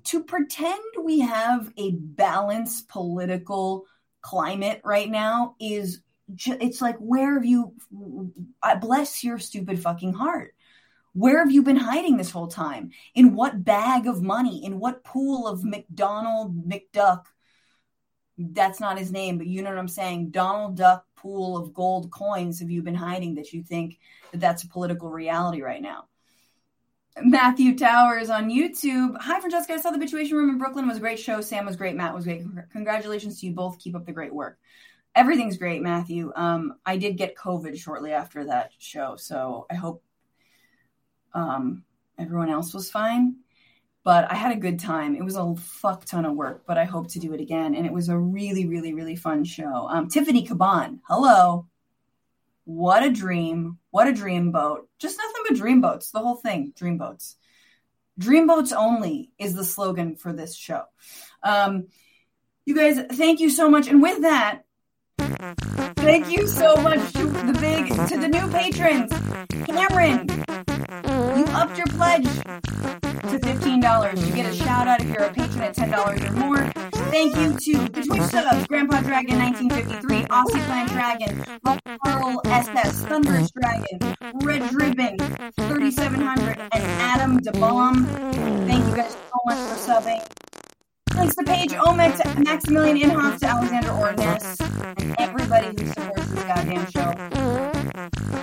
[0.06, 3.86] To pretend we have a balanced political
[4.28, 6.02] climate right now is
[6.38, 7.74] it's like where have you
[8.62, 10.54] I bless your stupid fucking heart.
[11.14, 12.92] Where have you been hiding this whole time?
[13.16, 14.66] In what bag of money?
[14.66, 17.24] In what pool of mcdonald mcduck?
[18.38, 20.32] That's not his name but you know what i'm saying?
[20.32, 23.98] Donald duck pool of gold coins have you been hiding that you think
[24.32, 26.04] that that's a political reality right now
[27.22, 29.18] Matthew Towers on YouTube.
[29.20, 29.74] Hi, Francesca.
[29.74, 30.86] I saw the Bitchuation Room in Brooklyn.
[30.86, 31.42] It was a great show.
[31.42, 31.96] Sam was great.
[31.96, 32.44] Matt was great.
[32.72, 33.80] Congratulations to you both.
[33.80, 34.60] Keep up the great work.
[35.16, 36.32] Everything's great, Matthew.
[36.36, 40.04] Um, I did get COVID shortly after that show, so I hope
[41.34, 41.84] um,
[42.20, 43.38] everyone else was fine.
[44.04, 45.16] But I had a good time.
[45.16, 47.74] It was a fuck ton of work, but I hope to do it again.
[47.76, 49.88] And it was a really, really, really fun show.
[49.90, 51.68] Um, Tiffany Caban, hello.
[52.68, 53.78] What a dream.
[53.92, 54.90] What a dream boat.
[55.00, 56.12] Just nothing but dream boats.
[56.12, 57.38] The whole thing, dream boats.
[58.20, 60.84] Dream boats only is the slogan for this show.
[61.42, 61.88] Um,
[62.66, 63.88] you guys, thank you so much.
[63.88, 64.64] And with that,
[65.98, 69.12] Thank you so much to the big to the new patrons.
[69.66, 70.28] Cameron,
[71.50, 74.26] upped your pledge to $15.
[74.26, 76.72] You get a shout out if you're a patron at $10 or more.
[77.12, 83.52] Thank you to the Twitch subs, Grandpa Dragon 1953, Aussie Plant Dragon, Carl SS, Thunderous
[83.52, 88.06] Dragon, Red Ribbon 3700, and Adam DeBomb.
[88.68, 90.57] Thank you guys so much for subbing.
[91.18, 94.62] Thanks to Paige to Maximilian Inhofe, to Alexander Ornes,
[95.02, 97.12] and everybody who supports this goddamn show.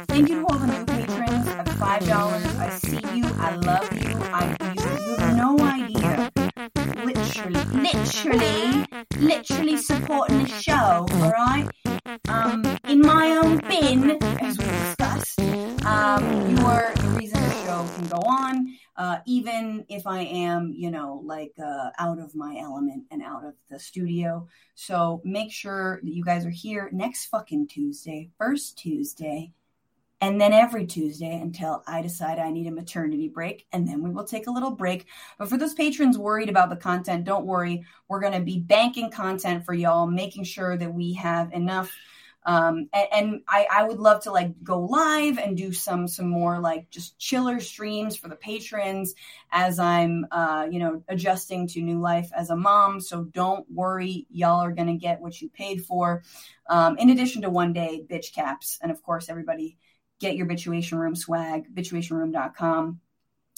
[0.09, 2.45] Thank you to all the new patrons of five dollars.
[2.59, 3.27] I see you.
[3.39, 4.17] I love you.
[4.19, 6.44] I you, you have no idea.
[7.05, 8.87] Literally, literally,
[9.19, 11.07] literally supporting the show.
[11.11, 11.69] All right.
[12.29, 15.41] Um, in my own bin, as we discussed.
[15.85, 20.73] Um, you are the reason the show can go on uh, even if I am,
[20.77, 24.49] you know, like uh, out of my element and out of the studio.
[24.75, 29.53] So make sure that you guys are here next fucking Tuesday, first Tuesday,
[30.25, 34.09] and then every Tuesday until I decide I need a maternity break, and then we
[34.09, 35.07] will take a little break.
[35.39, 37.85] But for those patrons worried about the content, don't worry.
[38.09, 41.93] We're going to be banking content for y'all, making sure that we have enough
[42.47, 46.29] um, and, and I, I would love to like go live and do some some
[46.29, 49.15] more like just chiller streams for the patrons
[49.51, 53.01] as I'm uh, you know adjusting to new life as a mom.
[53.01, 56.23] So don't worry, y'all are gonna get what you paid for.
[56.69, 59.79] Um, in addition to one day bitch caps, and of course everybody
[60.21, 63.01] get your Bitchuation Room swag, bitchuationroom.com.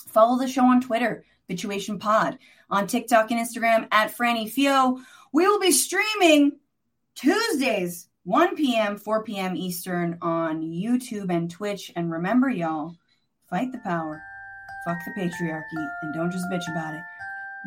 [0.09, 2.39] Follow the show on Twitter, Bitchuation Pod,
[2.71, 4.99] on TikTok and Instagram at Franny Fio.
[5.33, 6.53] We will be streaming
[7.15, 9.55] Tuesdays 1 p.m., 4 p.m.
[9.57, 11.93] Eastern on YouTube and Twitch.
[11.95, 12.97] And remember, y'all,
[13.49, 14.21] fight the power,
[14.85, 17.03] fuck the patriarchy, and don't just bitch about it.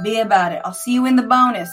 [0.03, 0.61] Be about it.
[0.65, 1.69] I'll see you in the bonus.